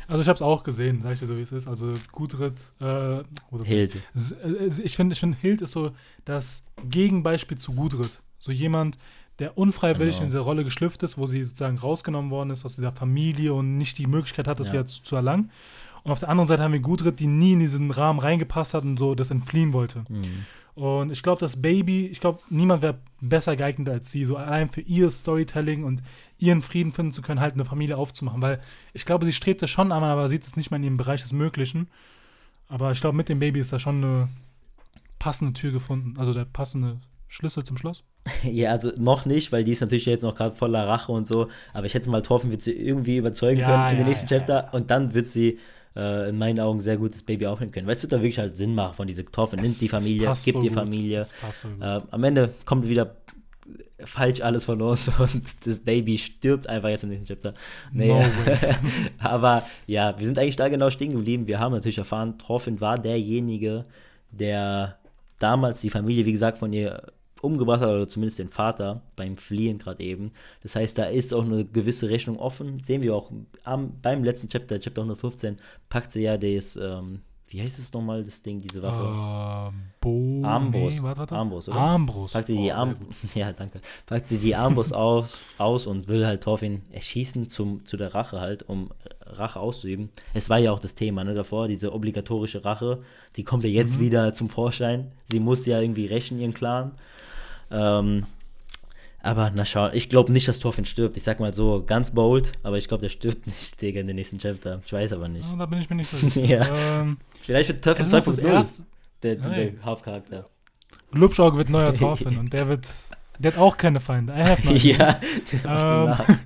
[0.10, 1.68] Also ich habe es auch gesehen, sag ich dir so, wie es ist.
[1.68, 3.20] Also Gudrit, äh,
[3.64, 3.96] Hild.
[3.96, 5.92] Äh, ich finde, ich find, Hild ist so
[6.26, 8.22] das Gegenbeispiel zu Gudrit.
[8.40, 8.98] So jemand,
[9.40, 10.24] der unfreiwillig genau.
[10.24, 13.78] in diese Rolle geschlüpft ist, wo sie sozusagen rausgenommen worden ist aus dieser Familie und
[13.78, 14.74] nicht die Möglichkeit hat, das ja.
[14.74, 15.52] wieder zu, zu, erlangen.
[16.04, 18.84] Und auf der anderen Seite haben wir Gudrit, die nie in diesen Rahmen reingepasst hat
[18.84, 20.06] und so das entfliehen wollte.
[20.08, 20.46] Mhm.
[20.76, 24.70] Und ich glaube, das Baby, ich glaube, niemand wäre besser geeignet als sie, so allein
[24.70, 26.02] für ihr Storytelling und
[26.38, 28.42] ihren Frieden finden zu können, halt eine Familie aufzumachen.
[28.42, 28.62] Weil
[28.94, 31.22] ich glaube, sie strebt es schon an, aber sieht es nicht mehr in ihrem Bereich
[31.22, 31.90] des Möglichen.
[32.70, 34.30] Aber ich glaube, mit dem Baby ist da schon eine
[35.18, 38.04] passende Tür gefunden, also der passende Schlüssel zum Schloss.
[38.44, 41.48] Ja, also noch nicht, weil die ist natürlich jetzt noch gerade voller Rache und so.
[41.74, 44.28] Aber ich hätte mal getroffen, wird sie irgendwie überzeugen ja, können in ja, den nächsten
[44.28, 44.74] ja, Chapter.
[44.74, 45.58] Und dann wird sie
[45.96, 47.88] äh, in meinen Augen sehr gutes Baby aufnehmen können.
[47.88, 49.56] Weil es wird da wirklich halt Sinn machen von dieser Toffe.
[49.56, 51.24] Nimmt die Familie, gibt so die Familie.
[51.24, 53.16] So äh, am Ende kommt wieder
[54.04, 57.54] falsch alles von uns und das Baby stirbt einfach jetzt im nächsten Chapter.
[57.92, 58.08] Nee.
[58.08, 58.24] No
[59.20, 61.48] Aber ja, wir sind eigentlich da genau stehen geblieben.
[61.48, 63.86] Wir haben natürlich erfahren, Torfin war derjenige,
[64.32, 64.98] der
[65.40, 67.02] damals die Familie, wie gesagt, von ihr
[67.42, 70.32] umgebracht hat, oder zumindest den Vater beim Fliehen gerade eben.
[70.62, 72.82] Das heißt, da ist auch eine gewisse Rechnung offen.
[72.84, 73.32] Sehen wir auch
[73.64, 75.58] am, beim letzten Chapter, Chapter 115,
[75.90, 77.22] packt sie ja das, ähm,
[77.52, 79.04] wie heißt es nochmal, das Ding, diese Waffe?
[79.04, 80.98] Uh, Bo Armbrust.
[80.98, 81.36] Nee, warte, warte.
[81.36, 81.78] Armbrust, oder?
[81.78, 82.34] Armbrust.
[82.34, 82.96] Packt sie die oh, Arm
[83.34, 83.82] ja, danke.
[84.06, 88.40] Packt sie die Armbrust aus, aus und will halt Thorfinn erschießen zum, zu der Rache
[88.40, 88.92] halt, um
[89.26, 90.10] Rache auszuüben.
[90.34, 93.00] Es war ja auch das Thema, ne, davor, diese obligatorische Rache,
[93.36, 94.02] die kommt ja jetzt mhm.
[94.02, 95.12] wieder zum Vorschein.
[95.26, 96.92] Sie muss ja irgendwie rächen, ihren Clan.
[97.72, 98.26] Ähm,
[99.22, 101.18] aber na schau, ich glaube nicht, dass Thorfinn stirbt.
[101.18, 104.16] Ich sag mal so, ganz bold, aber ich glaube, der stirbt nicht, Digga, in den
[104.16, 104.82] nächsten Chapter.
[104.86, 105.50] Ich weiß aber nicht.
[105.50, 106.42] Ja, da bin ich mir nicht so sicher.
[106.42, 107.02] ja.
[107.02, 108.84] ähm, Vielleicht wird Thorfinn 2.0
[109.22, 110.50] der, der, der Hauptcharakter.
[111.12, 112.88] Glubschauge wird neuer Thorfinn und der wird.
[113.40, 114.34] Der hat auch keine Feinde.
[114.34, 114.78] I have none.
[114.78, 115.20] ja,
[115.64, 116.38] ähm,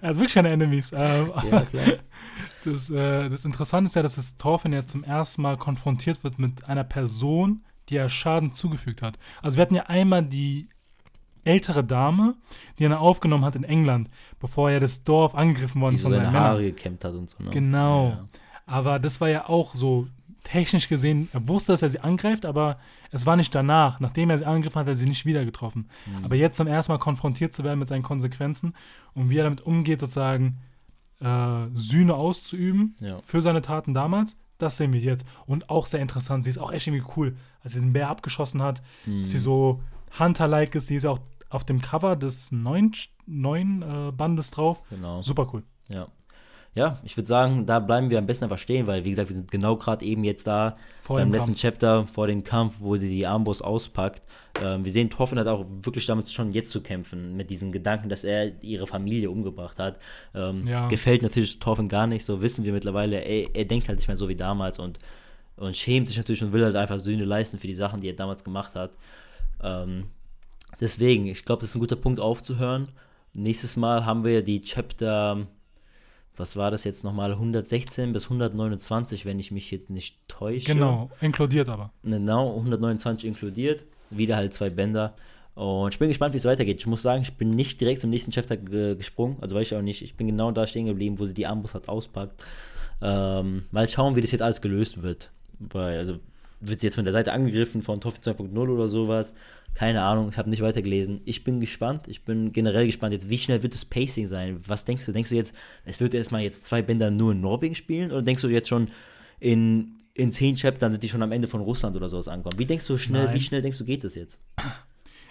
[0.00, 0.90] er hat wirklich keine Enemies.
[0.92, 1.84] Ähm, ja, klar.
[2.64, 6.38] Das, äh, das Interessante ist ja, dass das Thorfinn ja zum ersten Mal konfrontiert wird
[6.38, 9.18] mit einer Person, die er Schaden zugefügt hat.
[9.42, 10.68] Also wir hatten ja einmal die
[11.44, 12.34] ältere Dame,
[12.78, 16.20] die er aufgenommen hat in England, bevor er das Dorf angegriffen worden ist von so
[16.20, 17.42] seinen Haare gekämmt hat und so.
[17.42, 17.50] Ne?
[17.50, 18.10] Genau.
[18.10, 18.28] Ja.
[18.66, 20.06] Aber das war ja auch so
[20.44, 22.78] technisch gesehen, er wusste, dass er sie angreift, aber
[23.10, 24.00] es war nicht danach.
[24.00, 25.88] Nachdem er sie angegriffen hat, hat er sie nicht wieder getroffen.
[26.06, 26.24] Mhm.
[26.24, 28.74] Aber jetzt zum ersten Mal konfrontiert zu werden mit seinen Konsequenzen
[29.14, 30.58] und wie er damit umgeht, sozusagen
[31.20, 33.16] äh, Sühne auszuüben ja.
[33.22, 35.26] für seine Taten damals, das sehen wir jetzt.
[35.46, 36.44] Und auch sehr interessant.
[36.44, 38.82] Sie ist auch echt irgendwie cool, als sie den Bär abgeschossen hat.
[39.06, 39.22] Mhm.
[39.22, 39.82] Dass sie so
[40.18, 40.86] Hunter-like ist.
[40.86, 42.92] Sie ist auch auf dem Cover des neuen,
[43.26, 44.82] neuen äh, Bandes drauf.
[44.90, 45.22] Genau.
[45.22, 45.62] Super cool.
[45.88, 46.08] Ja
[46.74, 49.36] ja, ich würde sagen, da bleiben wir am besten einfach stehen, weil, wie gesagt, wir
[49.36, 51.60] sind genau gerade eben jetzt da vor beim letzten Kampf.
[51.60, 54.22] Chapter vor dem Kampf, wo sie die Armbrust auspackt.
[54.62, 58.08] Ähm, wir sehen, Toffen hat auch wirklich damit schon jetzt zu kämpfen, mit diesem Gedanken,
[58.08, 59.98] dass er ihre Familie umgebracht hat.
[60.32, 60.86] Ähm, ja.
[60.86, 64.16] Gefällt natürlich Toffen gar nicht, so wissen wir mittlerweile, ey, er denkt halt nicht mehr
[64.16, 65.00] so wie damals und,
[65.56, 68.14] und schämt sich natürlich und will halt einfach Sühne leisten für die Sachen, die er
[68.14, 68.92] damals gemacht hat.
[69.60, 70.04] Ähm,
[70.80, 72.88] deswegen, ich glaube, das ist ein guter Punkt aufzuhören.
[73.32, 75.46] Nächstes Mal haben wir die Chapter
[76.36, 80.66] was war das jetzt nochmal, 116 bis 129, wenn ich mich jetzt nicht täusche.
[80.66, 81.92] Genau, inkludiert aber.
[82.02, 83.84] Genau, 129 inkludiert.
[84.10, 85.14] Wieder halt zwei Bänder.
[85.54, 86.78] Und ich bin gespannt, wie es weitergeht.
[86.78, 89.36] Ich muss sagen, ich bin nicht direkt zum nächsten Chapter gesprungen.
[89.40, 90.02] Also weiß ich auch nicht.
[90.02, 92.42] Ich bin genau da stehen geblieben, wo sie die Armbrust hat auspackt.
[93.02, 95.32] Ähm, mal schauen, wie das jetzt alles gelöst wird.
[95.58, 96.18] Weil, also
[96.60, 99.34] wird sie jetzt von der Seite angegriffen, von Trophy 2.0 oder sowas.
[99.74, 101.20] Keine Ahnung, ich habe nicht weitergelesen.
[101.24, 102.08] Ich bin gespannt.
[102.08, 104.60] Ich bin generell gespannt jetzt, wie schnell wird das Pacing sein?
[104.66, 105.12] Was denkst du?
[105.12, 105.54] Denkst du jetzt,
[105.84, 108.10] es wird erstmal jetzt zwei Bänder nur in Norwegen spielen?
[108.10, 108.88] Oder denkst du jetzt schon
[109.38, 112.58] in, in zehn Chaptern sind die schon am Ende von Russland oder sowas ankommen?
[112.58, 113.34] Wie denkst du schnell, Nein.
[113.34, 114.40] wie schnell denkst du, geht das jetzt?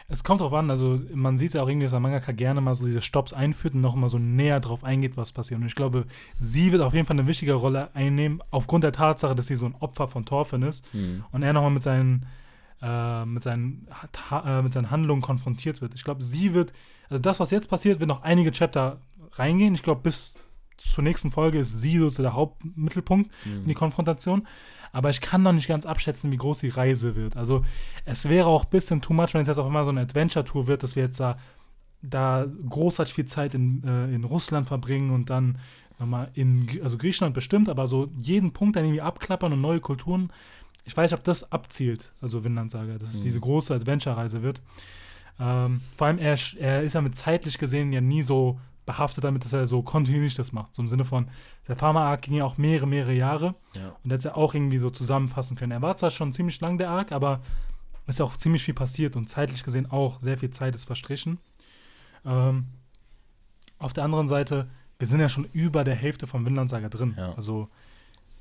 [0.10, 2.74] Es kommt drauf an, also man sieht ja auch irgendwie, dass der Mangaka gerne mal
[2.74, 5.62] so diese Stops einführt und noch mal so näher drauf eingeht, was passiert.
[5.62, 6.05] Und ich glaube,
[6.39, 9.68] sie wird auf jeden Fall eine wichtige Rolle einnehmen, aufgrund der Tatsache, dass sie so
[9.68, 11.24] ein Opfer von Thorfinn ist mhm.
[11.32, 12.26] und er nochmal mit seinen
[12.82, 13.88] äh, mit, seinen,
[14.32, 15.93] äh, mit seinen Handlungen konfrontiert wird.
[15.95, 16.72] Ich glaube, sie wird,
[17.10, 19.01] also das, was jetzt passiert, wird noch einige Chapter
[19.34, 19.74] reingehen.
[19.74, 20.36] Ich glaube, bis
[20.78, 23.62] zur nächsten Folge ist sie so der Hauptmittelpunkt mhm.
[23.62, 24.47] in die Konfrontation.
[24.91, 27.37] Aber ich kann noch nicht ganz abschätzen, wie groß die Reise wird.
[27.37, 27.63] Also
[28.05, 30.67] es wäre auch ein bisschen too much, wenn es jetzt auch immer so eine Adventure-Tour
[30.67, 31.37] wird, dass wir jetzt da,
[32.01, 35.59] da großartig viel Zeit in, äh, in Russland verbringen und dann
[35.99, 40.31] nochmal in, also Griechenland bestimmt, aber so jeden Punkt dann irgendwie abklappern und neue Kulturen
[40.89, 43.23] ich weiß nicht, ob das abzielt, also Vinland Saga, dass es mhm.
[43.25, 44.61] diese große Adventure-Reise wird.
[45.39, 49.45] Ähm, vor allem, er, er ist ja mit zeitlich gesehen ja nie so behaftet damit,
[49.45, 50.73] dass er so kontinuierlich das macht.
[50.73, 51.29] So im Sinne von,
[51.70, 53.55] der Pharma-Arc ging ja auch mehrere, mehrere Jahre.
[53.76, 53.95] Ja.
[54.03, 55.72] Und hat ja auch irgendwie so zusammenfassen können.
[55.72, 57.41] Er war zwar schon ziemlich lang der Arc, aber
[58.07, 61.38] ist ja auch ziemlich viel passiert und zeitlich gesehen auch sehr viel Zeit ist verstrichen.
[62.26, 62.65] Ähm,
[63.78, 64.67] auf der anderen Seite,
[64.97, 67.13] wir sind ja schon über der Hälfte vom Vinland Saga drin.
[67.15, 67.34] Ja.
[67.36, 67.70] Also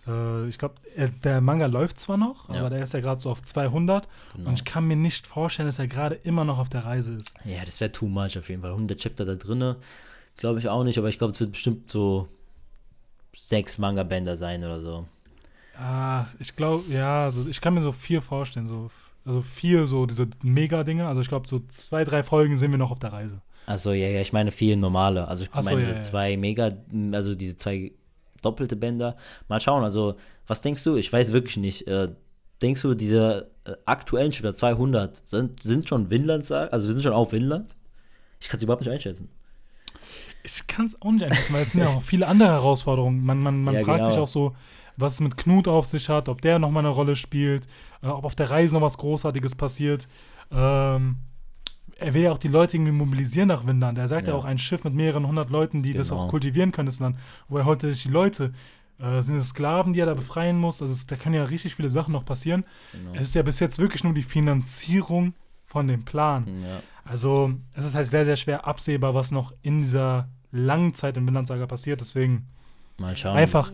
[0.07, 0.76] äh, ich glaube,
[1.22, 2.61] der Manga läuft zwar noch, ja.
[2.61, 4.49] aber der ist ja gerade so auf 200 genau.
[4.49, 7.35] und ich kann mir nicht vorstellen, dass er gerade immer noch auf der Reise ist.
[7.45, 8.70] Ja, das wäre too much auf jeden Fall.
[8.70, 9.76] 100 Chapter da drinne
[10.39, 12.29] Glaube ich auch nicht, aber ich glaube, es wird bestimmt so
[13.39, 15.07] sechs Manga-Bänder sein oder so.
[15.78, 18.91] Ah, ich glaube, ja, also ich kann mir so vier vorstellen, so,
[19.24, 21.07] also vier so diese Mega-Dinge.
[21.07, 23.41] Also ich glaube, so zwei, drei Folgen sind wir noch auf der Reise.
[23.66, 25.28] Achso, ja, ja, ich meine vier normale.
[25.28, 26.72] Also ich meine so, ja, diese zwei Mega,
[27.12, 27.93] also diese zwei
[28.43, 29.16] doppelte Bänder.
[29.49, 30.16] Mal schauen, also
[30.47, 30.97] was denkst du?
[30.97, 31.86] Ich weiß wirklich nicht.
[31.86, 32.09] Äh,
[32.62, 37.12] denkst du, diese äh, aktuellen Chapter 200 sind, sind schon Winland, also wir sind schon
[37.12, 37.76] auf Winland?
[38.41, 39.28] Ich kann es überhaupt nicht einschätzen.
[40.55, 43.24] Ich kann es auch nicht einschätzen, weil es sind ja auch viele andere Herausforderungen.
[43.24, 44.11] Man, man, man ja, fragt genau.
[44.11, 44.57] sich auch so,
[44.96, 47.66] was es mit Knut auf sich hat, ob der nochmal eine Rolle spielt,
[48.03, 50.09] äh, ob auf der Reise noch was Großartiges passiert.
[50.51, 51.18] Ähm,
[51.96, 53.99] er will ja auch die Leute irgendwie mobilisieren nach Windland.
[53.99, 55.99] Er sagt ja, ja auch ein Schiff mit mehreren hundert Leuten, die genau.
[55.99, 57.16] das auch kultivieren können, das Land.
[57.49, 58.53] Wo er heute sich die Leute,
[58.99, 60.80] äh, sind es Sklaven, die er da befreien muss.
[60.80, 62.64] Also es, da können ja richtig viele Sachen noch passieren.
[62.92, 63.14] Genau.
[63.14, 65.34] Es ist ja bis jetzt wirklich nur die Finanzierung
[65.64, 66.46] von dem Plan.
[66.64, 66.82] Ja.
[67.05, 71.26] Also es ist halt sehr, sehr schwer absehbar, was noch in dieser langen Zeit im
[71.26, 72.01] Vinlandsaga passiert.
[72.01, 72.46] Deswegen
[72.99, 73.36] Mal schauen.
[73.36, 73.72] einfach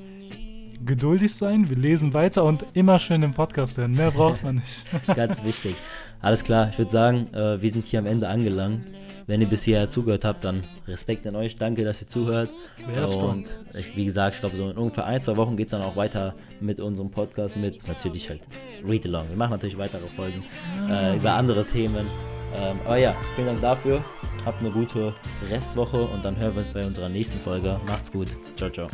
[0.85, 3.93] geduldig sein, wir lesen weiter und immer schön den Podcast hören.
[3.93, 4.85] Mehr braucht man nicht.
[5.15, 5.77] Ganz wichtig.
[6.21, 8.91] Alles klar, ich würde sagen, äh, wir sind hier am Ende angelangt.
[9.27, 11.57] Wenn ihr bis hierher zugehört habt, dann Respekt an euch.
[11.57, 12.51] Danke, dass ihr zuhört.
[12.77, 15.71] Sehr und ich, wie gesagt, ich glaube, so in ungefähr ein, zwei Wochen geht es
[15.71, 18.43] dann auch weiter mit unserem Podcast, mit natürlich halt
[18.87, 19.31] Read Along.
[19.31, 20.43] Wir machen natürlich weitere Folgen
[20.91, 22.07] äh, über andere Themen.
[22.55, 24.05] Ähm, aber ja, vielen Dank dafür.
[24.45, 25.15] Habt eine gute
[25.51, 27.81] Restwoche und dann hören wir uns bei unserer nächsten Folge.
[27.87, 28.29] Macht's gut.
[28.57, 28.89] Ciao, ciao.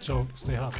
[0.00, 0.74] Ciao, stay hard.